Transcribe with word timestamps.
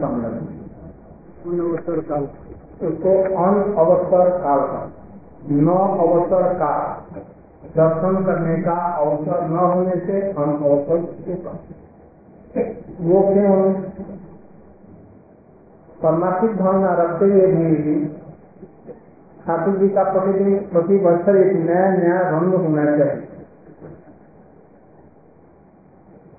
कम 0.00 0.20
लगे 0.22 0.40
अवसर 1.58 2.00
काल। 2.00 2.24
उसको 2.86 3.12
अन 3.38 3.54
अवसर 3.78 4.30
काल 4.38 4.60
का 4.66 4.82
न 5.52 5.68
अवसर 6.00 6.52
का 6.54 6.72
दर्शन 7.76 8.24
करने 8.24 8.56
का 8.62 8.76
अवसर 8.96 9.48
न 9.48 9.56
होने 9.66 9.96
से 10.06 10.20
अन 10.22 10.50
अवसर 10.64 10.96
वो 13.00 13.20
क्यों? 13.22 13.72
परमार्थिक 16.02 16.56
भावना 16.56 16.92
रखते 16.94 17.24
हुए 17.24 17.46
भी 17.46 17.94
ठाकुर 19.46 19.76
जी 19.76 19.88
का 19.88 20.02
प्रतिदिन 20.12 20.58
प्रति 20.72 20.96
वर्ष 20.96 21.28
एक 21.28 21.52
नया 21.58 21.86
नया 21.92 22.18
रंग 22.30 22.54
होना 22.54 22.84
चाहिए। 22.98 23.26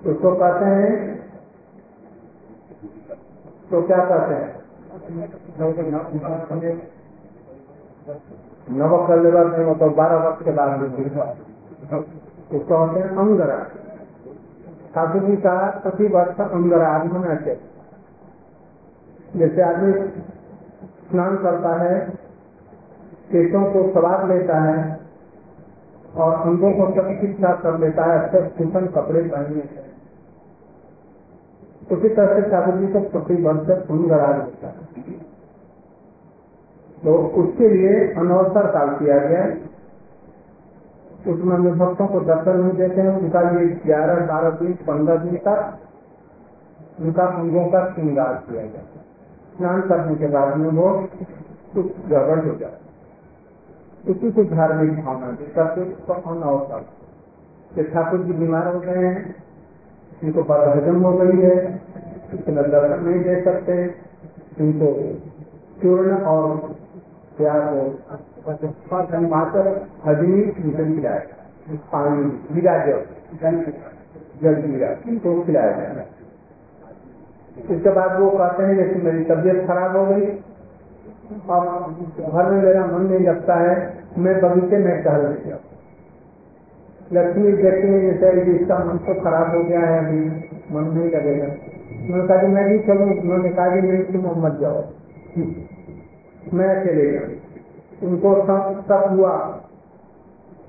उसको 0.06 0.32
कहते 0.34 0.64
हैं 0.66 1.19
तो 3.70 3.80
क्या 3.82 3.98
कहते 4.04 4.34
हैं? 4.34 4.50
नव 8.70 9.06
कलेवर 9.06 9.46
में 9.48 9.66
मतलब 9.66 9.94
बारह 9.94 10.16
वर्ष 10.16 10.44
के 10.44 10.52
बाद 10.52 10.82
उसको 12.52 12.76
कहते 12.76 13.00
हैं 13.00 13.08
अंगरा। 13.16 13.58
ठाकुर 14.94 15.22
जी 15.22 15.36
का 15.36 15.54
प्रति 15.82 16.06
वर्ष 16.06 16.40
अंगराग 16.40 17.06
होना 17.12 17.34
चाहिए 17.34 17.60
जैसे 19.36 19.62
आदमी 19.62 19.92
स्नान 21.10 21.36
करता 21.36 21.74
है, 21.74 21.98
केशों 23.30 23.64
को 23.72 23.82
सवार 23.92 24.26
लेता 24.28 24.56
है, 24.60 24.78
और 26.16 26.34
अंगों 26.40 26.72
को 26.72 26.86
चिकित्सा 26.92 27.52
कर 27.56 27.78
लेता 27.78 28.04
है 28.04 28.18
अच्छे 28.18 28.40
सूखन 28.48 28.86
कपड़े 28.86 29.22
पहनने 29.22 29.62
से। 29.62 29.89
उसी 31.90 32.08
तरह 32.10 32.30
से 32.34 32.50
ठाकुर 32.50 32.74
जी 32.76 32.86
को 32.92 33.00
प्रति 33.10 33.34
वर्ष 33.42 33.70
अंगराग 33.70 34.40
होता 34.40 34.68
है। 34.68 34.72
तो 37.02 37.14
उसके 37.42 37.68
लिए 37.68 37.92
अनवसर 38.14 38.66
काल 38.72 38.88
किया 38.96 39.18
गया 39.20 39.44
उसमें 41.26 41.56
जो 41.62 41.70
भक्तों 41.76 42.06
को 42.06 42.20
दर्शन 42.22 42.58
नहीं 42.58 42.76
देते 42.76 43.00
हैं। 43.00 43.12
उनका 43.18 43.40
ये 43.50 43.66
ग्यारह, 43.82 44.20
बारह 44.26 44.50
दिन, 44.58 44.72
पंद्रह 44.86 45.16
दिन 45.16 45.36
तक 45.38 45.58
उनका 47.00 47.24
अंगों 47.24 47.64
का 47.70 47.80
श्रृंगार 47.90 48.34
किया 48.46 48.62
गया 48.62 48.82
स्नान 49.56 49.80
करने 49.88 50.14
के 50.14 50.26
बाद 50.28 50.56
में 50.56 50.70
वो 50.72 50.88
कुछ 51.74 51.86
गड़बड़ 52.08 52.38
हो 52.40 52.54
जाए 52.56 52.78
उसी 54.04 54.30
को 54.32 54.44
धार्मिक 54.46 54.90
भावना 55.04 55.28
करके 55.56 55.82
अनवसर। 56.12 57.82
ठाकुर 57.84 58.20
जी 58.20 58.32
बीमार 58.34 58.66
हो 58.66 58.80
गए 58.80 58.98
हैं 58.98 59.18
इनको 60.22 60.42
बदहजम 60.44 60.96
हो 61.04 61.12
गई 61.18 61.36
है 61.40 61.54
इतना 62.34 62.62
दर्शन 62.64 63.04
नहीं 63.04 63.20
दे 63.24 63.34
सकते। 63.44 63.74
इनको 64.60 64.88
चूर्ण 65.82 66.10
और 66.26 66.46
क्या 67.36 67.54
मात्र 69.28 69.62
हजमी 70.06 70.40
निकल 70.64 70.94
खिलाया 70.94 71.22
पानी 71.92 72.20
गिरा 72.54 72.74
जल 72.84 73.54
जल 74.42 74.54
गिरा 74.62 74.90
इनको 75.08 75.30
खिलाया 75.44 75.72
जाए 75.72 76.06
उसके 77.70 77.90
बाद 77.90 78.10
वो 78.20 78.30
कहते 78.30 78.62
हैं, 78.62 78.74
जैसे 78.76 78.96
मेरी 79.02 79.24
तबीयत 79.24 79.58
खराब 79.66 79.96
हो 79.96 80.04
गई, 80.06 80.26
अब 81.48 81.62
घर 82.30 82.50
में 82.50 82.62
मेरा 82.62 82.84
मन 82.86 83.02
नहीं 83.04 83.26
लगता 83.26 83.54
है, 83.56 83.74
मैं 84.18 84.34
बगीचे 84.42 84.78
में 84.78 85.02
टहल 85.04 85.26
गया 85.34 85.56
लक्ष्मी 87.12 87.52
देखते 87.52 87.88
हैं 87.88 88.20
जैसे 88.20 88.52
इसका 88.52 88.78
मन 88.78 88.98
तो 88.98 89.20
खराब 89.20 89.56
हो 89.56 89.64
गया 89.64 89.80
है 89.80 89.98
अभी, 89.98 90.48
मन 90.74 90.82
नहीं 90.82 91.10
लगेगा। 91.10 91.54
उन्होंने 92.04 92.28
कहा 92.28 92.36
कि 92.36 92.46
मैं 92.46 92.68
भी 92.68 92.78
चलूँ। 92.78 93.20
उन्होंने 93.20 93.48
कहा 93.48 93.68
कि 93.68 93.82
नहीं 93.82 94.04
तुम 94.04 94.46
मत 94.46 94.58
जाओ। 94.60 94.84
मैं 96.54 96.76
अकेले 96.76 97.10
गया। 97.10 97.20
उनको 98.08 98.34
सब 98.82 99.06
हुआ। 99.10 99.60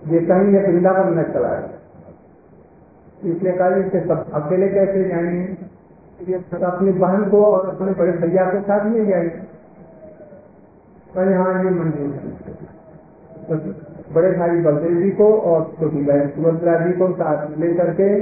ये 0.07 0.19
कहीं 0.19 0.39
ये 0.39 0.59
वृंदावन 0.59 1.13
में 1.13 1.23
चला 1.23 1.47
गया। 1.47 3.31
इसलिए 3.31 3.51
कहा 3.51 3.75
इससे 3.75 4.01
सब 4.01 4.31
अकेले 4.31 4.67
कैसे 4.67 5.03
जाएँगे? 5.03 5.57
अपनी 6.65 6.91
बहन 6.91 7.29
को 7.29 7.45
और 7.45 7.69
अपने 7.69 7.91
बड़े 7.91 8.11
भैया 8.11 8.45
के 8.45 8.61
साथ 8.61 8.91
ले 8.91 9.05
जाएँगे। 9.05 9.51
पर 11.15 11.33
हाँ 11.33 11.63
ये 11.63 11.69
मंदिर 11.69 13.90
बड़े 14.13 14.31
भाई 14.31 14.49
बलदेव 14.49 15.01
जी 15.01 15.11
को 15.11 15.37
और 15.37 15.73
छोटी 15.79 16.01
बहन 16.01 16.27
सुभद्रा 16.27 16.85
जी 16.85 16.93
को 16.93 17.13
साथ 17.13 17.57
लेकर 17.57 17.93
के 17.93 18.21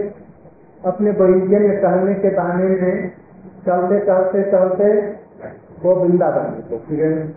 अपने 0.86 1.12
बगीचे 1.12 1.60
में 1.60 1.82
टहलने 1.82 2.14
के 2.14 2.36
बहाने 2.36 2.64
में 2.64 3.12
चलते 3.66 4.00
चलते 4.00 4.52
चलते 4.52 5.02
वो 5.84 5.96
वृंदावन 5.96 6.44
को 6.44 6.78
फिर 6.78 7.34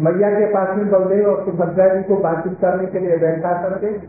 मैया 0.00 0.30
के 0.30 0.46
पास 0.46 0.76
में 0.76 0.90
बलदेव 0.90 1.30
और 1.30 1.44
सुभद्रा 1.44 1.94
जी 1.94 2.02
को 2.02 2.16
बातचीत 2.16 2.60
करने 2.60 2.86
के 2.86 2.98
लिए 2.98 3.16
बैठा 3.16 3.68
करके 3.68 4.06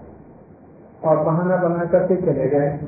और 1.08 1.18
बहाना 1.18 1.56
बना 1.56 1.86
करके 1.86 2.16
चले 2.16 2.50
गए। 2.50 2.80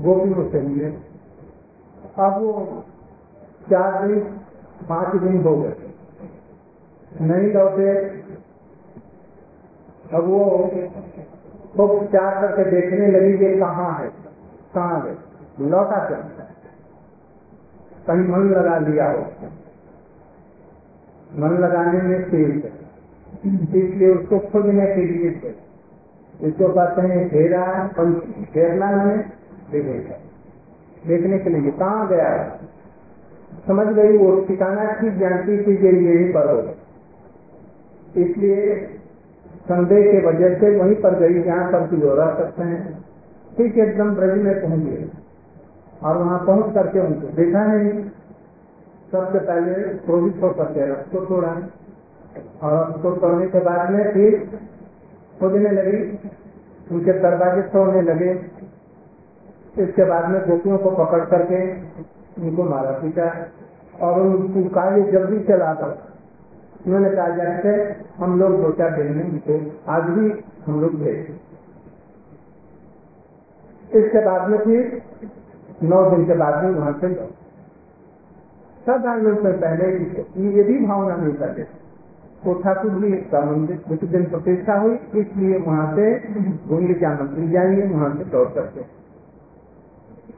वो 0.00 0.14
भी 0.14 0.34
मुझसे 0.34 0.60
मिले। 0.60 0.84
अब 0.84 2.32
वो 2.32 2.84
चार 3.70 4.08
दिन, 4.08 4.20
पाँच 4.88 5.20
दिन 5.20 5.42
हो 5.42 5.56
गए। 5.56 5.72
नहीं 7.20 7.52
लौटे। 7.52 8.21
अब 10.14 10.24
वो 10.24 10.38
खूब 11.76 12.04
चार 12.06 12.34
करके 12.40 12.70
देखने 12.70 13.06
लगी 13.08 13.36
कि 13.38 13.58
कहाँ 13.60 13.92
है, 13.98 14.08
कहाँ 14.74 15.02
गए 15.04 15.16
लौटा 15.68 15.98
क्या 16.08 16.18
कहीं 18.06 18.28
मन 18.28 18.48
लगा 18.50 18.78
लिया 18.78 19.10
हो। 19.10 19.22
मन 21.38 21.52
लगाने 21.58 22.00
में 22.02 22.22
तेज 22.30 22.64
है। 22.64 22.72
इसलिए 23.82 24.08
उसको 24.14 24.38
खोजने 24.38 24.86
के 24.86 25.04
लिए 25.04 25.28
इसको 26.40 26.68
कहते 26.68 27.02
हैं 27.02 27.28
घेरा, 27.28 27.64
घेरना 28.54 28.90
मैंने 28.90 29.16
देखा 29.72 30.16
देखने 31.06 31.38
के 31.38 31.50
लिए। 31.50 31.70
कहाँ 31.72 32.08
गया 32.08 32.28
समझ 33.66 33.86
गई 33.86 34.16
वो, 34.16 34.28
ठिकाना 34.44 34.84
ठीक 34.92 35.18
जानती 35.18 35.58
थी 35.58 35.76
कि 35.76 36.32
पर 36.32 36.50
हो। 36.50 36.60
इसलिए 38.22 38.76
संदेह 39.62 40.12
के 40.12 40.26
वजह 40.26 40.54
से 40.58 40.78
वहीं 40.78 40.94
पर 40.94 41.14
गई, 41.18 41.42
जहाँ 41.42 41.70
पर 41.72 41.86
कि 41.86 41.96
रह 41.96 42.34
सकते 42.34 42.62
हैं। 42.62 43.04
ठीक 43.56 43.78
एकदम 43.78 44.14
ब्रज 44.14 44.42
में 44.42 44.62
पहुँच 44.62 44.80
गए। 44.80 45.08
और 46.02 46.16
वहाँ 46.16 46.38
पहुँच 46.46 46.74
करके 46.74 47.00
उनको 47.00 47.26
देखा 47.26 47.64
नहीं। 47.64 48.04
सबसे 49.12 49.38
पहले 49.38 49.72
क्रोधित 49.74 50.42
होकर 50.42 50.64
के 50.64 50.86
रथ 50.86 51.28
छोड़ा 51.28 51.54
और 52.62 52.90
उसको 52.90 53.10
तोड़ने 53.12 53.46
के 53.46 53.58
बाद 53.58 53.90
में 53.90 54.12
फिर 54.12 54.60
खोदने 55.40 55.70
लगी। 55.70 56.18
उनके 56.92 57.12
दरवाजे 57.12 57.62
तोड़ने 57.62 58.02
लगे। 58.02 58.30
इसके 59.78 60.04
बाद 60.04 60.30
में 60.30 60.40
गोपियों 60.48 60.78
को 60.78 60.90
पकड़ 60.90 61.24
करके 61.24 61.60
उनको 62.42 62.64
मारा 62.64 62.90
पीटा। 62.90 63.28
और 64.00 64.20
उनको 64.20 64.68
कार्य 64.68 65.02
जल्दी 65.02 65.40
चला 65.40 65.74
था 65.74 65.88
उन्होंने 66.86 67.10
कहा 67.10 67.28
जाते 67.28 67.68
हम 68.24 68.38
लोग 68.40 68.62
दो 68.62 68.70
चार 68.72 69.02
दिन 69.02 69.16
में 69.16 69.24
उनको 69.24 69.58
आज 69.88 70.02
भी 70.02 70.44
हम 70.66 70.80
लोग 70.80 70.94
भेज 70.94 71.28
इसके 73.96 74.24
बाद 74.24 74.48
में 74.50 74.58
फिर 74.58 75.02
नौ 75.82 76.10
दिन 76.10 76.26
के 76.26 76.34
बाद 76.34 76.64
में 76.64 76.70
वहाँ 76.70 76.92
से 77.00 77.14
साधारण 78.86 79.26
रूप 79.26 79.40
में 79.40 79.60
पहले 79.60 79.90
ये 80.50 80.62
भी 80.62 80.86
भावना 80.86 81.16
नहीं 81.16 81.34
करते 81.34 81.62
तो 82.44 82.54
ठाकुर 82.54 82.90
जी 82.90 83.10
का 83.10 83.40
मंदिर 83.44 83.76
कुछ 83.88 84.04
दिन 84.04 84.24
प्रतिष्ठा 84.24 84.78
हुई, 84.78 84.94
इसलिए 84.94 85.58
वहाँ 85.58 85.96
से 85.96 86.06
गुंडलिका 86.68 87.10
मंदिर 87.10 87.50
जाएँगे, 87.50 87.82
वहाँ 87.82 88.16
से 88.16 88.24
दौड़ 88.24 88.48
सकते 88.48 88.86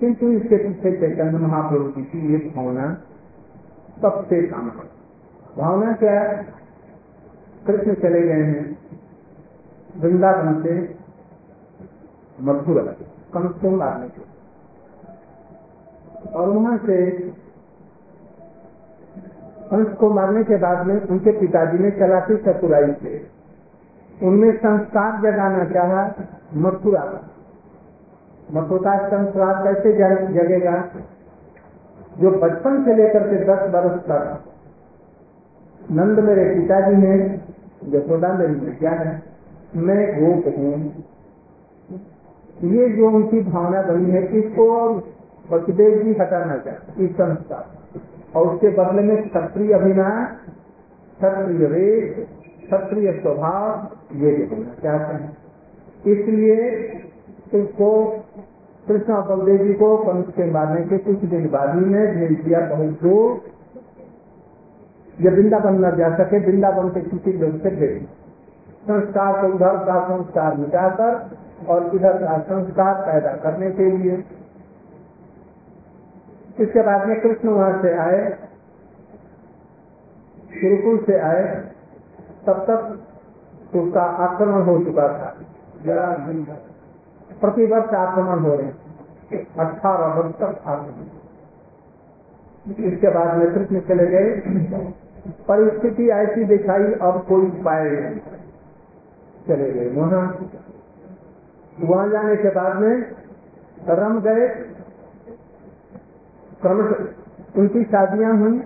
किंतु 0.00 0.32
इसके 0.32 0.56
पीछे 0.56 0.93
चैतन्य 0.97 1.38
महाप्रभु 1.38 2.00
की 2.00 2.32
ये 2.32 2.38
भावना 2.56 2.94
सबसे 4.02 4.43
काम 4.43 4.70
भावना 5.58 5.92
क्या 5.92 6.32
कृष्ण 7.66 7.94
चले 7.94 8.20
गए 8.20 8.42
हैं। 8.42 8.78
वृंदावन 9.98 10.62
से 10.62 10.96
मधुरा 12.40 12.82
कंस 13.34 13.60
को 13.60 13.70
मारने 13.70 14.08
के 14.08 14.22
और 16.28 16.48
वहाँ 16.48 16.78
से 16.78 17.10
कंस 19.70 19.96
को 19.96 20.10
मारने 20.10 20.44
के 20.44 20.56
बाद 20.56 20.86
में 20.86 21.02
उनके 21.02 21.40
पिताजी 21.40 21.78
ने 21.78 21.90
चलाती 21.90 22.36
चतुराई 22.36 22.92
से। 22.92 23.26
उनमें 24.22 24.56
संस्कार 24.56 25.20
जगाना 25.22 25.64
चाहा 25.64 26.12
मथुरा। 26.54 27.00
का 27.00 28.60
मथुरा 28.60 29.08
संस्कार 29.08 29.64
कैसे 29.64 29.92
जगेगा? 30.32 30.88
जो 32.20 32.30
बचपन 32.30 32.84
से 32.84 32.94
लेकर 32.94 33.22
के 33.30 33.44
दस 33.44 33.74
वर्ष 33.74 34.02
तक 34.02 34.53
नंद 35.90 36.19
मेरे 36.25 36.44
पिताजी 36.54 36.94
हैं 36.96 37.19
यशोदा 37.92 38.32
मेरी 38.34 38.54
विद्या 38.56 38.90
है 38.92 39.22
मैं 39.78 40.02
गोप 40.14 40.46
हूँ 40.58 40.75
ये 42.64 42.88
जो 42.88 43.10
उनकी 43.10 43.40
भावना 43.42 43.82
बनी 43.82 44.10
है, 44.10 44.22
इसको 44.38 44.66
वसुदेव 45.50 46.02
जी 46.02 46.12
हटाना 46.20 46.56
चाहते 46.58 47.04
इस 47.04 47.10
संस्कार 47.12 47.64
और 48.34 48.46
उसके 48.48 48.69
बदले 48.76 49.02
में 49.02 49.16
क्षत्रिय 49.22 49.72
अभिमान, 49.75 50.25
क्षत्रिय 51.19 51.66
वेश, 51.66 52.26
क्षत्रिय 52.64 53.12
स्वभाव, 53.12 53.88
ये 54.16 54.30
देखना 54.32 54.75
चाहते 54.82 55.14
हैं। 55.14 55.30
इसलिए 56.12 56.56
इसको 57.54 57.90
कृष्ण 58.87 59.20
बलदेव 59.28 59.66
जी 59.66 59.75
को 59.75 59.96
पंच 59.98 60.26
के 60.37 60.50
मारने 60.50 60.84
के 60.87 60.98
कुछ 61.04 61.25
दिन 61.30 61.48
बाद 61.50 61.75
ही 61.75 61.84
में 61.84 62.14
भेज 62.16 62.40
दिया 62.44 62.60
बहुत 62.69 63.02
दूर 63.02 63.28
ये 65.20 65.31
वृंदावन 65.31 65.75
न 65.84 65.90
जा 65.96 66.08
सके, 66.16 66.38
वृंदावन 66.40 66.88
के 66.90 67.00
किसी 67.00 67.32
लोग 67.32 67.62
से 67.62 67.70
भेज 67.70 68.06
संस्कार 68.84 69.40
को 69.40 69.46
उधर 69.55 69.76
का 69.84 69.99
संस्कार 70.05 70.56
मिटाकर 70.56 71.12
और 71.69 71.94
इधर 71.94 72.16
का 72.19 72.38
संस्कार 72.38 72.94
पैदा 73.02 73.31
करने 73.43 73.70
के 73.70 73.84
लिए। 73.90 74.16
इसके 76.58 76.82
बाद 76.82 77.06
में 77.08 77.20
कृष्ण 77.20 77.49
वहाँ 77.49 77.81
से 77.82 77.93
आए, 77.99 78.19
गुरुकुल 80.55 80.99
से 81.06 81.19
आए, 81.20 81.44
तब 82.46 82.58
तक 82.69 82.81
उसका 83.76 84.02
आक्रमण 84.25 84.62
हो 84.62 84.78
चुका 84.84 85.06
था। 85.08 85.31
जरा 85.84 86.08
प्रतिवर्ष 87.40 87.94
आक्रमण 87.94 88.38
हो 88.38 88.55
रहे 88.55 89.38
अठारह 89.61 90.14
वर्ष 90.14 90.34
तक 90.34 90.62
आक्रमण। 90.66 91.06
इसके 92.84 93.08
बाद 93.08 93.37
में 93.37 93.49
कृष्ण 93.55 93.81
चले 93.81 94.06
गए। 94.06 94.28
परिस्थिति 95.49 96.09
ऐसी 96.12 96.44
दिखाई, 96.47 96.93
अब 97.03 97.25
कोई 97.29 97.47
उपाय 97.49 97.82
नहीं। 97.91 98.19
चले 99.47 99.71
गए 99.73 99.88
वहाँ 99.91 100.23
वहाँ 101.81 102.09
जाने 102.11 102.37
के 102.37 102.50
बाद 102.50 102.76
में 102.76 102.94
रम 103.91 104.21
गए। 104.21 104.47
उनकी 107.59 107.82
शादियाँ 107.85 108.32
हुई। 108.38 108.61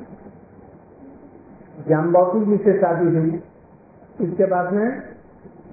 जामबापू 1.88 2.44
जी 2.44 2.56
से 2.64 2.72
शादी 2.80 3.16
हुई। 3.16 3.30
इसके 4.18 4.46
बाद 4.46 4.72
में 4.72 4.88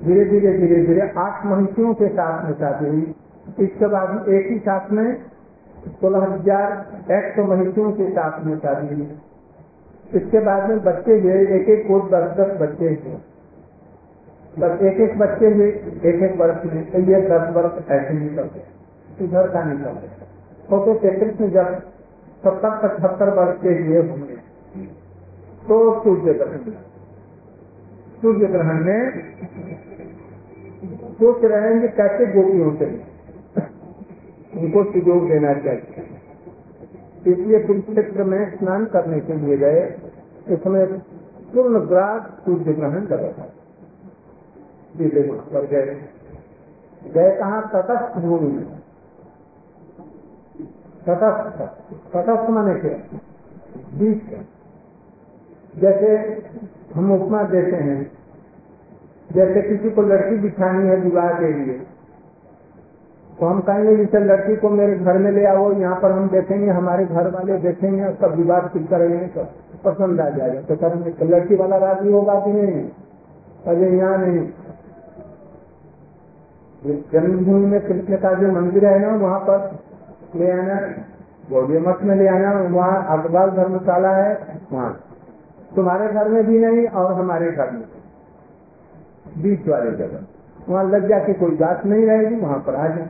धीरे 0.04 0.24
धीरे 0.26 0.58
धीरे 0.58 0.82
धीरे 0.86 1.12
आठ 1.18 1.46
महिषियों 1.46 1.94
के 1.94 2.08
साथ 2.10 2.44
में 2.46 2.54
शादी 2.54 2.88
हुई। 2.88 3.14
इसके 3.60 3.88
बाद 3.88 4.30
एक 4.30 4.50
ही 4.52 4.58
साथ 4.60 4.92
में 4.92 5.08
सोलह 6.02 6.26
हज़ार 6.26 7.14
एक 7.14 7.36
सौ 7.36 7.44
महिषियों 7.46 7.92
के 7.92 8.10
साथ 8.12 8.44
में 8.46 8.58
शादी 8.58 8.96
हुई। 8.96 9.08
इसके 10.14 10.40
बाद 10.40 10.70
में 10.70 10.84
बच्चे 10.84 11.20
हुए 11.20 11.40
एक 11.56 11.70
एक 11.70 11.88
कोट 11.88 12.10
दस 12.12 12.28
दस 12.38 12.52
बच्चे 12.62 12.86
हुए 12.86 13.18
बस 14.60 14.82
एक 14.82 15.00
एक 15.02 15.18
बच्चे 15.18 15.54
हुए 15.54 15.68
एक 16.06 16.24
एक 16.24 16.38
वर्ष 16.38 16.66
में 16.66 16.92
तो 16.92 17.00
ये 17.00 17.22
दस 17.22 17.50
वर्ष 17.56 17.92
ऐसे 17.92 18.14
निकलते 18.14 18.64
इधर 19.24 19.48
का 19.48 19.64
निकलते 19.64 20.08
छोटे 20.70 20.94
से 21.00 21.16
कृष्ण 21.20 21.50
जब 21.50 21.80
सत्तर 22.44 22.78
पचहत्तर 22.84 23.30
वर्ष 23.30 23.62
के 23.62 23.78
लिए 23.80 24.00
होंगे 24.10 24.36
तो 25.68 26.04
सूर्य 26.04 26.34
ग्रहण 26.34 26.72
सूर्य 28.22 28.46
ग्रहण 28.46 28.84
में 28.84 29.24
सोच 31.20 31.44
रहे 31.44 31.74
हैं 31.74 31.82
कि 31.82 31.88
कैसे 31.88 32.26
गोपियों 32.26 32.76
से, 32.76 32.86
उनको 34.58 34.84
सुजोग 34.84 35.28
देना 35.30 35.54
चाहिए। 35.54 36.15
इसलिए 37.28 37.60
कुरुक्षेत्र 37.60 38.24
में 38.24 38.58
स्नान 38.58 38.86
करने 38.86 39.20
के 39.20 39.34
लिए 39.34 39.58
गए। 39.58 39.82
इसमें 40.50 41.00
पूर्ण 41.54 41.80
ग्रास 41.80 42.22
सूर्य 42.46 42.74
ग्रहण 42.74 43.06
कर 43.06 43.20
रहा 43.20 43.46
पर 45.54 45.66
गए। 45.66 45.96
गए 47.14 47.36
कहा? 47.36 47.62
तटस्थ 47.62 48.18
भूमि 48.18 48.52
में। 48.52 48.66
तटस्थ 51.08 51.58
तटस्थ 52.14 52.50
माने 52.50 52.76
के 52.80 52.94
बीच 53.98 54.22
जैसे 55.82 56.10
हम 56.96 57.12
उपमा 57.12 57.44
देते 57.44 57.76
हैं, 57.76 58.12
जैसे 59.34 59.62
किसी 59.62 59.90
को 59.90 60.02
लड़की 60.02 60.38
बिछानी 60.38 60.88
है 60.88 60.96
विवाह 60.96 61.30
के 61.34 61.54
लिए 61.54 61.80
तो 63.40 63.46
हम 63.46 63.60
कहेंगे 63.60 63.98
जैसे 63.98 64.20
लड़की 64.20 64.56
को 64.56 64.70
मेरे 64.70 64.96
घर 64.96 65.18
में 65.18 65.32
ले 65.32 65.46
आओ, 65.46 65.72
यहाँ 65.72 66.02
पर 66.02 66.12
हम 66.12 66.30
देखेंगे, 66.30 66.72
हमारे 66.72 67.06
घर 67.06 67.30
वाले 67.30 67.58
देखेंगे, 67.58 68.06
उसका 68.06 68.28
विवाह 68.28 68.60
ठीक 68.60 68.90
करेंगे 68.90 69.28
तो 69.28 69.44
पसंद 69.86 70.22
आ 70.22 70.30
जाएगा। 70.30 70.62
तो 70.62 70.76
करेंगे 70.76 71.12
तो 71.12 71.26
लड़की 71.26 71.56
वाला 71.56 71.78
राज़ी 71.78 72.12
होगा 72.12 72.40
कि 72.40 72.54
नहीं? 72.54 72.90
अरे, 73.68 73.98
यहाँ 73.98 74.18
नहीं। 74.18 74.50
जन्मभूमि 77.14 77.66
में 77.66 77.88
कृष्ण 77.88 78.18
का 78.18 78.34
जो 78.34 78.52
मंदिर 78.52 78.86
है 78.86 79.00
ना, 79.00 79.28
वहाँ 79.28 79.40
पर 79.40 79.80
ले 80.36 80.52
आना 80.52 80.76
गौड़ी 81.52 81.78
मठ 81.78 82.02
में 82.02 82.16
ले 82.16 82.28
आना, 82.28 82.52
वहाँ 82.52 83.20
अखबार 83.20 83.50
धर्मशाला 83.50 84.10
है, 84.10 84.60
वहाँ। 84.74 85.00
तुम्हारे 85.76 86.14
घर 86.14 86.30
में 86.30 86.46
भी 86.46 86.60
नहीं 86.60 86.88
और 86.88 87.14
हमारे 87.14 87.52
घर 87.52 87.72
में। 87.72 87.84
बीच 89.44 89.68
वाले 89.68 89.92
जगह। 89.92 90.35
वहाँ 90.68 90.84
लज्जा 90.86 91.20
की 91.20 91.34
कोई 91.36 91.56
बात 91.58 91.86
नहीं 91.86 92.06
रहेगी, 92.06 92.36
वहाँ 92.36 92.60
पर 92.60 92.76
आ 92.76 92.88
जाए 92.88 93.06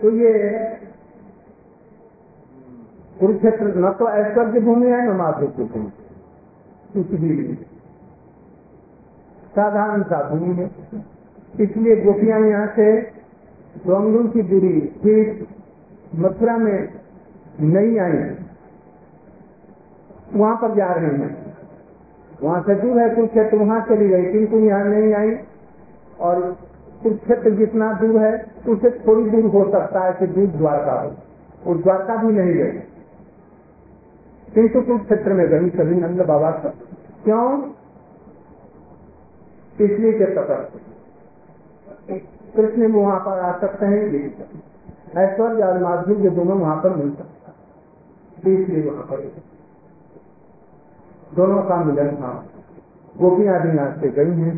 तो 0.00 0.10
ये 0.16 0.32
कुरुक्षेत्र 3.16 3.66
न 3.76 3.90
तो 3.92 4.08
ऐश्वर्य 4.10 4.60
भूमि 4.60 4.86
है, 4.86 5.00
न 5.06 5.16
माधुर्य 5.16 5.52
की 5.56 5.64
भूमि 5.64 5.90
कुछ 6.92 7.20
भी 7.20 7.54
साधारण 9.54 10.02
सा 10.04 10.22
भूमि 10.28 10.54
है। 10.54 10.66
इसलिए 11.60 11.96
गोपियाँ 12.04 12.40
यहाँ 12.40 12.66
से 12.76 12.86
डोंगलू 13.86 14.22
की 14.28 14.42
दूरी 14.44 14.78
फिर 15.02 15.46
मथुरा 16.16 16.56
में 16.58 16.78
नहीं 17.62 17.98
आई 18.00 18.18
वहाँ 20.32 20.56
पर 20.56 20.74
जा 20.76 20.92
रही 20.92 21.20
हैं। 21.20 21.30
वहाँ 22.42 22.60
से 22.62 22.74
दूर 22.74 23.00
है 23.00 23.08
कुरुक्षेत्र, 23.14 23.56
वहाँ 23.58 23.80
चली 23.86 24.08
गई 24.08 24.32
किंतु 24.32 24.58
यहाँ 24.60 24.84
नहीं 24.86 25.12
आई। 25.14 25.30
और 26.20 26.40
कुरुक्षेत्र 27.02 27.50
जितना 27.56 27.92
दूर 27.92 28.16
है 28.18 28.32
उससे 28.68 28.90
थोड़ी 29.00 29.30
दूर 29.30 29.44
हो 29.52 29.64
सकता 29.72 30.00
है 30.00 30.12
कि 30.12 30.26
दूर 30.28 30.46
द्वारका 30.56 31.00
हो। 31.00 31.10
और 31.66 31.76
द्वारका 31.78 32.16
भी 32.16 32.32
नहीं 32.32 32.54
गई 32.54 32.80
किंतु 34.48 34.80
कुरुक्षेत्र 34.80 35.32
में 35.32 35.46
गई 35.48 35.70
सभी 35.70 35.96
नंद 35.96 36.20
बाबा 36.26 36.50
सब 36.62 36.72
क्यों? 37.24 37.44
इसलिए 39.80 40.12
के 40.12 40.26
तटस्थ 40.34 40.72
कृष्ण 42.56 42.86
वहाँ 42.92 43.18
पर 43.20 43.38
आ 43.40 43.50
सकते 43.58 43.86
हैं 43.86 44.00
ऐश्वर्य 45.18 45.62
और 45.62 45.78
माधुर्य 45.78 46.30
दोनों 46.30 46.58
वहाँ 46.58 46.76
पर 46.76 46.96
मिल 46.96 47.10
सकता 47.14 48.50
इसलिए 48.50 48.82
वहाँ 48.84 49.02
पर 49.02 49.20
दोनों 51.32 51.62
का 51.62 51.76
मिलन 51.84 52.10
था। 52.16 52.32
गोपियाँ 53.14 53.60
भी 53.62 53.72
से 54.00 54.08
गई 54.10 54.32
हैं। 54.36 54.54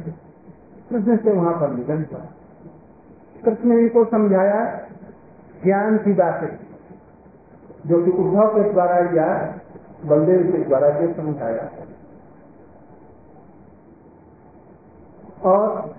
कृष्ण 0.92 1.16
से 1.16 1.30
वहाँ 1.30 1.52
पर 1.60 1.70
निधन 1.70 2.04
हुआ 2.12 2.24
कृष्ण 3.44 3.68
ने 3.68 3.76
इनको 3.80 4.04
समझाया 4.04 4.58
ज्ञान 5.64 5.96
की 5.98 6.12
बातें, 6.12 6.52
जो 7.86 8.02
कि 8.04 8.10
उद्धव 8.12 8.48
के 8.48 8.62
द्वारा 8.72 8.96
या 9.14 9.28
बलदेव 10.06 10.42
के 10.52 10.58
द्वारा 10.58 10.90
जो 10.90 11.12
समझाया। 11.14 11.68
और 15.44 15.94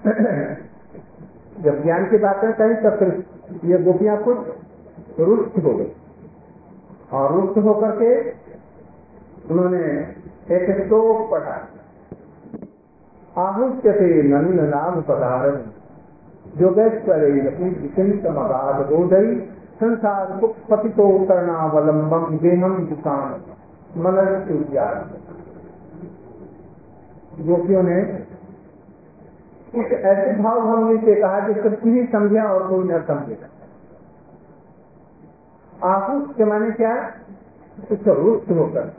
जब 1.59 1.81
ज्ञान 1.83 2.05
की 2.05 2.17
बातें 2.17 2.51
कही 2.53 2.75
तो 2.83 2.95
फिर 2.97 3.09
ये 3.65 3.77
गोपियाँ 3.83 4.17
कुछ 4.23 5.19
रुष्ट 5.19 5.57
हो 5.63 5.73
गई। 5.73 5.91
और 7.13 7.33
रुष्ट 7.33 7.57
होकर 7.59 7.91
के 7.97 8.11
उन्होंने 9.49 9.83
एक 10.51 10.65
श्लोक 10.77 11.29
पढ़ा। 11.31 11.55
आहुष्यते 13.37 14.21
नंद 14.21 14.59
नाम 14.59 15.01
पदारण 15.01 15.57
योगेश्वरमगाध 16.61 18.91
बोधई 18.91 19.49
संसार 19.79 20.47
पतितो 20.71 21.25
करणावलंबम 21.25 22.37
देहम 22.37 22.87
दुकान 22.87 23.41
मनन 23.97 24.45
गोपियों 27.41 27.83
ने, 27.83 28.03
कुछ 29.75 29.85
ऐसे 29.85 30.43
भाव 30.43 30.61
भंगी 30.61 31.05
से 31.05 31.15
कहा 31.15 31.39
कि 31.39 31.53
कृष्ण 31.53 31.93
ही 31.93 32.07
समझा 32.07 32.43
और 32.43 32.69
कोई 32.69 32.83
न 32.83 33.01
समझेगा 33.01 33.47
आहुष 35.87 36.35
के 36.35 36.45
माने 36.45 36.71
क्या? 36.71 37.11
कुछ 37.89 38.07
रुष्ट 38.07 38.51
होकर 38.51 38.93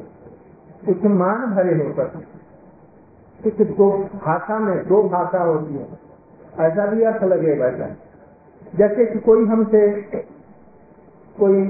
कुछ 0.86 1.04
मान 1.04 1.54
भरे 1.54 1.84
होकर 1.84 2.33
कुछ 3.44 3.54
दो 3.54 4.08
भाषा 4.24 4.58
में, 4.58 4.88
दो 4.88 5.02
भाषा 5.02 5.42
होती 5.42 5.74
है। 5.74 5.88
ऐसा 6.60 6.86
भी 6.86 7.02
अर्थ 7.02 7.24
लगे 7.24 7.54
वैसा। 7.54 7.96
जैसे 8.76 9.06
कि 9.06 9.18
कोई 9.18 9.46
हमसे, 9.46 9.90
कोई 11.38 11.62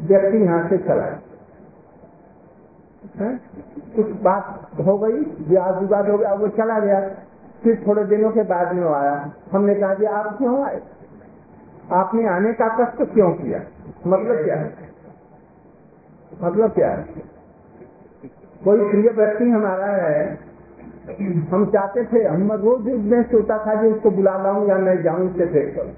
व्यक्ति 0.00 0.38
यहाँ 0.38 0.68
से 0.68 0.78
चला 0.78 1.20
कुछ 3.96 4.06
बात 4.06 4.70
हो 4.86 4.98
गई 4.98 5.12
विवाद 5.12 5.78
विवाद 5.78 6.10
हो 6.10 6.18
गया 6.18 6.34
वो 6.34 6.48
चला 6.48 6.80
गया। 6.80 7.10
फिर 7.62 7.84
थोड़े 7.86 8.04
दिनों 8.04 8.30
के 8.30 8.42
बाद 8.42 8.72
में 8.72 8.90
आया। 8.90 9.32
हमने 9.52 9.74
कहा 9.74 9.94
कि 9.94 10.04
आप 10.04 10.38
क्यों 10.38 10.64
आए? 10.64 10.82
आपने 11.92 12.28
आने 12.28 12.52
का 12.52 12.68
कष्ट 12.68 13.14
क्यों 13.14 13.32
किया? 13.32 13.60
मतलब 14.06 14.44
क्या 14.44 14.56
है? 14.56 14.76
मतलब 16.42 16.70
क्या 16.70 16.90
है? 16.90 17.02
कोई 18.64 18.90
प्रिय 18.90 19.10
व्यक्ति 19.10 19.50
हमारा 19.50 19.86
है 19.86 20.47
हम 21.50 21.70
चाहते 21.72 22.04
थे, 22.04 22.24
हम 22.24 22.52
रोज 22.52 22.86
में 23.02 23.22
सोचता 23.22 23.58
था 23.58 23.82
कि 23.82 23.88
उसको 23.88 24.10
बुला 24.10 24.42
लाऊं 24.42 24.68
या 24.68 24.76
मैं 24.76 25.02
जाऊँ 25.02 25.30
उससे 25.30 25.46
भेंट 25.46 25.76
करूँ 25.76 25.92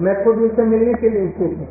मैं 0.00 0.24
खुद 0.24 0.36
उससे 0.36 0.62
मिलने 0.62 0.94
के 0.94 1.08
लिए 1.08 1.26
उत्सुक 1.28 1.58
हूँ। 1.58 1.68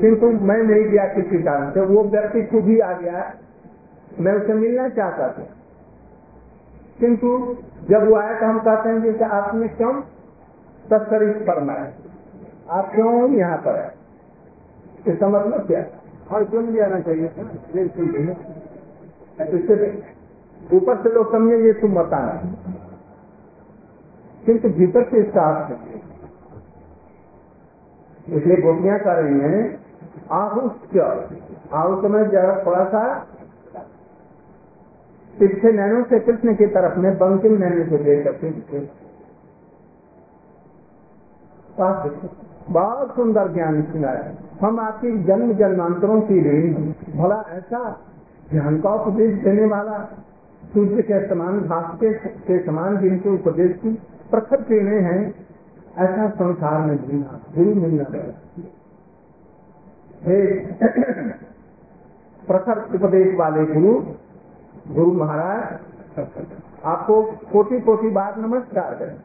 किंतु 0.00 0.26
मैं 0.26 0.56
नहीं 0.56 0.84
गया 0.84 1.04
किसी 1.04 1.42
कारण 1.42 1.70
से। 1.70 1.80
वो 1.80 2.04
व्यक्ति 2.04 2.42
खुद 2.42 2.64
ही 2.64 2.78
आ 2.78 2.92
गया। 2.92 3.34
मैं 4.20 4.32
उसे 4.32 4.54
मिलना 4.54 4.88
चाहता 4.88 5.28
था। 5.28 5.46
किंतु 7.00 7.56
जब 7.90 8.08
वो 8.08 8.16
आया 8.16 8.40
तो 8.40 8.46
हम 8.46 8.58
कहते 8.58 8.88
हैं 8.88 9.02
जैसे 9.02 9.24
आपने 9.24 9.68
क्यों 9.68 9.92
तस्करी 10.90 11.32
फरमाया? 11.32 11.92
आप 12.70 12.94
क्यों 12.94 13.30
यहाँ 13.30 13.56
पर 13.56 13.76
है 13.76 13.94
इसका 15.06 15.28
मतलब 15.28 15.66
क्या? 15.66 15.84
और 16.36 16.44
क्यों 16.44 16.62
नहीं 16.62 16.80
आना 16.80 17.00
चाहिए? 17.00 17.28
इससे 19.40 19.74
ऊपर 20.76 21.02
से 21.02 21.12
लोग 21.14 21.32
समझे 21.32 21.56
ये 21.64 21.72
तुम 21.72 21.94
बताना 21.94 22.32
किंतु 24.46 24.68
भीतर 24.68 25.04
से 25.10 25.20
इसका 25.20 25.42
अर्थ 25.48 25.70
है। 25.70 26.00
इसलिए 28.28 28.56
गोपियाँ 28.62 28.98
कर 28.98 29.22
रही 29.22 29.40
हैं 29.40 29.60
आहुष्य 30.32 31.00
आहुष्य 31.74 32.08
में 32.08 32.22
जरा 32.30 32.54
थोड़ा 32.66 32.84
सा 32.84 33.02
तिरछे 35.34 35.72
नैनों 35.72 36.02
से 36.04 36.18
कृष्ण 36.20 36.54
की 36.54 36.66
तरफ़ 36.66 36.98
में 36.98 37.12
बंकिम 37.18 37.56
नैनो 37.58 37.84
से 37.90 37.98
दे 38.04 38.22
सकते 38.24 38.86
बहुत 42.70 43.14
सुंदर 43.16 43.52
ज्ञान 43.52 43.82
सुनाया 43.82 44.32
हम 44.60 44.80
आपकी 44.80 45.10
जन्म 45.24 45.52
जन्मांतरों 45.54 46.20
की 46.20 46.40
ऋण 46.40 46.74
भला 47.18 47.40
ऐसा 47.50 47.80
ध्यान 48.48 48.80
का 48.80 48.90
उपदेश 48.94 49.32
देने 49.42 49.64
वाला 49.66 49.98
सूर्य 50.64 51.02
के 51.02 51.26
समान, 51.28 51.60
भास्कर 51.60 52.12
के 52.46 52.58
समान 52.66 52.96
जिनके 52.98 53.28
उपदेश 53.30 53.72
की 53.76 53.90
प्रखर 54.30 54.62
किरणें 54.62 55.00
हैं, 55.02 55.34
ऐसा 55.98 56.28
संसार 56.30 56.78
में 56.80 56.94
मिलना 56.98 57.40
गुरु 57.56 57.74
मिलना 57.74 58.04
प्रखर 62.42 62.78
उपदेश 62.94 63.34
वाले 63.38 63.64
गुरु 63.66 63.92
गुरु 64.94 65.12
महाराज, 65.14 65.62
आपको 66.84 67.22
कोटि 67.52 67.80
कोटि 67.80 68.10
बार 68.10 68.36
नमस्कार 68.38 68.94
करें। 68.94 69.16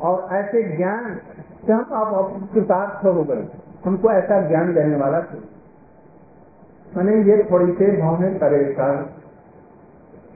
और 0.00 0.28
ऐसे 0.34 0.62
ज्ञान 0.76 1.18
हम 1.70 1.94
आप 1.94 2.48
कृतार्थ 2.54 3.04
हो 3.06 3.22
गए, 3.24 3.46
हमको 3.84 4.10
ऐसा 4.10 4.40
ज्ञान 4.48 4.72
देने 4.74 4.96
वाला 4.96 5.20
मैंने 6.96 7.16
ये 7.22 7.48
थोड़ी 7.50 7.72
से 7.72 8.02
भाव 8.02 8.20
में 8.20 8.38
करे 8.38 8.60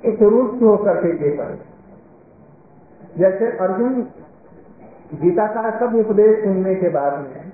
एक 0.05 0.23
रूप 0.23 0.59
होकर 0.63 0.97
के 0.97 1.31
पर 1.31 1.59
जैसे 3.19 3.47
अर्जुन 3.57 4.03
गीता 5.15 5.47
का 5.47 5.79
सब 5.79 5.95
उपदेश 5.95 6.45
सुनने 6.45 6.75
के 6.75 6.89
बाद 6.89 7.13
में 7.13 7.53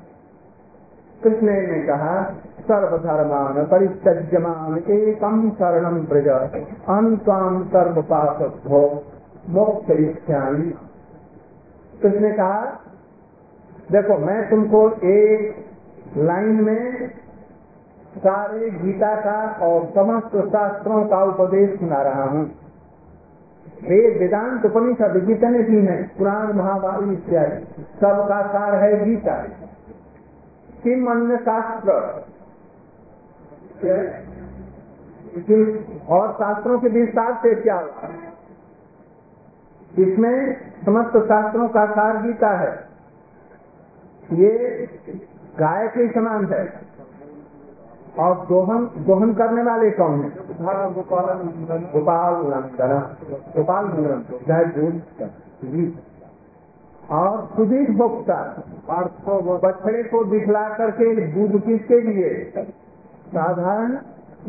कृष्ण 1.25 1.47
ने 1.47 1.87
कहा, 1.87 2.35
सर्वधर्मान 2.61 3.67
परित्यज्यमान 3.67 4.79
एकम 4.91 5.51
शरणम 5.51 6.05
प्रज। 6.05 6.29
अंताम 6.89 7.65
सर्व 7.65 8.03
पाप 8.03 8.43
भो 8.67 9.05
मोक्ष 9.49 9.87
कृष्ण 12.03 12.21
ने 12.21 12.33
कहा, 12.33 12.61
देखो, 13.93 14.19
मैं 14.19 14.51
तुमको 14.51 14.91
एक 14.91 15.55
लाइन 16.17 16.65
में 16.65 17.11
सारे 18.19 18.71
गीता 18.71 19.15
का 19.21 19.67
और 19.67 19.93
समस्त 19.95 20.53
शास्त्रों 20.53 21.05
का 21.05 21.25
उपदेश 21.25 21.81
सुना 21.81 22.03
रहा 22.03 22.25
हूँ। 22.25 22.51
वेद 23.83 24.21
वेदांत 24.21 24.65
उपनिषद 24.65 25.27
जितने 25.27 25.63
भी 25.63 25.87
हैं, 25.87 26.17
पुराण 26.17 26.53
महाभारत 26.53 27.03
इत्यादि। 27.03 27.83
सबका 27.83 28.47
सार 28.47 28.75
है 28.75 29.05
गीता। 29.05 29.43
किम 30.85 31.11
अन्य 31.11 31.37
शास्त्र? 31.37 31.93
और 36.09 36.33
शास्त्रों 36.33 36.79
के 36.79 36.89
विस्तार 36.89 37.35
से 37.35 37.55
क्या 37.55 37.75
हुआ 37.75 38.09
इसमें 39.99 40.57
समस्त 40.85 41.17
शास्त्रों 41.17 41.69
का 41.69 41.87
सार 41.87 42.23
गीता 42.23 42.49
है। 42.49 42.85
ये 44.33 44.59
गाय 45.59 45.89
के 45.89 46.09
समान 46.09 46.47
है। 46.47 46.90
और 48.19 48.35
दोहन 48.47 48.85
दोहन 49.07 49.33
करने 49.35 49.63
वाले 49.63 49.91
कौन 49.91 50.21
है? 50.21 50.31
गोपाल 50.93 52.27
गोपाल 53.55 53.85
और 57.11 57.49
सुधीर 57.57 57.91
भोक्ता 57.91 58.37
बछड़े 59.65 60.03
को 60.03 60.25
दिखला 60.25 60.69
करके 60.69 61.15
दूध 61.27 61.61
किसके 61.63 62.01
लिए? 62.01 62.29
साधारण 63.29 63.97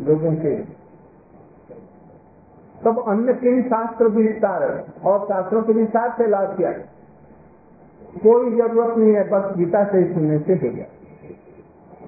लोगों 0.00 0.32
के 0.36 0.54
तब 2.84 3.04
अन्य 3.08 3.32
तीन 3.34 3.62
शास्त्र 3.62 4.08
भी 4.08 4.22
विस्तार 4.22 4.62
और 5.04 5.18
शास्त्रों 5.24 5.62
के 5.62 5.72
विस्तार 5.72 6.14
से 6.18 6.26
लाभ 6.26 6.56
किया 6.56 6.70
कोई 8.22 8.50
ज़रूरत 8.56 8.96
नहीं 8.98 9.12
है 9.14 9.28
बस 9.28 9.44
गीता 9.56 9.84
से 9.84 10.02
सुनने 10.14 10.38
से 10.38 10.54
हो 10.54 10.70
गया। 10.74 10.86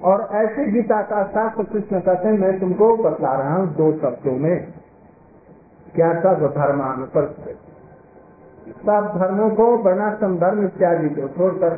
और 0.04 0.28
ऐसे 0.34 0.64
गीता 0.70 1.00
का 1.02 1.22
शास्त्र 1.26 1.64
कृष्ण 1.64 2.00
कहते 2.00 2.28
हैं, 2.28 2.38
मैं 2.38 2.58
तुमको 2.60 2.96
बता 2.98 3.32
रहा 3.36 3.54
हूँ 3.56 3.66
दो 3.74 3.90
शब्दों 3.98 4.36
में। 4.38 4.56
क्या 5.94 6.12
सब 6.20 6.42
धर्मान 6.54 7.04
पर 7.14 7.26
सब 8.80 9.06
धर्मों 9.18 9.48
को 9.50 9.66
वर्णाश्रम 9.78 10.36
धर्म 10.38 10.64
इत्यादि 10.64 11.08
को 11.10 11.28
छोड़ 11.28 11.52
कर 11.54 11.72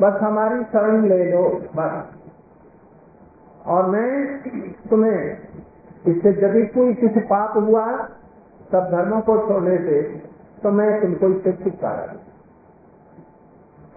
बस 0.00 0.20
हमारी 0.22 0.62
शरण 0.64 1.06
ले 1.08 1.24
लो, 1.32 1.42
बस। 1.76 2.04
और 3.66 3.86
मैं 3.86 4.08
तुम्हें, 4.90 5.20
इससे 6.06 6.30
यदि 6.40 6.62
कोई 6.68 6.94
कुछ 6.94 7.18
पाप 7.24 7.56
हुआ, 7.58 7.84
सब 8.72 8.90
धर्मों 8.90 9.20
को 9.20 9.36
छोड़ने 9.48 9.76
से 9.78 10.02
तो 10.62 10.70
मैं 10.70 10.88
तुमको 11.00 11.28
इससे 11.28 11.52
छुटकारा 11.54 12.06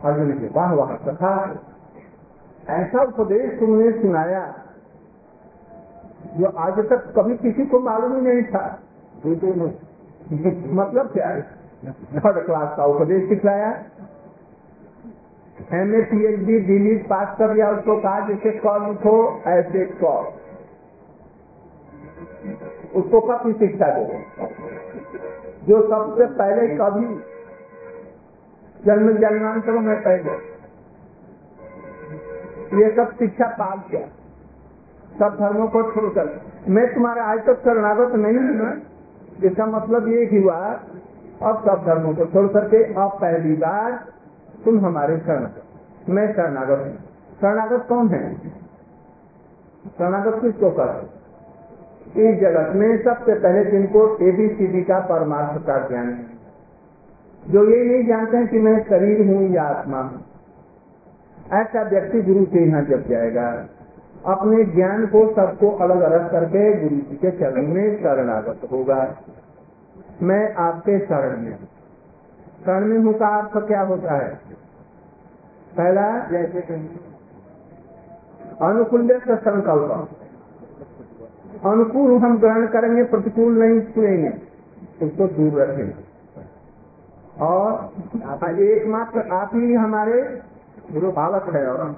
अर्जुन 0.02 0.32
के 0.32 0.48
वाह 0.56 0.74
वाह, 0.74 0.96
तथा। 1.06 1.32
ऐसा 2.72 3.01
उपदेश 3.03 3.60
तुमने 3.60 3.91
सुनाया 3.91 4.41
जो 6.38 6.48
आज 6.60 6.77
तक 6.89 7.01
कभी 7.17 7.36
किसी 7.38 7.65
को 7.65 7.79
मालूम 7.79 8.15
ही 8.15 8.22
नहीं 8.24 8.43
था। 8.46 8.65
मतलब 10.74 11.10
क्या 11.13 11.27
है? 11.27 11.41
थर्ड 12.15 12.38
क्लास 12.46 12.70
का 12.77 12.86
उपदेश 12.86 13.27
सिखलाया 13.29 13.72
M 15.74 15.93
A 15.96 16.01
P 16.03 16.24
H 16.25 16.39
D 16.39 16.60
Delhi 16.62 16.96
पास 17.10 17.36
कर 17.38 17.53
लिया 17.53 17.70
उसको 17.72 17.96
कहा 18.01 18.27
जैसे 18.27 18.51
कॉल 18.60 18.82
उठो 18.89 19.15
ऐसे 19.48 19.86
कॉल 20.01 20.25
उसको 22.96 23.22
कभी 23.22 23.53
शिक्षा 23.60 23.88
दे। 23.91 24.03
जो 25.67 25.82
सबसे 25.89 26.25
पहले 26.34 26.67
कभी 26.77 27.05
जन्म 28.86 29.12
जन्मांतरों 29.17 29.82
में 29.82 29.98
पहले 30.01 30.53
ये 32.74 32.89
सब 32.96 33.12
शिक्षा 33.13 33.48
पाल 33.58 33.80
क्या 33.89 34.06
सब 35.20 35.36
धर्मों 35.39 35.68
को 35.68 35.82
छोड़कर 35.92 36.30
मैं 36.70 36.86
तुम्हारे 36.94 37.22
आज 37.24 37.39
तक 37.46 37.60
शरणागत 37.60 38.15
नहीं 38.15 38.38
हूँ 38.38 38.72
इसका 39.44 39.65
मतलब 39.68 40.08
ये 40.08 40.24
हुआ, 40.32 40.58
अब 41.44 41.63
सब 41.65 41.84
धर्मों 41.86 42.13
को 42.15 42.25
छोड़ 42.25 42.48
करके 42.50 42.84
अब 42.86 43.18
पहली 43.22 43.56
बार 43.58 43.92
तुम 44.65 44.80
हमारे 44.86 45.18
शरण 45.20 45.48
मैं 46.10 46.25
शरणागत 46.34 46.80
हूँ। 46.80 46.96
शरणागत 47.42 47.86
कौन 47.89 48.08
है? 48.10 48.24
शरणागत 49.89 50.39
किसको 50.42 50.70
कर 50.72 50.92
इस 52.18 52.39
जगत 52.39 52.75
में 52.75 52.89
सबसे 53.03 53.34
पहले 53.39 53.63
जिनको 53.72 54.01
एबीसीडी 54.24 54.82
का 54.84 55.00
परमार्थ 55.08 55.65
का 55.68 55.77
ज्ञान 55.88 56.10
है। 56.10 56.25
जो 57.44 57.63
ये 57.70 57.84
नहीं 57.86 58.08
जानते 58.08 58.38
हैं 58.38 58.48
कि 58.48 58.60
मैं 58.60 58.77
शरीर 58.84 59.25
हूँ 59.27 59.50
या 59.53 59.63
आत्मा 59.70 60.01
हूँ। 60.01 60.22
ऐसा 61.54 61.82
व्यक्ति 61.90 62.22
गुरु 62.22 62.46
के 62.46 62.66
यहाँ 62.68 62.82
जब 62.84 63.08
जाएगा 63.08 63.48
अपने 64.28 64.64
ज्ञान 64.66 65.06
को 65.06 65.22
सबको 65.34 65.70
अलग 65.78 66.02
अलग 66.02 66.30
करके 66.32 66.62
गुरु 66.82 66.96
जी 67.02 67.16
के 67.16 67.32
चरण 67.32 67.68
में 67.68 67.98
शरणागत 67.98 68.68
होगा। 68.72 69.00
मैं 70.22 70.44
आपके 70.64 71.00
शरण 71.00 71.42
में 71.42 71.56
शरण 72.66 72.86
में 72.86 72.98
हूँ 72.98 73.14
का 73.14 73.28
अर्थ 73.38 73.58
क्या 73.68 73.82
होता 73.82 74.18
है? 74.18 74.30
पहला 75.78 76.08
जैसे 76.28 76.60
अनुकूल 78.62 79.08
का 79.20 79.36
संकल्प। 79.42 79.92
अनुकूल 81.66 82.12
हम 82.18 82.38
ग्रहण 82.40 82.66
करेंगे 82.68 83.04
प्रतिकूल 83.04 83.60
नहीं 83.60 83.82
सुनेंगे 83.92 84.32
उसको 85.06 85.28
दूर 85.28 85.62
रखेंगे। 85.62 85.94
और 87.42 87.66
एकमात्र 88.62 89.22
आप 89.34 89.50
ही 89.54 89.74
हमारे 89.74 90.18
गुरु 90.84 91.12
बालक 91.12 91.46
है 91.56 91.63
और 91.68 91.82
हम 91.82 91.92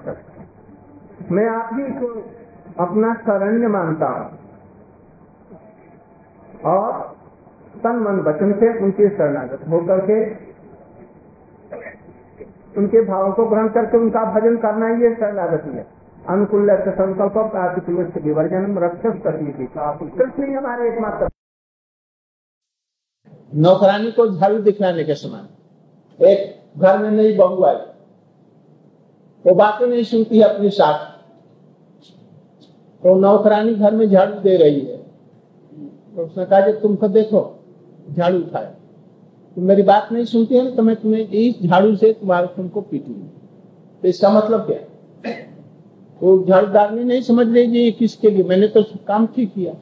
मैं 1.32 1.46
आप 1.50 1.70
ही 1.72 1.84
को 2.00 2.08
अपना 2.82 3.12
शरण्य 3.20 3.68
मानता 3.68 4.08
हूँ। 4.08 4.28
और 6.66 6.90
तन 7.76 7.96
मन 8.00 8.20
वचन 8.26 8.52
से 8.54 8.68
उनके 8.84 9.08
शरणागत 9.10 9.60
होकर 9.68 10.00
के 10.06 10.18
उनके 12.76 13.00
भावों 13.06 13.32
को 13.32 13.44
ग्रहण 13.46 13.68
करके 13.68 13.98
उनका 13.98 14.22
भजन 14.32 14.56
करना 14.56 14.88
ये 14.98 15.14
शरणागति 15.14 15.70
है 15.70 15.84
अनुकूल 16.28 16.70
संकल्प 16.90 17.36
प्रातिकूल 17.52 17.96
विवर्जन 18.22 18.78
रक्षक 18.78 19.14
कृष्ण 19.26 20.46
ही। 20.46 20.54
हमारे 20.54 20.88
एकमात्र 20.88 21.28
नौकरानी 23.52 24.10
को 24.12 24.26
झाड़ू 24.28 24.58
दिखलाने 24.62 25.04
के 25.04 25.14
समान। 25.16 25.44
एक 26.20 26.80
घर 26.80 26.98
में 26.98 27.10
नई 27.10 27.36
बहू 27.38 27.64
आई। 27.64 27.76
वो 29.46 29.54
बातें 29.54 29.86
नहीं 29.86 30.02
सुनती 30.04 30.38
है 30.38 30.44
अपनी 30.44 30.70
साथ 30.70 31.04
तो 33.02 33.14
नौकरानी 33.14 33.74
घर 33.74 33.94
में 33.94 34.08
झाड़ू 34.08 34.40
दे 34.40 34.56
रही 34.56 34.80
है। 34.80 34.96
तो 36.16 36.22
उसने 36.22 36.44
कहा 36.44 36.72
तुमको 36.72 37.08
देखो, 37.08 37.40
झाड़ू 38.10 38.38
उठाए। 38.38 38.72
तुम 39.56 39.64
मेरी 39.64 39.82
बात 39.82 40.08
नहीं 40.12 40.24
सुनती 40.24 40.54
है 40.54 40.74
तो 40.76 40.82
मैं 40.82 40.96
तुम्हें 40.96 41.20
इस 41.20 41.62
झाड़ू 41.62 41.94
से 41.96 42.12
तुम्हारे 42.12 42.46
तुमको 42.46 42.80
पीटूँगी। 42.80 43.28
तो 44.02 44.08
इसका 44.08 44.30
मतलब 44.30 44.66
क्या 44.66 45.34
वो 46.20 46.44
झाड़ूदारनी 46.44 47.04
नहीं 47.04 47.20
समझ 47.20 47.46
जी 47.46 47.90
किसके 47.92 48.30
लिए। 48.30 48.44
मैंने 48.44 48.68
तो 48.68 48.82
काम 49.08 49.26
ठीक 49.26 49.52
किया। 49.54 49.72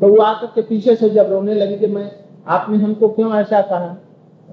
तो 0.00 0.08
वो 0.08 0.22
आकर 0.22 0.46
के 0.46 0.62
पीछे 0.62 0.94
से 0.96 1.10
जब 1.10 1.30
रोने 1.32 1.54
लगी 1.54 1.76
कि 1.76 1.86
मैं, 1.86 2.10
आपने 2.46 2.78
हमको 2.78 3.08
क्यों 3.08 3.34
ऐसा 3.34 3.60
कहा? 3.62 3.96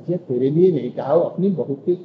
ये 0.10 0.17
तेरे 0.17 0.50
लिए 0.50 0.72
नहीं 0.72 0.91
कहा, 0.91 1.13
वो 1.13 1.22
अपनी 1.22 1.50
बहू 1.50 1.75
के 1.86 1.96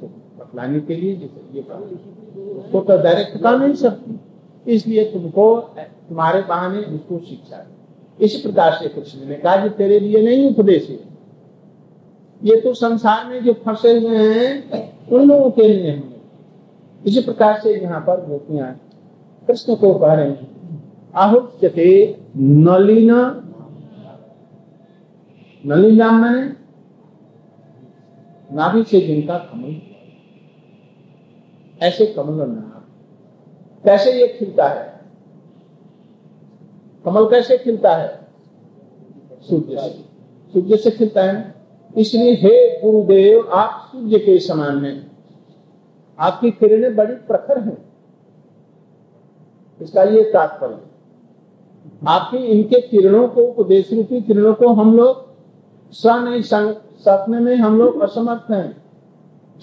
बतलाने 0.51 0.79
के 0.79 0.95
लिए 0.95 1.13
ये 1.53 1.61
उसको 1.61 2.79
तो 2.81 2.97
डायरेक्ट 2.97 3.37
कहा 3.41 3.55
नहीं 3.55 3.73
सकती 3.73 4.19
इसलिए 4.65 5.03
तुमको 5.11 5.45
तुम्हारे 5.77 6.41
बहाने 6.43 6.79
उसको 6.79 7.19
शिक्षा 7.19 7.65
इस 8.19 8.35
प्रकार 8.41 8.71
से 8.73 8.89
कृष्ण 8.89 9.27
ने 9.27 9.35
कहा 9.35 9.55
कि 9.57 9.69
तेरे 9.77 9.99
लिए 9.99 10.21
नहीं 10.23 10.49
उपदेश 10.49 10.89
है। 10.89 10.97
ये 12.41 12.59
तो 12.61 12.73
संसार 12.73 13.25
में 13.27 13.43
जो 13.43 13.53
फंसे 13.65 13.97
हुए 13.99 14.17
हैं, 14.17 14.49
उन 15.07 15.27
लोगों 15.27 15.49
के 15.51 15.67
लिए 15.67 15.91
हैं। 15.91 16.21
इसी 17.01 17.21
प्रकार 17.21 17.59
से 17.59 17.73
यहाँ 17.73 17.99
पर 18.07 18.25
गोपियाँ 18.27 18.71
कृष्ण 19.47 19.75
को 19.75 19.93
कह 19.95 20.13
रहे 20.13 20.27
हैं, 20.27 20.49
आहुत्यते 21.15 22.17
नलिन 22.37 23.11
नलिन 25.63 25.95
नाम 25.97 26.21
मैंने 26.21 26.43
नाभि 28.49 28.83
से 28.83 29.01
जिनका 29.01 29.37
कमल। 29.37 29.79
ऐसे 31.81 32.05
कमल 32.05 32.39
कैसे 33.85 34.11
ये 34.11 34.27
खिलता 34.27 34.67
है? 34.67 35.01
कमल 37.05 37.25
कैसे 37.25 37.57
खिलता 37.57 37.95
है? 37.95 38.27
सूर्य 39.41 39.77
से। 39.77 39.89
सूर्य 40.53 40.77
से 40.77 40.91
खिलता 40.91 41.23
है 41.23 41.55
इसलिए 41.97 42.33
हे 42.33 42.81
गुरुदेव, 42.81 43.49
आप 43.49 43.89
सूर्य 43.91 44.19
के 44.19 44.39
समान 44.39 44.85
हैं। 44.85 45.11
आपकी 46.19 46.51
किरणें 46.51 46.95
बड़ी 46.95 47.15
प्रखर 47.27 47.59
हैं। 47.59 47.77
इसका 49.81 50.03
ये 50.03 50.23
तात्पर्य। 50.23 50.79
आपकी 52.07 52.37
इनके 52.37 52.81
किरणों 52.81 53.27
को, 53.27 53.41
उपदेश 53.41 53.91
रूपी 53.93 54.21
किरणों 54.21 54.53
को 54.53 54.73
हम 54.73 54.95
लोग 54.97 55.29
स 55.93 56.03
नहीं 56.05 56.41
सकने 56.41 57.39
में 57.39 57.55
हम 57.55 57.77
लोग 57.77 57.99
असमर्थ 58.01 58.51
हैं। 58.51 58.81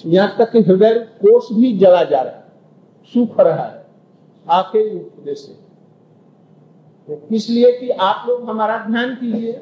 यहाँ 0.07 0.35
तक 0.38 0.50
कि 0.52 0.61
हृदय 0.61 0.95
कोष 1.21 1.52
भी 1.52 1.76
जला 1.78 2.02
जा 2.05 2.21
रहा 2.21 2.33
है, 2.33 2.45
सूख 3.14 3.40
रहा 3.40 3.64
है 3.64 3.87
आपके 4.47 4.81
उपदेश 4.97 5.38
से 5.38 5.55
इसलिए 7.37 7.73
कि 7.73 7.88
आप 7.90 8.25
लोग 8.28 8.49
हमारा 8.50 8.76
ध्यान 8.87 9.14
कीजिए। 9.14 9.52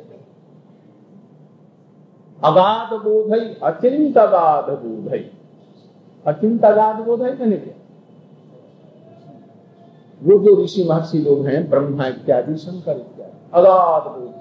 अगाध 2.38 2.92
बोध 3.03 3.33
अचिंत 3.62 4.16
अगाध 4.16 4.70
बोध 7.01 7.22
है। 7.22 7.37
कहने 7.37 7.57
क्या 7.57 7.75
वो 10.20 10.38
जो 10.38 10.62
ऋषि 10.62 10.85
महर्षि 10.85 11.18
लोग 11.18 11.46
हैं, 11.46 11.68
ब्रह्मा 11.70 12.07
इत्यादि, 12.07 12.57
शंकर 12.57 12.96
इत्यादि, 12.96 13.38
अगाध 13.55 14.05
बोध 14.09 14.35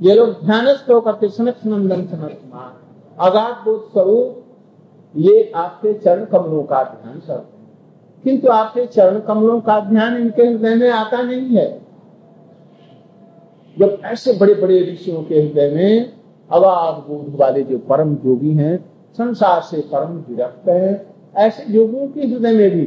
ये 0.00 0.14
लोग 0.14 0.32
ध्यानस्थ 0.40 0.90
होकर 0.90 1.12
के 1.12 1.28
सनक 1.28 1.56
नंदन 1.66 2.06
सनक 2.06 2.30
अगाध 3.18 3.64
बोध 3.64 3.80
स्वरूप, 3.92 4.42
ये 5.14 5.52
आपके 5.56 5.92
चरण 5.94 6.24
कमलों 6.24 6.62
का 6.62 6.82
ध्यान 6.84 7.18
करते 7.18 7.54
किंतु 8.24 8.48
आपके 8.48 8.84
चरण 8.86 9.18
कमलों 9.20 9.60
का 9.60 9.78
ध्यान 9.80 10.16
इनके 10.16 10.42
हृदय 10.42 10.74
में 10.74 10.90
आता 10.90 11.22
नहीं 11.22 11.56
है। 11.56 11.68
जब 13.76 14.00
ऐसे 14.04 14.32
बड़े 14.32 14.54
बड़े 14.54 14.80
ऋषियों 14.82 15.22
के 15.22 15.34
हृदय 15.34 15.70
में 15.70 16.12
अवाध 16.50 16.94
बोध 17.08 17.34
वाले 17.40 17.62
जो 17.62 17.78
परम 17.78 18.16
योगी 18.26 18.52
हैं, 18.54 18.76
संसार 19.18 19.60
से 19.60 19.80
परम 19.92 20.16
विरक्त 20.28 20.68
हैं, 20.68 21.06
ऐसे 21.36 21.72
योगियों 21.72 22.08
के 22.08 22.26
हृदय 22.26 22.52
में 22.52 22.70
भी 22.70 22.84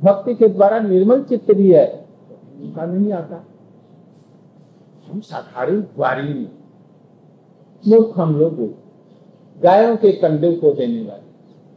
भक्ति 0.00 0.34
के 0.34 0.48
द्वारा 0.48 0.78
निर्मल 0.80 1.22
चित्त 1.22 1.52
भी 1.52 1.70
है 1.70 1.86
उनका 2.60 2.86
नहीं 2.86 3.12
आता। 3.12 3.44
हम 5.06 5.20
साधारण 5.20 5.80
द्वारी 5.80 6.48
मूर्ख 7.84 8.18
हम 8.18 8.36
लोग 8.36 8.60
गायों 9.62 9.96
के 9.96 10.12
कंडे 10.12 10.52
को 10.54 10.72
देने 10.72 11.02
वाले। 11.02 11.30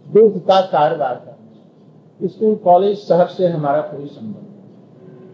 दूध 0.06 0.40
का 0.46 0.60
कारोबार 0.64 1.16
का 1.16 2.28
स्कूल, 2.28 2.56
कॉलेज, 2.56 2.98
शहर 3.00 3.28
से 3.28 3.48
हमारा 3.48 3.82
कोई 3.84 4.06
संबंध 4.08 4.44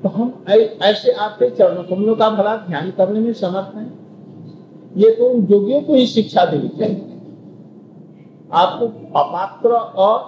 तो 0.03 0.09
हम 0.09 0.43
ऐसे 0.47 1.11
आपके 1.13 1.49
चरणों 1.49 1.83
कमलों 1.85 2.15
का 2.15 2.29
भला 2.29 2.55
ध्यान 2.57 2.91
करने 2.91 3.19
में 3.19 3.33
समर्थ 3.33 3.75
हैं। 3.75 3.89
ये 4.97 5.11
तो 5.15 5.29
उन 5.29 5.45
योगियों 5.45 5.81
को 5.81 5.93
ही 5.93 6.05
शिक्षा 6.07 6.45
देनी 6.45 6.67
चाहिए। 6.69 7.19
आपको 8.53 8.85
अपात्र 9.19 9.69
और 9.69 10.19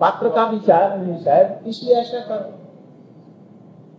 पात्र 0.00 0.28
का 0.28 0.44
विचार 0.46 0.98
नहीं, 0.98 1.16
शायद 1.18 1.66
इसलिए 1.68 1.94
ऐसा 1.94 2.20
करो। 2.20 2.48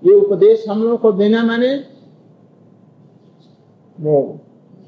ये 0.03 0.13
उपदेश 0.15 0.65
हम 0.69 0.83
लोगों 0.83 0.97
को 0.97 1.11
देना 1.11 1.43
माने? 1.43 1.73
वो 3.97 4.39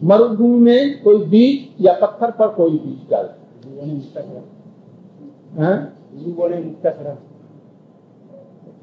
मरुभूमि 0.04 0.60
में 0.60 1.04
कोई 1.04 1.26
बीज 1.26 1.86
या 1.86 1.94
पत्थर 1.94 2.32
पर 2.32 2.48
कोई 2.48 2.72
बीज 2.72 3.10
डाल। 3.10 3.30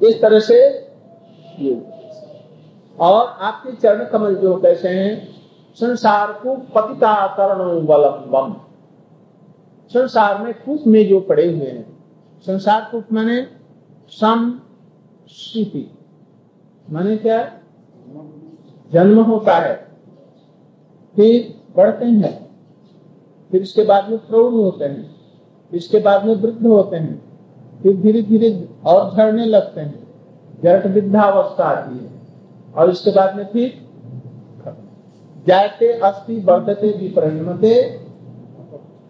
इस 0.03 0.20
तरह 0.23 0.40
से 0.40 0.59
और 2.99 3.27
आपके 3.27 3.73
चरण 3.73 4.05
कमल 4.05 4.35
जो 4.35 4.57
कैसे 4.57 4.88
हैं, 4.88 5.29
संसार 5.75 6.33
को 6.33 6.55
पतिता 6.57 7.27
करण 7.27 7.87
बम 8.31 8.55
संसार 9.90 10.42
में 10.42 10.55
कूप 10.55 10.87
में 10.87 11.09
जो 11.09 11.20
पड़े 11.20 11.46
हुए 11.46 11.66
हैं, 11.66 11.85
संसार 12.46 12.88
कूप 12.90 13.12
मैंने 13.12 13.46
सम 14.11 14.61
माने 16.87 17.16
क्या? 17.16 17.38
जन्म 18.92 19.23
होता 19.23 19.57
है। 19.59 19.89
फिर 21.16 21.61
बढ़ते 21.77 22.05
हैं। 22.05 22.51
फिर 23.51 23.62
इसके 23.62 23.83
बाद 23.83 24.11
में 24.11 24.18
प्रौढ़ 24.18 24.53
होते 24.53 24.85
हैं। 24.85 25.16
इसके 25.73 25.99
बाद 25.99 26.25
में 26.25 26.35
वृद्ध 26.35 26.66
होते 26.66 26.96
हैं। 26.96 27.23
फिर 27.83 27.96
धीरे 27.96 28.23
धीरे 28.23 28.68
और 28.87 29.16
झड़ने 29.16 29.44
लगते 29.44 29.81
हैं। 29.81 30.09
जट 30.62 30.87
वृद्धावस्था 30.87 31.64
आती 31.64 32.05
है। 32.05 32.11
और 32.77 32.90
इसके 32.90 33.11
बाद 33.11 33.37
में 33.37 33.46
फिर 33.46 33.90
जाते 35.46 35.92
अस्थि 35.92 36.40
वर्धते, 36.40 36.99
विपरिणमते, 36.99 37.83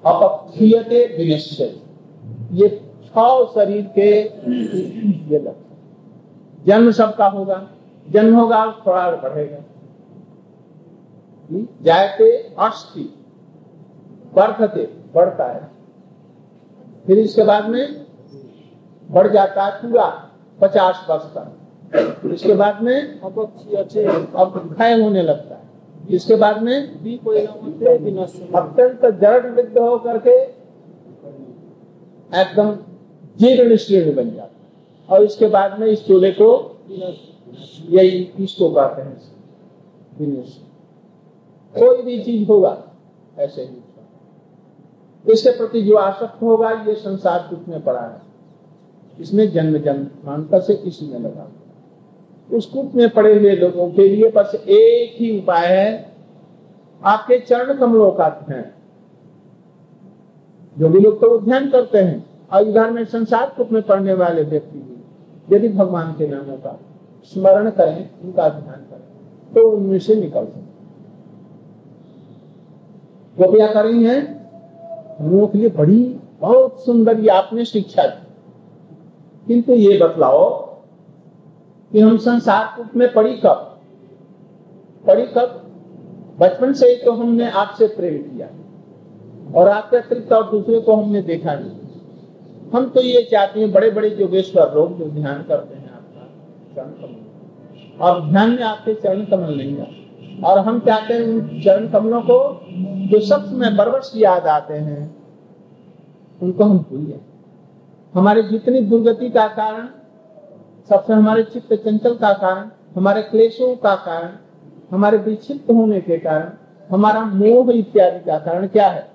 अपक्षीयते, 0.06 1.16
विनिश्चय। 1.18 1.76
ये 2.52 2.68
छ 3.04 3.18
शरीर 3.54 3.90
के 3.94 4.22
ये 5.32 5.38
लक्षण। 5.38 5.70
जन्म 6.66 6.90
सबका 6.90 7.26
होगा। 7.26 7.70
जन्म 8.10 8.36
होगा, 8.36 8.82
थोड़ा 8.86 9.10
बढ़ेगा। 9.10 9.58
जायते 11.52 12.30
अस्थि 12.58 13.02
वर्धते 14.34 14.84
बढ़ता 15.14 15.44
है। 15.44 15.70
फिर 17.06 17.18
इसके 17.18 17.44
बाद 17.44 17.68
में 17.70 18.06
बढ़ 19.08 19.28
जाता 19.28 19.64
है 19.64 19.70
पूरा 19.82 20.06
पचास 20.60 21.06
वर्ष 21.10 21.22
तक। 21.36 22.26
इसके 22.26 22.54
बाद 22.54 22.82
में 22.82 23.20
अब 23.20 23.34
क्षय 23.86 25.00
होने 25.02 25.22
लगता 25.22 25.54
है। 25.54 25.68
इसके 26.10 26.36
बाद 26.36 26.62
में 26.62 26.76
अत्यंत 28.52 29.06
जड़ 29.20 29.46
वृद्ध 29.46 29.78
होकर 29.78 30.18
के 30.18 30.36
एकदम 32.32 32.70
जीर्ण 33.36 33.76
शीर्ण 33.76 34.14
बन 34.16 34.30
जाता 34.30 34.42
है। 34.42 34.58
और 35.08 35.24
इसके 35.24 35.46
बाद 35.48 35.78
में 35.80 35.86
इस 35.86 36.06
चूल्हे 36.06 36.30
को 36.32 36.50
यही 37.88 38.18
इसको 38.38 38.70
कहते 38.70 39.02
हैं। 39.02 39.16
कोई 41.74 42.02
भी 42.02 42.22
चीज़ 42.22 42.48
होगा, 42.48 42.76
ऐसे 43.38 43.62
ही 43.62 43.76
इसके 45.26 45.50
प्रति 45.50 45.82
जो 45.82 45.96
आसक्त 45.96 46.42
होगा, 46.42 46.70
ये 46.70 46.94
संसार 46.94 47.46
दुख 47.50 47.68
में 47.68 47.82
पड़ा 47.82 48.00
है। 48.00 48.20
इसमें 49.20 49.50
जन्म 49.52 49.78
जन्मांतर 49.78 50.60
से 50.60 50.72
इसमें 50.72 51.18
लगा। 51.18 51.48
उस 52.50 52.66
कूप 52.66 52.94
में 52.94 53.08
पड़े 53.10 53.34
हुए 53.38 53.50
लोगों 53.50 53.90
के 53.90 54.08
लिए 54.08 54.30
बस 54.30 54.54
एक 54.54 55.20
ही 55.20 55.38
उपाय 55.38 55.66
है। 55.66 56.12
आपके 57.02 57.38
चरण 57.38 57.74
कमलों 57.74 58.10
का 58.10 58.28
ध्यान। 58.28 58.64
जो 60.76 60.88
भी 60.88 61.00
लोग 61.00 61.20
तो 61.20 61.38
ध्यान 61.38 61.70
करते 61.70 61.98
हैं, 61.98 62.24
और 62.52 62.62
इधर 62.62 62.90
में 62.90 63.04
संसार 63.04 63.52
कूप 63.56 63.72
में 63.72 63.82
पढ़ने 63.82 64.14
वाले 64.14 64.42
व्यक्ति 64.42 64.78
भी, 64.78 65.56
यदि 65.56 65.68
भगवान 65.68 66.12
के 66.12 66.26
नामों 66.26 66.56
का 66.56 66.78
स्मरण 67.24 67.70
करें, 67.70 68.10
उनका 68.22 68.48
ध्यान 68.48 68.80
करें 68.80 69.54
तो 69.54 69.70
उनमें 69.70 69.98
से 69.98 70.14
निकल 70.14 70.44
सकते 70.44 70.69
गोपिया 73.40 73.66
करी 73.66 74.04
है। 74.04 74.20
हम 75.20 75.30
लोगों 75.30 75.46
के 75.46 75.58
लिए 75.58 75.68
बड़ी, 75.68 76.16
बहुत 76.40 76.84
सुंदर 76.84 77.20
ये 77.20 77.28
आपने 77.28 77.64
शिक्षा 77.64 78.02
दी। 78.02 78.26
किंतु 79.46 79.72
ये 79.72 79.98
बतलाओ 79.98 80.66
कि 81.92 82.00
हम 82.00 82.16
संसार 82.16 82.74
कूप 82.76 82.96
में 82.96 83.12
पड़ी 83.12 83.36
कब? 83.36 83.80
पड़ी 85.06 85.22
कब? 85.22 85.66
बचपन 86.38 86.72
से 86.72 86.86
ही 86.86 86.96
तो 86.96 87.12
हमने 87.12 87.50
आपसे 87.50 87.86
प्रेम 87.86 88.36
किया 88.36 88.48
और 89.60 89.68
आपके 89.68 89.96
अतिरिक्त 89.96 90.32
और 90.32 90.50
दूसरे 90.50 90.80
को 90.80 90.96
हमने 90.96 91.22
देखा 91.22 91.54
नहीं। 91.54 91.70
हम 92.74 92.88
तो 92.88 93.00
ये 93.00 93.28
चाहते 93.30 93.60
हैं 93.60 93.72
बड़े 93.72 93.90
बड़े 93.90 94.16
योगेश्वर 94.20 94.74
लोग 94.74 94.98
जो 94.98 95.04
ध्यान 95.04 95.42
करते 95.42 95.76
हैं 95.76 95.90
आपका, 95.90 96.28
चरण 96.76 96.90
कमल। 96.90 98.00
और 98.00 98.30
ध्यान 98.30 98.50
में 98.50 98.62
आपके 98.62 98.94
चरण 98.94 99.24
कमल 99.24 99.54
नहीं 99.54 99.80
आते। 99.80 99.99
और 100.44 100.58
हम 100.58 100.80
चाहते 100.80 101.14
हैं 101.14 101.22
उन 101.22 101.60
चरण 101.64 101.88
कमलों 101.88 102.22
को 102.22 102.60
जो 103.08 103.20
सब 103.20 103.52
में 103.52 103.76
बरबस 103.76 104.12
याद 104.16 104.46
आते 104.46 104.74
हैं, 104.74 105.16
उनको 106.42 106.64
हम 106.64 106.78
भूल 106.78 107.06
जाए 107.06 107.20
हमारे 108.14 108.42
जितनी 108.42 108.80
दुर्गति 108.80 109.30
का 109.30 109.46
कारण, 109.48 109.88
सबसे 110.88 111.12
हमारे 111.12 111.42
चित्त 111.42 111.74
चंचल 111.74 112.14
का 112.14 112.32
कारण, 112.32 112.70
हमारे 112.96 113.22
क्लेशों 113.22 113.76
का 113.76 113.94
कारण, 113.94 114.30
हमारे 114.90 115.18
विक्षिप्त 115.18 115.70
होने 115.70 116.00
के 116.00 116.18
कारण, 116.18 116.50
हमारा 116.90 117.24
मोह 117.24 117.72
इत्यादि 117.72 118.18
का 118.18 118.38
कारण 118.38 118.66
क्या 118.66 118.88
है? 118.88 119.10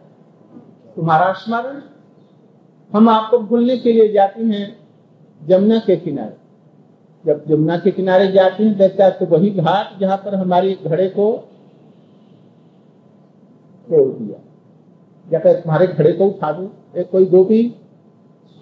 तुम्हारा 0.95 1.33
स्मरण। 1.33 1.81
हम 2.93 3.09
आपको 3.09 3.38
भूलने 3.38 3.77
के 3.77 3.91
लिए 3.91 4.13
जाते 4.13 4.43
हैं 4.43 4.77
जमुना 5.47 5.79
के 5.79 5.95
किनारे। 5.95 6.44
जब 7.25 7.43
यमुना 7.49 7.77
के 7.77 7.91
किनारे 7.91 8.31
जाते 8.31 8.63
हैं, 8.63 8.77
देखता 8.77 9.05
है 9.05 9.11
तो 9.11 9.25
वही 9.27 9.49
घाट 9.51 9.99
जहाँ 9.99 10.17
पर 10.17 10.35
हमारी 10.35 10.73
घड़े 10.85 11.07
को 11.09 11.31
तोड़ 13.88 14.07
दिया। 14.09 14.39
या 15.27 15.39
फिर 15.39 15.53
तुम्हारे 15.53 15.88
घड़े 15.88 16.11
को 16.11 16.25
उठा 16.25 16.51
दू, 16.51 16.69
एक 16.97 17.09
कोई 17.11 17.25
गोपी 17.25 17.61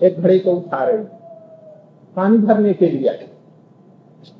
एक 0.01 0.19
घड़े 0.19 0.37
को 0.39 0.51
उठा 0.51 0.83
रही 0.83 1.03
पानी 2.15 2.37
भरने 2.37 2.73
के 2.73 2.89
लिए 2.89 3.09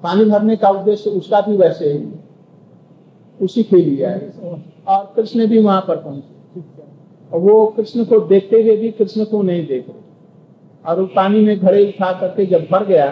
पानी 0.04 0.26
भरने 0.26 0.56
का 0.56 0.70
उद्देश्य 0.70 1.10
उसका 1.10 1.42
भी 1.42 1.56
वैसे 1.58 1.92
ही 1.92 2.06
उसी 3.40 3.64
के 3.64 3.78
लिए 3.78 4.04
आए। 4.06 4.32
और 4.88 5.12
कृष्ण 5.16 5.48
भी 5.48 5.60
वहाँ 5.60 5.82
पर 5.82 5.96
पहुँचे। 5.98 6.62
और 7.32 7.40
वो 7.40 7.66
कृष्ण 7.78 8.04
को 8.06 8.20
देखते 8.20 8.62
हुए 8.62 8.76
भी 8.78 8.92
कृष्ण 8.92 9.26
को 9.26 9.42
नहीं 9.42 9.66
देख 9.68 9.90
रहे। 9.90 10.02
और 10.86 11.00
वो 11.00 11.06
पानी 11.16 11.40
में 11.42 11.58
घड़े 11.60 11.86
उठा 11.88 12.12
करके 12.20 12.46
जब 12.46 12.68
भर 12.72 12.86
गया 12.86 13.08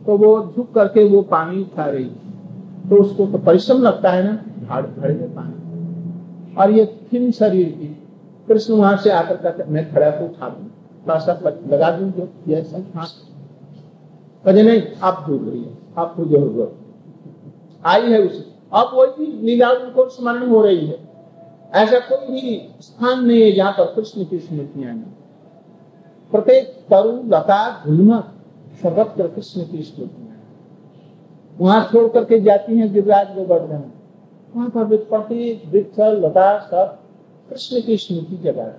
तो 0.00 0.16
वो 0.18 0.30
झुक 0.56 0.72
करके 0.74 1.04
वो 1.08 1.22
पानी 1.30 1.60
उठा 1.62 1.84
रही 1.84 2.04
तो 2.90 2.96
उसको 2.96 3.26
तो 3.26 3.38
परिश्रम 3.40 3.82
लगता 3.82 4.10
है 4.10 4.22
ना 4.24 4.80
घड़े 4.80 5.14
में 5.14 5.34
पानी। 5.34 6.54
और 6.54 6.70
ये 6.70 6.84
थिन 7.12 7.30
शरीर 7.32 7.68
की, 7.70 7.86
कृष्ण 8.48 8.74
वहाँ 8.74 8.96
से 8.96 9.10
आकर 9.10 9.36
कहते, 9.36 9.64
मैं 9.64 9.92
खड़ा 9.92 10.10
को 10.10 10.24
उठा 10.24 10.48
दू। 10.48 10.68
लगा 11.72 11.90
दू 11.90 12.10
जो 12.10 12.24
हाँ 12.94 13.06
कहे 14.44 14.62
नहीं, 14.62 14.82
आप 15.02 15.24
दूर 15.28 15.40
रहिए 15.40 15.76
आपको 15.98 16.24
ज़रूरत 16.24 16.72
आई 17.84 18.10
है 18.12 18.18
उसे। 18.22 18.44
अब 18.72 18.90
वही 18.94 19.26
लीला 19.42 19.68
उनको 19.70 20.08
स्मरण 20.08 20.48
हो 20.48 20.60
रही 20.62 20.86
है। 20.86 20.98
ऐसा 21.74 21.98
कोई 22.08 22.26
भी 22.32 22.60
स्थान 22.82 23.24
नहीं 23.24 23.42
है 23.42 23.50
जहाँ 23.52 23.72
पर 23.72 23.92
कृष्ण 23.94 24.24
की 24.24 24.38
स्मृतियाँ 24.38 24.94
प्रत्येक 26.32 26.66
तरु 26.90 27.12
लता 27.28 27.60
झुलम 27.86 28.12
सर्वत्र 28.74 29.26
कृष्ण 29.28 29.62
की 29.62 29.82
स्मृतियाँ 29.82 30.36
वहाँ 31.58 31.88
छोड़ 31.92 32.08
करके 32.08 32.40
जाती 32.40 32.78
हैं 32.78 32.92
गिरिराज 32.92 33.34
गोवर्धन 33.36 33.82
वहाँ 34.54 34.68
पर 34.70 34.96
प्रत्येक 35.04 35.62
वृक्ष, 35.66 35.98
लता 35.98 36.58
सब 36.60 36.98
कृष्ण 37.50 37.80
की 37.82 37.96
स्मृति 37.96 38.36
जगा 38.44 38.72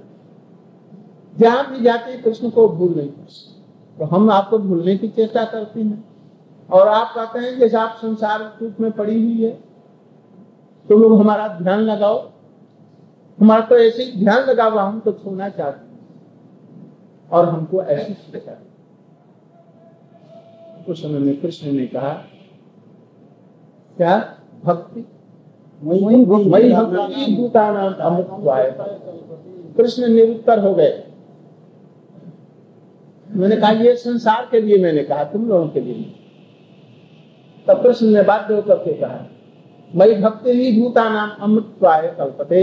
जहाँ 1.35 1.69
भी 1.69 1.83
जाते 1.83 2.17
कृष्ण 2.17 2.49
को 2.49 2.67
भूल 2.69 2.93
नहीं 2.95 3.09
तो 3.97 4.05
हम 4.05 4.29
आपको 4.31 4.57
भूलने 4.59 4.95
की 4.97 5.07
चेष्टा 5.09 5.43
करते 5.45 5.81
हैं। 5.81 6.03
और 6.69 6.87
आप 6.87 7.13
कहते 7.15 7.39
हैं, 7.39 7.57
जैसे 7.59 7.77
आप 7.77 7.97
संसार 8.01 8.41
रूप 8.61 8.79
में 8.79 8.91
पड़ी 8.91 9.15
हुई 9.15 9.43
है 9.43 9.51
तो 10.89 10.97
लोग 10.97 11.19
हमारा 11.19 11.47
ध्यान 11.57 11.79
लगाओ। 11.81 12.19
हमारा 13.39 13.65
तो 13.65 13.77
ऐसे 13.77 14.03
ही 14.03 14.19
ध्यान 14.19 14.43
लगा 14.43 14.65
हुआ 14.65 14.83
हम 14.83 14.99
तो 14.99 15.11
छोड़ना 15.13 15.49
चाहते 15.49 15.85
हैं। 15.85 17.29
और 17.31 17.49
हमको 17.49 17.81
ऐसी 17.83 18.13
शिक्षा 18.13 18.51
उस 20.89 21.01
समय 21.01 21.19
में 21.19 21.41
कृष्ण 21.41 21.71
ने 21.71 21.85
कहा 21.87 22.13
क्या 23.97 24.17
भक्ति 24.65 25.05
वही 25.81 26.23
भक्ति 26.25 26.71
अमुक 26.71 28.29
कृष्ण 29.77 30.07
निरुत्तर 30.07 30.59
हो 30.59 30.73
गए। 30.73 31.03
मैंने 33.29 33.55
कहा 33.55 33.71
ये 33.71 33.95
संसार 33.95 34.47
के 34.51 34.61
लिए 34.61 34.77
मैंने 34.77 35.03
कहा 35.03 35.23
तुम 35.23 35.47
लोगों 35.49 35.67
के 35.67 35.81
लिए 35.81 36.13
तब 37.67 37.81
कृष्ण 37.83 38.07
ने 38.07 38.21
बाध्य 38.23 38.53
होकर 38.53 38.75
के 38.75 38.93
कहा 38.93 39.27
मई 39.95 40.15
भक्ति 40.15 40.51
ही 40.51 40.81
भूता 40.81 41.03
नाम 41.09 41.29
अमृतवाय 41.41 42.07
कल्पते। 42.19 42.61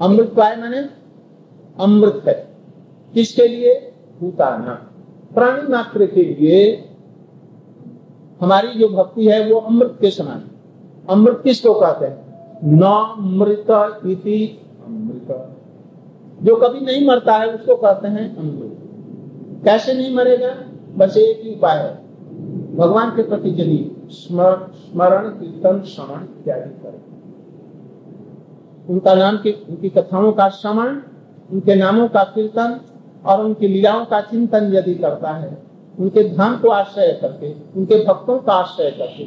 अमृतवाय 0.00 0.56
मैंने 0.56 0.88
अमृत 1.80 2.22
है। 2.28 2.34
किसके 3.14 3.48
लिए? 3.48 3.92
भूता 4.20 4.56
नाम 4.58 5.34
प्राणी 5.34 5.72
मात्र 5.72 6.06
के 6.06 6.22
लिए। 6.22 6.85
हमारी 8.40 8.78
जो 8.78 8.88
भक्ति 8.88 9.28
है 9.28 9.52
वो 9.52 9.60
अमृत 9.60 9.98
के 10.00 10.10
समान 10.10 10.42
अमृत 11.10 11.40
किसको 11.44 11.74
कहते 11.74 12.06
हैं? 12.06 12.26
नमृत 12.64 13.66
इति 14.06 14.60
जो 16.42 16.56
कभी 16.56 16.80
नहीं 16.80 17.06
मरता 17.08 17.32
है, 17.32 17.54
उसको 17.54 17.76
कहते 17.76 18.08
हैं 18.08 18.36
अमृत। 18.36 19.64
कैसे 19.64 19.94
नहीं 19.94 20.14
मरेगा? 20.14 20.50
बस 20.96 21.16
एक 21.16 21.40
ही 21.44 21.54
उपाय 21.54 21.78
है। 21.78 22.06
भगवान 22.76 23.10
के 23.10 23.22
प्रति 23.22 23.48
यदि 23.48 24.06
स्मरण, 24.10 25.28
कीर्तन, 25.28 25.82
श्रवण 25.82 26.20
इत्यादि 26.22 26.70
करें। 26.82 27.02
उनका 28.88 29.14
नाम 29.14 29.36
की, 29.36 29.52
उनकी 29.52 29.88
कथाओं 29.88 30.32
का 30.32 30.48
श्रवण, 30.48 31.00
उनके 31.52 31.74
नामों 31.74 32.08
का 32.08 32.24
कीर्तन 32.24 32.80
और 33.26 33.44
उनकी 33.44 33.68
लीलाओं 33.68 34.04
का 34.04 34.20
चिंतन 34.20 34.74
यदि 34.74 34.94
करता 34.94 35.30
है 35.30 35.65
उनके 36.00 36.28
धाम 36.28 36.56
को 36.58 36.68
आश्रय 36.68 37.12
करके, 37.12 37.52
उनके 37.76 38.04
भक्तों 38.04 38.38
का 38.38 38.52
आश्रय 38.52 38.90
करके 38.90 39.24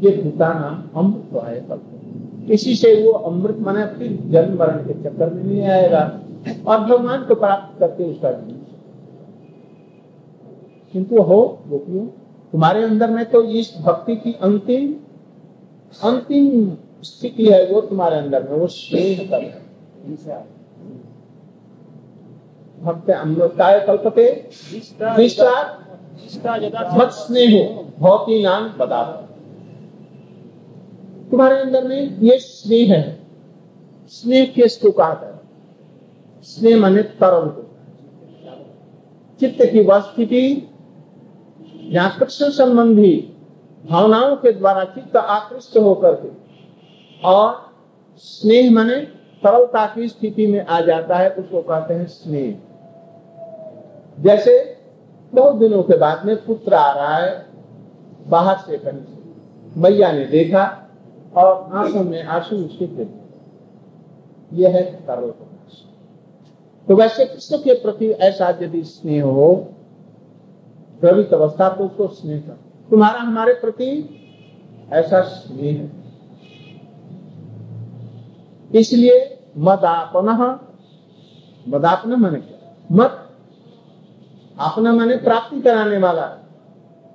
ये 0.00 0.22
भूता 0.22 0.52
नाम 0.52 1.00
अमृत 1.00 1.28
करते 1.68 2.54
इसी 2.54 2.74
से 2.76 2.94
वो 3.02 3.12
अमृत 3.12 3.58
माने 3.58 3.84
फिर 3.86 4.18
जन्म 4.30 4.58
मरण 4.58 4.78
के 4.78 4.94
चक्कर 5.02 5.30
में 5.30 5.42
नहीं 5.44 5.62
आएगा। 5.62 6.00
और 6.66 6.80
भगवान 6.80 7.22
को 7.22 7.34
प्राप्त 7.34 7.78
करके 7.78 8.04
उसका 8.04 8.32
जीवन। 8.32 8.58
किंतु 10.92 11.22
हो, 11.22 11.58
गोपियों, 11.68 12.06
तुम्हारे 12.52 12.82
अंदर 12.82 13.10
में 13.10 13.24
तो 13.24 13.42
इस 13.42 13.74
भक्ति 13.82 14.16
की 14.16 14.32
अंतिम 14.32 14.94
अंतिम 16.02 16.72
स्थिति 17.02 17.46
है 17.46 17.66
वो 17.66 17.80
तुम्हारे 17.80 18.16
अंदर 18.16 18.48
में, 18.50 18.58
वो 18.58 18.66
स्नेह 18.66 19.28
कर 19.30 20.44
भक्त 22.82 23.10
अमृताय 23.10 23.78
कल्पते। 23.80 24.24
मत 26.92 27.10
स्नेह 27.12 27.52
भौती 27.98 28.42
तुम्हारे 31.30 31.60
अंदर 31.60 31.84
में 31.88 32.18
ये 32.20 32.38
स्नेह 32.38 32.92
है। 32.92 33.18
स्नेह 34.12 34.46
किसको 34.46 34.90
कहा 34.90 35.12
है? 35.22 35.32
स्नेह 36.42 36.76
माने 36.76 37.02
तरल 37.20 37.48
को। 37.48 37.62
चित्त 39.40 39.64
की 39.64 39.80
वह 39.82 40.00
स्थिति 40.00 40.68
कृष्ण 41.94 42.48
संबंधी 42.50 43.14
भावनाओं 43.84 44.36
के 44.36 44.52
द्वारा 44.52 44.84
चित्त 44.84 45.16
आकृष्ट 45.16 45.76
होकर 45.76 46.14
के, 46.14 46.28
और 47.24 47.72
स्नेह 48.18 48.70
माने 48.70 48.96
तरलता 49.42 49.86
की 49.86 50.08
स्थिति 50.08 50.46
में 50.46 50.60
आ 50.60 50.80
जाता 50.80 51.16
है, 51.16 51.30
उसको 51.30 51.62
कहते 51.62 51.94
हैं 51.94 52.06
स्नेह। 52.06 52.54
जैसे 54.18 54.78
बहुत 55.32 55.56
दिनों 55.56 55.82
के 55.82 55.96
बाद 55.96 56.24
में 56.26 56.36
पुत्र 56.44 56.74
आ 56.74 56.90
रहा 56.92 57.16
है 57.16 57.46
बाहर 58.28 58.56
से 58.56 58.78
कहीं 58.78 59.00
से। 59.00 59.80
मैया 59.80 60.12
ने 60.12 60.24
देखा 60.24 60.64
और 61.36 61.70
आँखों 61.72 62.02
में 62.04 62.22
आँसू 62.22 62.56
उसके 62.56 62.86
गिर 62.86 63.08
यह 64.52 64.68
है 64.68 64.82
तरल 65.06 65.32
तो 66.88 66.96
वैसे 66.96 67.24
कृष्ण 67.24 67.56
के 67.56 67.74
प्रति 67.74 68.06
ऐसा 68.06 68.48
यदि 68.62 68.82
स्नेह 68.84 69.24
हो 69.24 69.54
द्रवित 71.00 71.32
अवस्था 71.34 71.68
तो 71.68 71.84
उसको 71.84 72.06
स्नेह 72.08 72.40
कर, 72.40 72.58
तुम्हारा 72.90 73.20
हमारे 73.20 73.52
प्रति 73.54 73.88
ऐसा 74.92 75.20
स्नेह 75.22 75.76
है। 75.76 75.90
इसलिए 78.70 79.38
मदापन 79.58 80.28
मदापन 81.68 82.20
मैंने 82.20 82.38
क्या? 82.38 82.74
मत 82.92 83.21
अपना 84.58 84.92
मैंने 84.92 85.16
प्राप्ति 85.16 85.60
कराने 85.60 85.98
वाला 85.98 86.38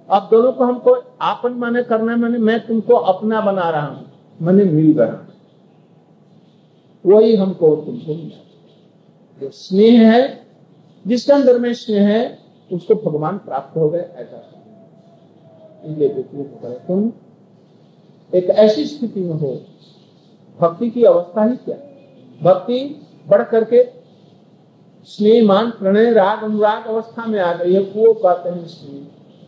अब 0.10 0.28
दोनों 0.32 0.52
को 0.54 0.63
हमको 0.63 1.17
आपन 1.21 1.52
माने 1.52 1.84
करना 1.84 2.15
मैंने 2.15 2.38
मैं 2.38 2.60
तुमको 2.67 2.93
अपना 2.93 3.41
बना 3.41 3.69
रहा 3.69 3.86
हूँ, 3.86 4.06
मैंने 4.41 4.63
मिल 4.63 5.00
रहा 5.00 5.23
वही 7.06 7.36
हमको 7.36 7.76
तुमको 7.76 8.13
जो 9.41 9.50
स्नेह 9.50 10.12
है, 10.12 10.47
जिसके 11.08 11.34
अंदर 11.34 11.60
में 11.60 11.73
स्नेह 11.73 12.08
है, 12.08 12.39
उसको 12.71 12.95
भगवान 12.95 13.38
प्राप्त 13.38 13.78
हो 13.78 13.89
गए, 13.89 14.00
ऐसा। 14.00 14.38
इसलिए 15.86 16.10
तुम। 16.88 17.12
एक 18.34 18.45
ऐसी 18.45 18.86
स्थिति 18.86 19.19
में 19.19 19.34
हो, 19.34 19.62
भक्ति 20.60 20.89
की 20.89 21.04
अवस्था 21.04 21.43
ही 21.43 21.56
क्या? 21.58 21.78
भक्ति 22.41 23.02
बढ़ 23.28 23.43
करके 23.43 23.84
स्नेह 25.08 25.46
मान 25.46 25.70
प्रणय 25.70 26.12
राग 26.13 26.43
अनुराग 26.43 26.86
अवस्था 26.88 27.26
में 27.26 27.39
आ 27.39 27.54
गई 27.54 27.74
है 27.74 27.80
वो 27.80 28.13
कहते 28.13 28.50
हैं 28.50 28.67
स्नेह 28.67 29.02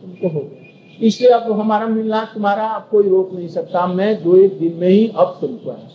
उनको 0.04 0.28
हो 0.28 0.40
गया 0.40 0.60
इसलिए 1.02 1.30
अब 1.30 1.52
हमारा 1.60 1.86
मिलना 1.86 2.24
तुम्हारा 2.24 2.66
अब 2.66 2.88
कोई 2.90 3.08
रोक 3.08 3.32
नहीं 3.32 3.48
सकता। 3.48 3.86
मैं 3.86 4.22
दो 4.22 4.36
एक 4.36 4.58
दिन 4.58 4.74
में 4.74 4.88
ही 4.88 5.12
अब 5.16 5.38
तुमको 5.40 5.70
है। 5.70 5.88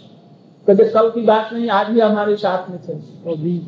कभी 0.69 0.89
कल 0.89 1.09
की 1.09 1.21
बात 1.21 1.53
नहीं, 1.53 1.69
आज 1.69 1.87
भी 1.87 1.99
हमारे 1.99 2.35
साथ 2.35 2.69
में 2.69 2.79
थे। 2.81 2.93
तो 2.93 3.35
भी। 3.35 3.61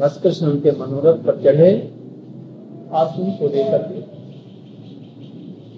बस 0.00 0.20
कृष्ण 0.22 0.46
उनके 0.46 0.70
मनोरथ 0.70 1.14
पर 1.14 1.42
चढ़े। 1.44 1.94
और 2.92 3.06
तुमको 3.06 3.48
लेकर 3.48 3.78
के। 3.78 4.00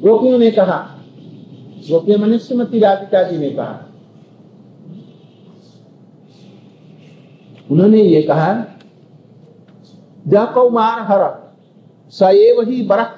गोपियों 0.00 0.38
ने 0.38 0.50
कहा, 0.50 0.98
गोपियों 1.90 2.18
मनुष्य 2.18 2.38
श्रीमती 2.38 2.78
राधिका 2.80 3.22
जी 3.22 3.38
ने 3.38 3.50
कहा 3.50 3.85
उन्होंने 7.70 8.02
ये 8.02 8.22
कहा 8.22 8.52
जा 10.28 10.44
कौमार 10.44 11.00
हर 11.02 11.22
सएव 12.12 12.60
ही 12.62 12.82
बरह, 12.82 13.10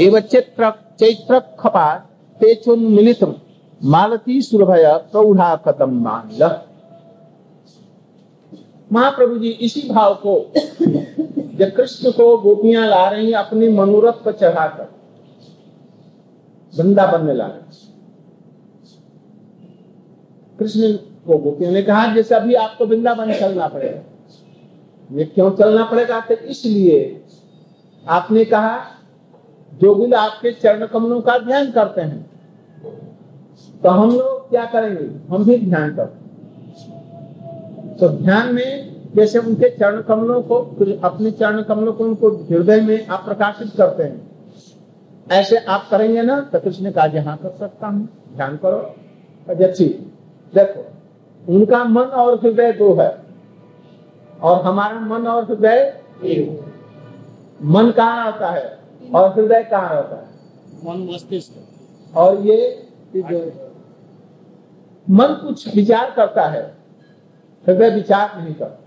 एव 0.00 0.18
चैत्र 0.20 0.70
चैत्र 1.00 1.38
खपा 1.60 1.94
तेचुन 2.40 2.84
मिलित 2.86 3.24
मालती 3.80 4.40
सुरभय 4.42 4.86
प्रौढ़ा 5.12 5.54
कदम 5.56 6.00
मान 6.02 6.28
महाप्रभु 8.92 9.38
जी, 9.38 9.48
इसी 9.48 9.88
भाव 9.88 10.14
को, 10.14 10.34
जब 11.56 11.74
कृष्ण 11.76 12.10
को 12.10 12.36
गोपियाँ 12.38 12.86
ला 12.88 13.08
रही 13.08 13.32
अपने 13.32 13.68
मनोरथ 13.68 14.22
पर 14.24 14.32
चढ़ाकर, 14.32 14.88
वृंदावन 16.72 17.24
में 17.24 17.34
ला 17.34 17.46
रही 17.46 17.95
कृष्ण 20.58 20.92
को 21.26 21.38
गोपियों 21.38 21.70
ने 21.72 21.82
कहा, 21.82 22.14
जैसे 22.14 22.34
अभी 22.34 22.54
आपको 22.54 22.86
वृंदावन 22.86 23.32
चलना 23.32 23.66
पड़ेगा। 23.68 24.00
ये 25.10 25.24
क्यों 25.24 25.50
चलना 25.50 25.84
पड़ेगा? 25.84 26.20
तो 26.20 26.34
इसलिए 26.34 27.22
आपने 28.04 28.44
कहा 28.44 28.78
जो 29.72 29.94
बिल 29.94 30.14
आपके 30.14 30.52
चरण 30.52 30.86
कमलों 30.86 31.20
का 31.20 31.38
ध्यान 31.38 31.70
करते 31.70 32.00
हैं। 32.00 32.30
तो 33.82 33.88
हम 33.88 34.10
लोग 34.10 34.48
क्या 34.50 34.64
करेंगे? 34.64 35.04
हम 35.28 35.44
भी 35.44 35.58
ध्यान 35.58 35.94
करते 35.96 36.24
तो 37.96 38.08
ध्यान 38.08 38.54
में 38.54 39.12
जैसे 39.16 39.38
उनके 39.38 39.68
चरण 39.70 40.00
कमलों 40.02 40.40
को 40.42 40.54
अपने 41.04 41.30
चरण 41.30 41.62
कमलों 41.62 41.92
को 41.92 42.04
उनको 42.04 42.28
हृदय 42.46 42.80
में 42.80 43.06
आप 43.06 43.24
प्रकाशित 43.24 43.70
करते 43.76 44.02
हैं। 44.02 44.20
ऐसे 45.32 45.56
आप 45.56 45.88
करेंगे 45.90 46.22
ना 46.22 46.40
तो 46.42 46.60
कृष्ण 46.60 46.90
का 46.90 47.06
कहा 47.06 47.22
हाँ 47.22 47.36
कर 47.36 47.50
सकता 47.50 47.86
हूँ। 47.86 48.08
ध्यान 48.36 48.56
करो। 48.56 48.78
अच्छी 49.46 49.84
देखो 50.52 51.52
उनका 51.54 51.82
मन 51.84 52.02
और 52.20 52.38
हृदय 52.40 52.72
दो 52.72 52.92
है 52.94 53.10
और 54.42 54.62
हमारा 54.62 55.00
मन 55.00 55.26
और 55.26 55.44
हृदय 55.44 55.78
मन 57.64 57.90
कहाँ 57.90 58.26
आता 58.26 58.50
है 58.50 58.78
और 59.14 59.28
हृदय 59.30 59.62
कहाँ 59.64 59.94
रहता 59.94 60.16
है? 60.16 60.26
मन 60.84 61.06
मस्तिष्क 61.12 62.16
और 62.16 62.40
ये 62.40 62.88
जो 63.16 63.38
मन 65.06 65.34
कुछ 65.42 65.74
विचार 65.76 66.10
करता 66.10 66.48
है 66.48 66.62
हृदय 67.64 67.90
विचार 67.90 68.36
नहीं 68.38 68.54
करता। 68.54 68.82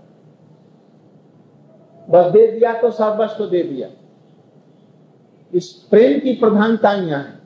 बस 2.08 2.30
दे 2.32 2.46
दिया 2.46 2.72
तो 2.80 2.90
सर्वस्व 2.90 3.46
दे 3.46 3.62
दिया। 3.62 3.88
इस 5.52 5.72
प्रेम 5.90 6.18
की 6.20 6.32
प्रधानता 6.34 6.92
यहाँ 6.92 7.22
है 7.22 7.38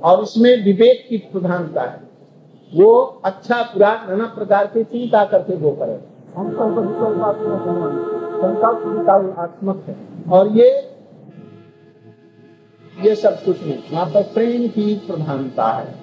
और 0.00 0.22
इसमें 0.22 0.64
विवेक 0.64 1.06
की 1.08 1.18
प्रधानता 1.32 1.82
है। 1.82 2.05
वो 2.74 3.22
अच्छा 3.24 3.62
बुरा 3.62 4.06
नाना 4.08 4.26
प्रकार 4.26 4.66
की 4.66 4.84
चिंता 4.84 5.24
करके 5.24 5.56
वो 5.56 5.70
करे। 5.70 6.16
आत्मक 9.40 9.84
है। 9.86 9.96
और 10.32 10.48
ये 10.48 10.92
ये 13.04 13.14
सब 13.14 13.44
कुछ 13.44 13.62
नहीं। 13.62 13.78
वहाँ 13.92 14.06
पर 14.06 14.22
प्रेम 14.22 14.68
की 14.68 14.94
प्रधानता 14.94 15.66
है। 15.66 15.94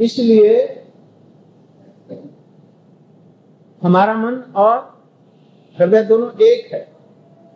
इसलिए 0.00 0.82
हमारा 3.82 4.14
मन 4.14 4.52
और 4.56 5.04
हृदय 5.78 6.02
दोनों 6.02 6.30
एक 6.42 6.74
है। 6.74 6.88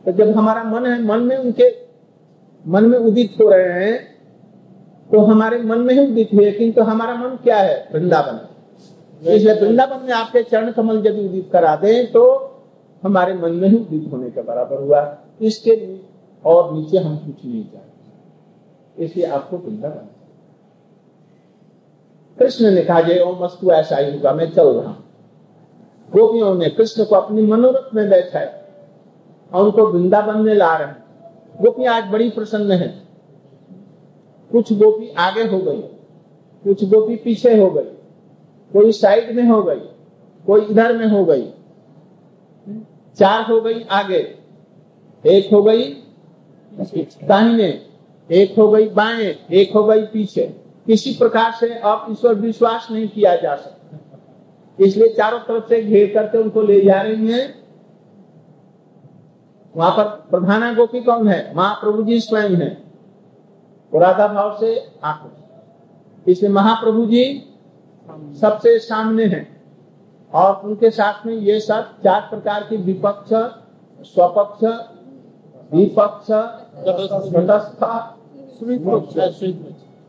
तो 0.04 0.12
जब 0.12 0.36
हमारा 0.36 0.64
मन 0.64 0.86
है, 0.86 1.04
मन 1.04 1.20
में 1.20 1.36
उनके, 1.36 1.76
मन 2.66 2.84
में 2.84 2.98
उदित 2.98 3.34
हो 3.40 3.50
रहे 3.50 3.82
हैं 3.82 4.19
तो 5.10 5.20
हमारे 5.20 5.58
मन 5.58 5.78
में 5.78 5.94
ही 5.94 6.06
उदित 6.06 6.28
हुए 6.34 6.50
किंतु 6.52 6.82
हमारा 6.82 7.14
मन 7.14 7.36
क्या 7.42 7.56
है? 7.56 7.88
वृंदावन। 7.92 8.38
इसलिए 9.22 9.54
वृंदावन 9.54 10.06
में 10.06 10.12
आपके 10.12 10.42
चरण 10.42 10.70
कमल 10.72 11.06
यदि 11.06 11.24
उदित 11.24 11.48
करा 11.52 11.74
दे 11.76 12.02
तो 12.04 12.22
हमारे 13.02 13.34
मन 13.34 13.52
में 13.52 13.68
ही 13.68 13.76
उदित 13.76 14.12
होने 14.12 14.30
के 14.30 14.42
बराबर 14.42 14.82
हुआ। 14.82 15.00
इसके 15.40 15.76
लिए 15.76 16.00
और 16.44 16.72
नीचे 16.74 16.98
हम 16.98 17.16
कुछ 17.16 17.44
नहीं 17.44 17.64
चाहते। 17.64 19.04
इसलिए 19.04 19.26
आपको 19.26 19.56
वृंदावन। 19.56 20.08
कृष्ण 22.38 22.70
ने 22.70 22.82
कहा, 22.82 23.00
जय 23.00 23.18
ओम 23.18 23.44
मस्तु 23.44 23.70
ऐसा 23.70 23.96
ही 23.96 24.12
होगा, 24.12 24.32
मैं 24.32 24.50
चल 24.52 24.68
रहा 24.68 24.88
हूँ। 24.88 25.04
गोपियों 26.12 26.54
ने 26.54 26.68
कृष्ण 26.70 27.04
को 27.04 27.14
अपनी 27.14 27.42
मनोरथ 27.42 27.94
में 27.94 28.08
बैठा 28.10 28.40
और 29.52 29.64
उनको 29.64 29.86
वृंदावन 29.86 30.40
में 30.40 30.54
ला 30.54 30.76
रहे 30.76 30.88
हैं। 30.88 31.04
गोपियाँ 31.60 31.94
आज 31.94 32.10
बड़ी 32.10 32.30
प्रसन्न 32.30 32.72
है। 32.72 33.09
कुछ 34.52 34.72
गोपी 34.72 35.12
आगे 35.18 35.42
हो 35.42 35.58
गई, 35.58 35.80
कुछ 36.64 36.84
गोपी 36.84 37.16
पीछे 37.16 37.56
हो 37.56 37.70
गई, 37.70 37.82
कोई 38.70 38.92
साइड 38.92 39.34
में 39.36 39.44
हो 39.44 39.62
गई, 39.62 39.80
कोई 40.46 40.60
इधर 40.60 40.96
में 40.96 41.06
हो 41.06 41.24
गई। 41.24 41.42
चार 43.18 43.50
हो 43.50 43.60
गई 43.60 43.82
आगे, 43.82 44.18
एक 45.24 45.52
हो 45.52 45.62
गई 45.62 45.84
दाहिने, 47.24 47.68
एक 48.30 48.54
हो 48.58 48.68
गई 48.70 48.88
बाएँ, 48.88 49.34
एक 49.52 49.72
हो 49.72 49.84
गई 49.84 50.02
पीछे। 50.02 50.46
किसी 50.86 51.14
प्रकार 51.14 51.52
से 51.52 51.74
अब 51.74 52.06
ईश्वर 52.10 52.34
विश्वास 52.34 52.88
नहीं 52.90 53.08
किया 53.08 53.34
जा 53.36 53.54
सकता। 53.56 53.98
इसलिए 54.78 55.08
चारों 55.08 55.38
तरफ़ 55.38 55.68
से 55.68 55.82
घेर 55.82 56.12
करके 56.14 56.38
उनको 56.38 56.62
ले 56.62 56.80
जा 56.80 57.00
रही 57.02 57.32
है। 57.32 57.54
वहाँ 59.74 59.90
पर 59.90 60.04
प्रधाना 60.30 60.72
गोपी 60.74 61.00
कौन 61.00 61.28
है? 61.28 61.56
महाप्रभु 61.56 62.02
जी 62.02 62.20
स्वयं 62.20 62.56
है। 62.56 62.89
राधा 63.92 64.26
भाव 64.29 64.57
से 64.61 64.74
आकर 65.05 66.31
इसलिए 66.31 66.50
महाप्रभु 66.53 67.07
जी 67.07 67.24
सबसे 68.40 68.79
सामने 68.79 69.24
हैं 69.26 69.46
और 70.33 70.61
उनके 70.64 70.90
साथ 70.90 71.26
में 71.26 71.35
ये 71.35 71.59
सब 71.61 71.96
चार 72.05 72.20
प्रकार 72.20 72.66
की 72.70 72.76
विपक्ष 72.76 73.31
स्वपक्ष 74.07 74.64
विपक्ष 75.72 76.31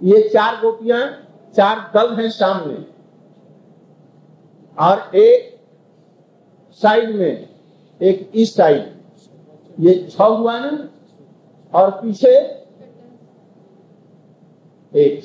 ये 0.01 0.21
चार 0.33 0.61
गोपियाँ 0.61 1.01
चार 1.55 1.79
दल 1.93 2.13
हैं 2.15 2.29
सामने। 2.29 2.75
और 4.77 5.15
एक 5.15 5.59
साइड 6.81 7.15
में 7.15 7.47
एक 8.01 8.31
इस 8.35 8.55
साइड 8.55 9.79
ये 9.79 9.93
छ 10.11 10.21
हुआ 10.21 10.57
ना? 10.59 10.71
और 11.73 11.91
पीछे 11.91 12.33
एक 14.93 15.23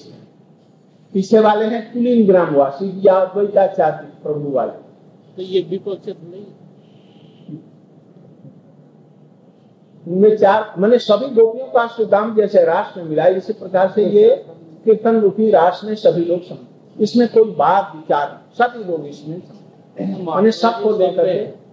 पीछे 1.15 1.41
वाले 1.41 1.65
हैं 1.67 1.83
कुलीन 1.93 2.27
ग्रामवासी 2.27 2.93
या 3.07 3.25
द्वैताचार्य 3.25 4.07
प्रभु 4.23 4.51
वाले। 4.51 4.73
तो 5.37 5.43
ये 5.43 5.61
विपक्ष 5.71 6.07
तो 6.07 6.13
नहीं 6.13 6.45
उनमें 10.07 10.37
चार 10.37 10.75
मैंने 10.79 10.99
सभी 10.99 11.29
गोपियों 11.35 11.67
का 11.69 11.87
सुदाम 11.97 12.35
जैसे 12.37 12.65
राष्ट्र 12.65 13.01
में 13.01 13.09
मिला 13.09 13.27
इसी 13.39 13.53
प्रकार 13.53 13.91
से 13.95 14.05
ये 14.11 14.29
कीर्तन 14.85 15.21
रूपी 15.21 15.51
राष्ट्र 15.51 15.87
में 15.87 15.95
सभी 15.97 16.25
लोग 16.25 16.43
समझ 16.49 17.03
इसमें 17.03 17.27
कोई 17.29 17.51
बात 17.55 17.93
विचार 17.97 18.29
सभी 18.59 18.85
लोग 18.85 19.07
इसमें 19.07 19.37
मैंने 20.27 20.51
सबको 20.53 20.97
लेकर 20.99 21.27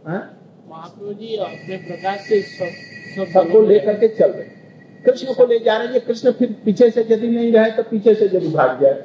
महाप्रभु 0.05 1.13
जी 1.13 1.35
अपने 1.37 1.77
प्रकाश 1.77 2.19
से 2.27 2.41
सब 2.41 2.69
सब 3.15 3.31
सबको 3.33 3.61
लेकर 3.61 3.99
के 3.99 4.07
चल 4.09 4.31
रहे 4.31 4.62
कृष्ण 5.05 5.33
को 5.33 5.45
ले 5.45 5.59
जा 5.59 5.77
रहे 5.77 5.87
हैं 5.87 6.05
कृष्ण 6.05 6.31
फिर 6.31 6.55
पीछे 6.65 6.89
से 6.89 7.01
यदि 7.09 7.27
नहीं 7.27 7.51
रहे 7.51 7.71
तो 7.71 7.83
पीछे 7.83 8.13
से 8.15 8.25
यदि 8.25 8.47
भाग 8.49 8.81
जाए। 8.81 9.03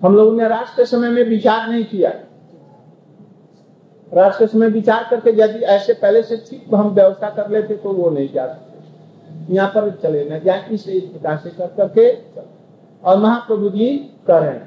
हम 0.00 0.16
लोगों 0.16 0.32
ने 0.32 0.48
राष्ट्र 0.48 0.84
समय 0.86 1.10
में 1.10 1.22
विचार 1.24 1.68
नहीं 1.68 1.84
किया। 1.84 2.10
राष्ट्र 4.12 4.46
समय 4.46 4.68
विचार 4.70 5.06
करके 5.10 5.30
यदि 5.32 5.64
ऐसे 5.74 5.92
पहले 5.94 6.22
से 6.22 6.36
ठीक 6.48 6.74
हम 6.74 6.88
व्यवस्था 6.90 7.30
कर 7.30 7.50
लेते 7.50 7.74
तो 7.76 7.92
वो 7.92 8.10
नहीं 8.10 8.28
जा 8.32 8.46
सकते। 8.46 9.54
यहाँ 9.54 9.68
पर 9.74 9.90
चले 10.02 10.24
न 10.30 10.40
जाए 10.44 10.68
इसे 10.72 10.92
इस 10.92 11.04
प्रकार 11.04 11.36
से 11.36 11.50
कर 11.50 11.66
करके 11.76 12.10
और 13.02 13.18
महाप्रभु 13.18 13.68
जी 13.68 13.88
करें 14.26 14.58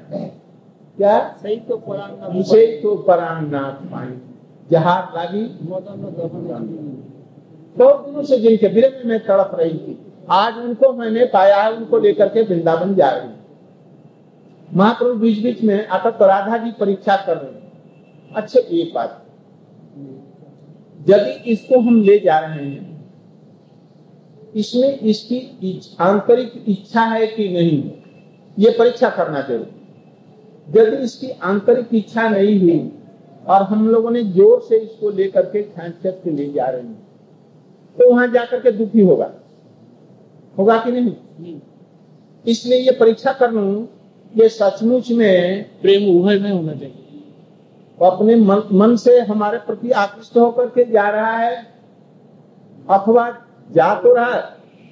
क्या? 0.98 1.18
सही 1.42 1.56
तो 1.60 1.78
पुराण 1.78 2.38
उसे 2.40 2.66
तो 2.84 2.96
परांगनाथ 3.08 3.86
पाई 3.92 4.08
जहार 4.72 5.12
लागी। 5.16 5.44
बहुत 7.76 8.06
दिनों 8.06 8.24
से 8.24 8.38
जिनके 8.40 8.68
विरह 8.70 8.90
में 8.90 9.04
मैं 9.06 9.20
तड़प 9.20 9.52
रही 9.56 9.70
थी, 9.72 9.98
आज 10.32 10.58
उनको 10.58 10.92
मैंने 10.94 11.26
पाया 11.34 11.62
है, 11.62 11.72
उनको 11.74 11.98
लेकर 12.00 12.28
के 12.30 12.42
वृंदावन 12.44 12.96
जा 12.96 13.10
रही 13.10 13.30
महाप्रभु 14.70 15.14
बीच 15.16 15.44
बीच 15.44 15.62
में 15.64 15.88
आकर 15.88 16.26
राधा 16.28 16.58
जी 16.58 16.72
परीक्षा 16.80 17.16
कर 17.18 17.38
रहे 17.38 17.54
अच्छे, 18.32 18.60
एक 18.60 18.94
बात। 18.94 19.22
यदि 21.00 21.52
इसको 21.52 21.80
हम 21.80 22.02
ले 22.04 22.18
जा 22.20 22.40
रहे 22.40 22.66
हैं, 22.66 22.94
इसमें 24.56 25.00
इसकी 25.00 25.96
आंतरिक 26.02 26.64
इच्छा 26.68 27.02
है 27.04 27.28
कि 27.28 27.48
नहीं, 27.50 27.82
ये 28.58 28.76
परीक्षा 28.80 29.10
करना 29.12 29.42
ज़रूरी 29.42 30.80
यदि 30.80 31.04
इसकी 31.04 31.30
आंतरिक 31.44 31.94
इच्छा 31.96 32.28
नहीं 32.30 32.60
हुई, 32.60 32.92
और 33.46 33.64
हम 33.64 33.88
लोगों 33.90 34.12
ने 34.12 34.24
ज़ोर 34.26 34.62
से 34.62 34.78
इसको 34.78 35.10
लेकर 35.12 35.46
के 35.48 35.62
खेच 35.64 36.02
के 36.06 36.32
ले 36.32 36.52
जा 36.52 36.66
रहे 36.66 36.82
हैं 36.82 37.05
तो 37.98 38.10
वहाँ 38.12 38.28
जाकर 38.28 38.60
के 38.60 38.72
दुखी 38.72 39.02
होगा। 39.02 39.32
होगा 40.58 40.78
कि 40.78 40.92
नहीं? 40.92 41.60
इसलिए 42.46 42.80
ये 42.80 42.92
परीक्षा 42.92 43.34
कर 43.34 43.52
लू 43.52 43.88
ये 44.34 44.50
सचमुच 44.50 45.12
में 45.12 45.64
प्रेम 45.82 46.20
उभय 46.20 46.40
में 46.40 46.52
होना 46.52 46.74
चाहिए। 46.74 47.24
वो 48.00 48.08
अपने 48.08 48.36
मन, 48.36 48.62
मन 48.72 48.96
से 48.96 49.20
हमारे 49.20 49.58
प्रति 49.58 49.92
आकृष्ट 49.92 50.38
होकर 50.38 50.66
के 50.66 50.92
जा 50.92 51.10
रहा 51.10 51.38
है। 51.38 51.56
अथवा 52.90 53.30
जा 53.72 53.94
तो 53.96 54.14
रहा 54.14 54.34
है 54.34 54.42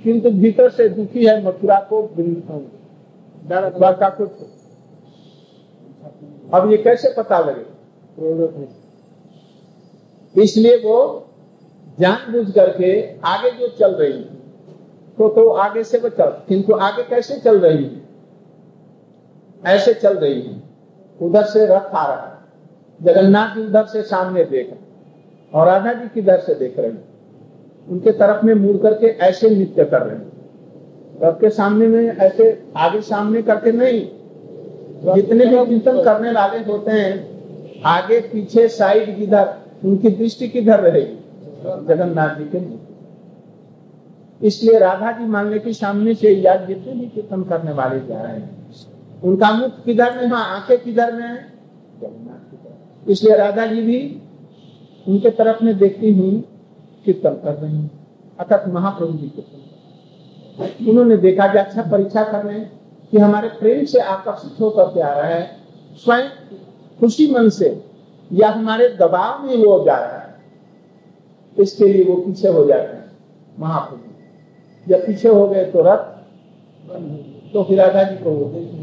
किंतु 0.04 0.30
भीतर 0.32 0.70
से 0.70 0.90
दुखी 0.90 1.26
है 1.26 1.46
मथुरा 1.46 1.80
को 1.94 2.02
द्वारका 3.48 4.10
को। 4.10 4.26
अब 6.54 6.72
ये 6.72 6.78
कैसे 6.78 7.14
पता 7.18 7.40
लगे? 7.40 7.66
इसलिए 10.36 10.76
वो 10.78 11.28
जानबूझ 11.98 12.52
करके 12.52 12.94
आगे 13.26 13.52
जो 13.52 13.68
चल 13.70 13.94
रही 13.94 14.12
है 14.12 14.42
तो 15.18 15.28
तो 15.30 15.48
आगे 15.50 15.84
से 15.84 16.00
चल, 16.00 16.30
किंतु 16.48 16.74
आगे 16.76 17.04
कैसे 17.04 17.36
चल 17.40 17.60
रही 17.60 17.84
है? 17.84 18.02
ऐसे 19.66 19.94
चल 19.94 20.18
रही 20.18 20.42
है। 20.42 20.62
उधर 21.20 21.44
से 21.44 21.66
रथ 21.66 21.94
आ 21.94 22.06
रहा 22.06 22.26
है। 22.26 22.32
जगन्नाथ 23.00 23.56
जी 23.56 23.62
उधर 23.62 23.86
से 23.86 24.02
सामने 24.04 24.44
देख 24.44 24.70
रहे 24.70 24.80
और 25.54 25.68
राधा 25.68 25.94
जी 25.94 26.08
किधर 26.14 26.40
से 26.40 26.56
देख 26.56 26.80
रहे 26.80 26.88
हैं? 26.88 27.04
उनके 27.88 28.12
तरफ़ 28.12 28.46
में 28.46 28.54
मुड़ 28.56 28.78
करके 28.78 29.08
ऐसे 29.26 29.50
नृत्य 29.50 29.86
कर 29.86 30.02
रहे 30.02 30.16
हैं। 30.16 30.32
रथ 31.24 31.40
के 31.42 31.50
सामने 31.50 31.88
में 31.88 32.06
ऐसे 32.08 32.64
आगे 32.78 33.02
सामने 33.02 33.42
करके 33.42 33.72
नहीं। 33.72 34.02
जितने 35.16 35.46
भी 35.46 35.66
चिंतन 35.66 36.04
करने 36.04 36.32
वाले 36.32 36.60
होते 36.64 36.92
हैं, 36.92 37.82
आगे 37.86 38.20
पीछे 38.22 38.68
साइड 38.68 39.18
किधर 39.18 39.54
उनकी 39.86 40.10
दृष्टि 40.10 40.48
किधर 40.48 40.80
रहेगी? 40.80 41.18
जगन्नाथ 41.64 42.36
जी 42.36 42.46
के 42.46 42.62
इसलिए 44.42 44.80
राधा 44.80 45.12
जी 45.12 45.26
मान 45.26 45.50
ले 45.50 45.60
कि 45.60 45.74
सामने 45.74 46.14
से 46.14 46.32
याद 46.32 46.66
जितने 46.68 46.94
भी 46.94 47.06
कीर्तन 47.08 47.44
करने 47.44 47.72
वाले 47.74 48.00
जा 48.08 48.22
रहे 48.22 48.32
हैं, 48.32 48.50
उनका 49.24 49.52
मुख 49.52 49.84
किधर 49.86 50.16
में 50.16 50.28
हाँ 50.30 50.44
आँखें 50.56 50.78
किधर 50.84 51.14
में 51.14 51.24
है? 51.24 51.52
इसलिए 53.06 53.36
राधा 53.38 53.66
जी 53.66 53.82
भी 53.82 54.00
उनके 55.06 55.30
तरफ़ 55.32 55.64
में 55.64 55.78
देखती 55.78 56.14
हुई 56.14 56.44
कीर्तन 57.06 57.40
कर 57.44 57.54
रही 57.54 57.76
हूँ, 57.76 57.90
अर्थात 58.40 58.68
महाप्रभु 58.68 59.14
जी 59.14 59.28
कीर्तन। 59.30 60.90
उन्होंने 60.90 61.18
देखा 61.18 61.48
कि 61.48 61.58
अच्छा 61.58 61.82
परीक्षा 61.82 62.24
कर 62.24 62.44
रहे 62.44 62.58
हैं 62.58 62.72
कि 63.12 63.18
हमारे 63.18 63.48
प्रेम 63.60 63.86
से 63.86 64.00
आकर्षित 64.00 64.60
होकर 64.62 64.94
के 64.94 65.02
आ 65.02 65.14
रहा 65.14 65.28
है, 65.28 65.50
स्वयं 66.06 66.30
खुशी 67.00 67.32
मन 67.32 67.50
से 67.52 67.70
या 68.32 68.50
हमारे 68.52 68.90
दबाव 69.00 69.48
में 69.48 69.56
वो 69.58 69.84
जा 69.86 69.96
रहा 69.96 70.18
है। 70.18 70.33
इसके 71.58 71.86
लिए 71.86 72.04
वो 72.04 72.16
पीछे 72.16 72.48
हो 72.48 72.66
जाते 72.66 72.96
हैं 72.96 73.12
महाप्रभु। 73.60 74.02
जब 74.88 75.06
पीछे 75.06 75.30
हो 75.30 75.48
गए 75.48 75.66
तो 75.66 75.82
रथ 75.82 76.12
तो 77.54 77.64
फिर 77.64 77.78
राधा 77.80 78.04
जी 78.04 78.16
को 78.24 78.32
वो 78.32 78.46
देखेंगे 78.50 78.82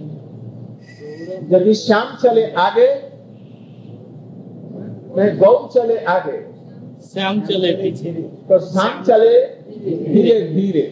श्याम 1.77 2.17
चले 2.23 2.51
आगे 2.61 2.87
मैं 5.17 5.39
गौ 5.39 5.69
चले 5.75 5.97
आगे। 6.07 6.39
श्याम 7.05 7.41
चले 7.41 7.73
पीछे। 7.73 8.13
तो 8.49 8.59
श्याम 8.63 9.03
चले 9.05 9.41
धीरे 10.07 10.41
धीरे। 10.49 10.83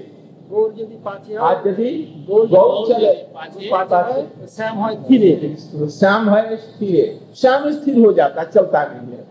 आज 1.40 1.66
यदि 1.66 1.90
गौ 2.28 2.84
चले 2.86 3.12
तो 3.12 3.84
तो 3.84 4.46
श्याम 4.48 4.78
है 4.78 4.94
धीरे। 5.02 5.56
श्याम 5.90 6.30
है 6.30 6.56
स्थिर। 6.56 7.18
श्याम 7.36 7.70
स्थिर 7.72 7.98
हो 7.98 8.12
जाता 8.12 8.44
चलता 8.44 8.84
नहीं 8.84 9.12
है। 9.12 9.24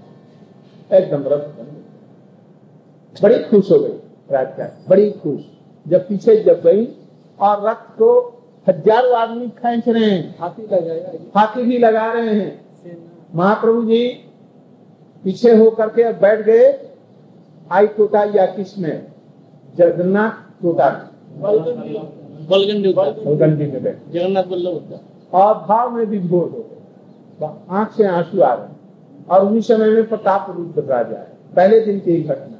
एकदम 0.91 1.23
रथ 1.27 1.47
बड़ी 3.21 3.43
खुश 3.43 3.71
हो 3.71 3.79
गई 3.79 3.99
राधिका 4.31 4.65
बड़ी 4.89 5.13
खुश। 5.13 5.41
जब 5.85 6.07
पीछे 6.07 6.43
जब 6.43 6.61
गई 6.61 6.87
और 7.39 7.67
रथ 7.67 7.97
को 7.97 8.33
हज़ारों 8.67 9.17
आदमी 9.17 9.47
खेच 9.57 9.87
रहे 9.87 10.05
हैं। 10.05 10.35
हाथी 10.39 10.63
लगाएगा 10.63 11.11
हाथी 11.35 11.63
भी 11.63 11.77
लगा 11.77 12.13
रहे 12.13 12.35
हैं। 12.35 12.61
महाप्रभु 13.35 13.83
जी 13.83 14.07
पीछे 15.23 15.55
हो 15.55 15.71
करके 15.71 16.03
अब 16.03 16.21
बैठ 16.21 16.41
गए। 16.41 16.89
आई 17.71 17.87
टोटा 17.87 18.23
या 18.35 18.45
किसमें? 18.45 19.07
जगन्नाथ 19.75 20.31
टोटा 20.61 21.11
में 21.29 21.41
बैठ 23.75 23.95
जगन्नाथ 24.13 24.43
बल्लभ 24.43 24.99
और 25.33 25.65
भाव 25.67 25.91
में 25.91 26.05
भी 26.05 26.19
भोर 26.19 26.43
हो 26.43 26.61
गए। 26.61 26.77
आँख 27.71 27.91
से 27.91 28.07
आँसू 28.07 28.41
आ 28.41 28.53
रहे 28.53 28.67
और 29.29 29.45
उन्हीं 29.45 29.61
समय 29.61 29.89
में 29.89 30.09
प्रताप 30.09 30.55
रूप 30.57 30.89
राजा 30.89 31.17
है 31.17 31.37
पहले 31.55 31.79
दिन 31.79 31.99
की 31.99 32.23
घटना। 32.23 32.56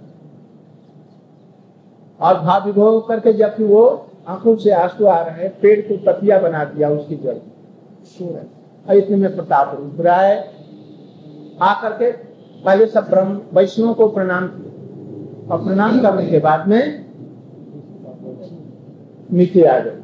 और 2.22 2.40
भाव 2.40 2.66
विभोग 2.66 3.08
करके 3.08 3.34
जब 3.34 3.56
कि 3.56 3.64
वो 3.64 4.06
आँखों 4.28 4.56
से 4.56 4.72
आँसू 4.72 5.06
आ 5.06 5.22
रहे 5.22 5.44
हैं, 5.44 5.60
पेड़ 5.60 5.82
को 5.82 5.98
पतिया 5.98 6.40
बना 6.40 6.64
दिया 6.66 6.90
उसकी 6.90 7.16
जड़ 7.16 7.36
और 8.90 8.96
इतने 8.96 9.18
में 9.18 9.36
प्रताप 9.36 9.78
रुद्र 9.80 10.08
आए 10.08 10.38
आकर 11.62 11.94
के 11.94 12.12
पहले 12.66 12.86
सब 12.88 13.10
ब्रह्म 13.10 13.42
वैष्णव 13.54 13.94
को 13.94 14.08
प्रणाम 14.08 14.48
किया 14.48 15.54
और 15.54 15.64
प्रणाम 15.64 16.02
करने 16.02 16.26
के 16.28 16.40
बाद 16.40 16.68
में 16.68 17.06
नीचे 19.32 19.66
आ 19.66 19.80
गए। 19.80 19.98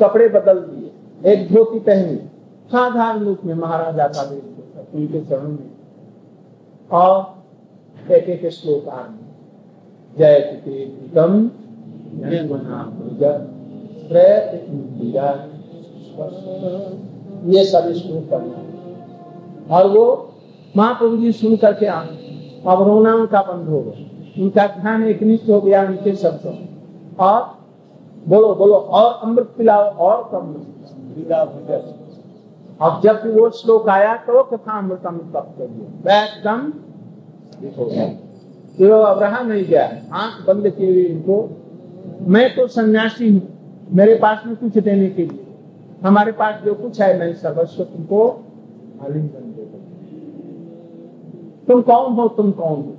कपड़े 0.00 0.28
बदल 0.28 0.58
दिए। 0.58 1.32
एक 1.32 1.52
धोती 1.52 1.78
पहनी। 1.78 2.16
साधारण 2.72 3.24
रूप 3.24 3.38
में 3.44 3.54
महाराजा 3.54 4.06
का 4.06 4.22
वेश 4.22 4.42
उनके 4.94 5.20
चरणों 5.20 5.48
में। 5.48 5.70
और 6.90 7.42
एक 8.12 8.24
एक 8.24 8.52
श्लोक 8.52 8.88
आरंभ 8.88 9.21
जय 10.18 10.40
कृतम 10.64 11.32
ये 17.50 17.64
सब 17.64 17.92
श्लोक 17.92 18.28
करना 18.30 19.76
और 19.76 19.86
वो 19.88 20.04
महाप्रभु 20.74 21.16
जी 21.16 21.32
सुन 21.32 21.56
करके 21.56 21.86
अब 21.86 22.82
रोना 22.88 23.14
उनका 23.14 23.40
बंद 23.42 23.68
हो 23.68 23.80
गया। 23.80 24.42
उनका 24.42 24.66
ध्यान 24.74 25.02
एकनिष्ठ 25.04 25.48
हो 25.50 25.60
गया, 25.60 25.82
उनके 25.82 26.14
शब्दों। 26.16 26.54
और 27.20 27.40
बोलो 28.26 28.54
बोलो, 28.54 28.74
और 28.74 29.08
अमृत 29.22 29.48
पिलाओ, 29.58 29.84
और 29.98 30.28
कम 30.32 30.44
अब 32.80 33.00
जब 33.04 33.16
वो 33.34 33.48
श्लोक 33.50 33.88
आया 33.88 34.14
तो 34.26 34.42
कथा 34.42 34.78
अमृतम 34.78 35.18
तप 35.34 35.48
करिए 35.58 35.86
एकदम 36.14 36.60
हो 37.78 37.84
गया। 37.84 38.06
फिर 38.78 38.92
वो 38.92 38.98
अब 38.98 39.22
रहा 39.22 39.40
नहीं 39.40 39.64
गया। 39.64 40.02
आँख 40.12 40.46
बंद 40.46 40.68
किए 40.68 40.92
हुए 40.92 41.02
इनको। 41.02 41.50
मैं 42.22 42.54
तो 42.54 42.66
सन्यासी 42.66 43.32
हूँ। 43.32 43.42
मेरे 43.92 44.14
पास 44.14 44.42
में 44.46 44.56
कुछ 44.56 44.78
देने 44.78 45.10
के 45.10 45.26
लिए। 45.26 45.46
हमारे 46.04 46.32
पास 46.32 46.64
जो 46.64 46.74
कुछ 46.74 47.00
है, 47.00 47.18
मैं 47.18 47.34
सर्वस्व 47.34 47.84
तुमको 47.84 48.28
आलिंगन 49.04 49.28
दे 49.28 49.62
तुम 51.68 51.82
कौन 51.82 52.12
हो? 52.12 52.28
तुम 52.28 52.52
कौन 52.52 52.76
हो? 52.76 52.96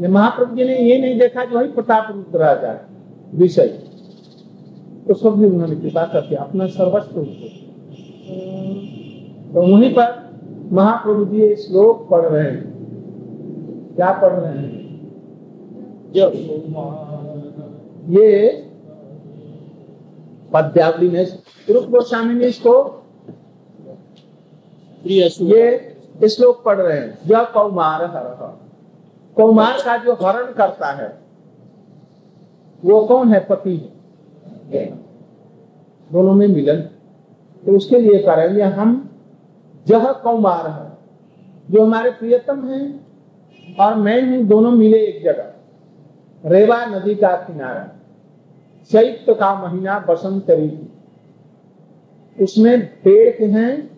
ये 0.00 0.08
महाप्रभु 0.08 0.56
जी 0.56 0.64
ने 0.64 0.78
ये 0.78 0.98
नहीं 0.98 1.18
देखा 1.18 1.44
जो 1.44 1.58
वही 1.58 1.68
प्रताप 1.68 2.08
रुद्र 2.10 2.38
राजा 2.38 2.68
है। 2.68 2.80
विषय। 3.34 3.68
तो 5.08 5.14
सब 5.14 5.28
भी 5.28 5.46
उन्होंने 5.46 5.76
कृपा 5.76 6.04
करके 6.04 6.34
अपना 6.34 6.66
सर्वस्व 6.66 7.20
उनको। 7.20 7.48
तो 9.54 9.62
वहीं 9.62 9.94
पर 9.94 10.30
महाप्रभु 10.72 11.24
जी 11.24 11.56
श्लोक 11.56 12.08
पढ़ 12.10 12.26
रहे 12.26 12.50
हैं। 12.50 12.71
क्या 13.96 14.12
पढ़ 14.12 14.32
रहे 14.32 14.52
हैं? 14.52 14.70
जो 16.12 16.30
ये 18.12 18.28
पद्यावली 20.52 21.08
में 21.10 21.24
रूप 21.70 21.84
गोस्वामी 21.90 22.34
ने 22.34 22.46
इसको 22.46 22.74
ये 25.06 25.28
श्लोक 25.28 26.62
पढ़ 26.64 26.80
रहे 26.80 26.98
हैं। 26.98 27.18
जब 27.26 27.52
कौमार 27.52 28.04
हर 28.06 28.24
कौमार 29.36 29.76
का 29.84 29.96
जो 29.96 30.12
हरण 30.22 30.52
करता 30.52 30.90
है 30.92 31.08
वो 32.82 33.00
कौन 33.06 33.32
है? 33.32 33.40
पति 33.40 33.76
है। 34.72 34.84
दोनों 36.10 36.34
में 36.34 36.46
मिलन। 36.48 36.80
तो 37.62 37.76
उसके 37.76 37.98
लिए 37.98 38.18
करेंगे 38.22 38.62
हम 38.62 38.90
जह 39.86 40.12
कौमार 40.22 40.66
है 40.70 40.90
जो 41.70 41.84
हमारे 41.84 42.10
प्रियतम 42.10 42.66
हैं 42.68 42.84
और 43.80 43.94
मैं 43.94 44.30
हूँ 44.30 44.46
दोनों 44.46 44.70
मिले 44.70 44.98
एक 44.98 45.24
जगह। 45.24 45.52
रेवा 46.46 46.86
नदी 46.86 47.14
का 47.14 47.36
किनारा। 47.36 47.88
चैत्र 48.90 49.34
का 49.34 49.68
महीना 49.68 49.98
बसंत 49.98 50.50
ऋतु। 50.50 50.86
उसमें 52.44 53.02
पेड़ 53.02 53.36
के 53.36 53.44
हैं। 53.44 53.90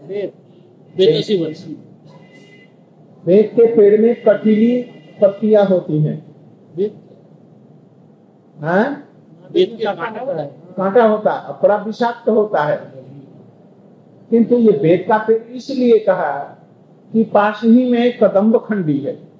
वेद 3.26 3.46
के 3.46 3.76
पेड़ 3.76 4.00
में 4.00 4.22
कटीली 4.22 4.82
पत्तियाँ 5.22 5.64
होती 5.64 5.98
हैं। 5.98 6.26
हाँ? 8.60 9.08
काटा 10.76 11.04
होता 11.04 11.32
है। 11.32 11.62
बड़ा 11.62 11.76
विषाक्त 11.76 12.28
होता 12.28 12.62
है। 12.62 12.76
किंतु 14.30 14.58
ये 14.58 14.78
वेद 14.78 15.04
का 15.08 15.18
पेड़ 15.18 15.42
इसलिए 15.42 15.98
कहा 15.98 16.58
कि 17.12 17.24
पास 17.24 17.60
ही 17.64 17.90
में 17.90 18.18
कदम्ब 18.18 18.56
खंडी 18.58 18.98
है। 18.98 19.33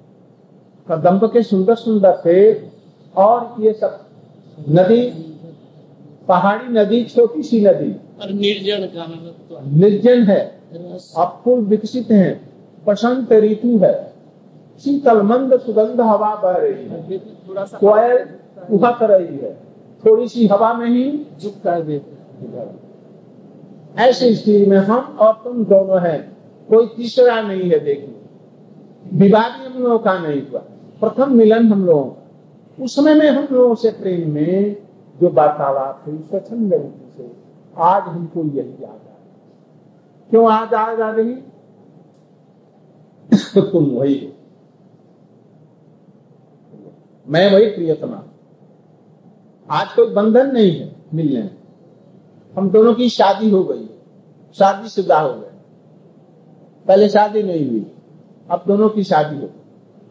कदम्ब 0.87 1.25
के 1.33 1.41
सुंदर 1.43 1.75
सुंदर 1.75 2.11
पेड़ 2.23 2.55
और 3.15 3.61
ये 3.61 3.73
सब 3.73 3.99
नदी 4.71 5.01
पहाड़ी 6.27 6.67
नदी 6.73 7.03
छोटी 7.05 7.43
सी 7.43 7.59
नदी। 7.61 7.91
और 8.21 8.31
निर्जन 8.33 8.85
का 8.87 9.05
तो 9.49 9.59
निर्जन 9.77 10.23
है 10.23 10.39
अब 11.17 11.41
फूल 11.43 11.59
विकसित 11.65 12.11
है 12.11 12.29
बसंत 12.85 13.31
ऋतु 13.33 13.77
है। 13.77 13.93
शीतल 14.85 15.21
मंद 15.21 15.59
सुगंध 15.59 16.01
हवा 16.01 16.33
बह 16.35 16.57
रही 16.57 16.85
है। 16.85 17.19
थोड़ा 17.49 17.63
सा 17.65 17.77
कोयल 17.77 18.17
उहक 18.71 19.03
रही 19.03 19.37
है। 19.37 19.53
थोड़ी 20.03 20.27
सी 20.27 20.47
हवा 20.47 20.73
में 20.73 20.87
ही 20.87 21.05
झुकता 21.39 21.73
है 21.73 21.81
वेद 21.81 22.03
ऐसी 23.99 24.35
स्थिति 24.35 24.65
में 24.65 24.77
हम 24.77 25.17
और 25.19 25.33
तुम 25.43 25.63
दोनों 25.65 25.99
हैं। 26.01 26.19
कोई 26.69 26.87
तीसरा 26.95 27.41
नहीं 27.41 27.69
है 27.71 27.79
देखिए 27.79 29.29
हम 29.29 29.73
लोगों 29.77 29.99
का 29.99 30.17
नहीं 30.19 30.41
हुआ। 30.41 30.61
प्रथम 30.99 31.33
मिलन 31.33 31.73
हम 31.73 31.85
लोगों 31.85 32.05
का। 32.05 32.83
उस 32.83 32.95
समय 32.95 33.13
में 33.13 33.29
हम 33.29 33.47
लोगों 33.51 33.75
से 33.75 33.89
प्रेम 33.91 34.31
में 34.31 34.75
जो 35.21 35.29
वार्तालाप 35.29 36.03
हुई 36.07 36.19
स्वच्छंद 36.19 36.73
रीति 36.73 37.17
से, 37.17 37.31
आज 37.77 38.03
हमको 38.03 38.43
यही 38.43 38.69
याद 38.69 38.83
आ 38.83 38.93
रहा 38.93 39.15
क्यों 40.29 40.51
आज 40.51 40.73
याद 40.73 41.01
आ 41.01 41.11
रही? 41.11 41.35
तुम 43.71 43.85
वही 43.85 44.25
हो। 44.25 44.31
मैं 47.27 47.53
वही 47.53 47.65
प्रियतमा। 47.65 48.23
आज 49.69 49.93
कोई 49.93 50.13
बंधन 50.13 50.51
नहीं 50.51 50.79
है 50.79 50.95
मिलने 51.13 51.43
में। 51.43 51.55
हम 52.57 52.69
दोनों 52.69 52.93
की 52.93 53.09
शादी 53.09 53.49
हो 53.49 53.63
गई 53.63 53.89
शादी 54.53 54.89
शुदा 54.89 55.19
हो 55.19 55.39
गए। 55.39 55.51
पहले 56.87 57.09
शादी 57.09 57.43
नहीं 57.43 57.69
हुई, 57.69 57.91
अब 58.49 58.63
दोनों 58.67 58.89
की 58.89 59.03
शादी 59.03 59.35
हो 59.35 59.41
गई। 59.41 59.64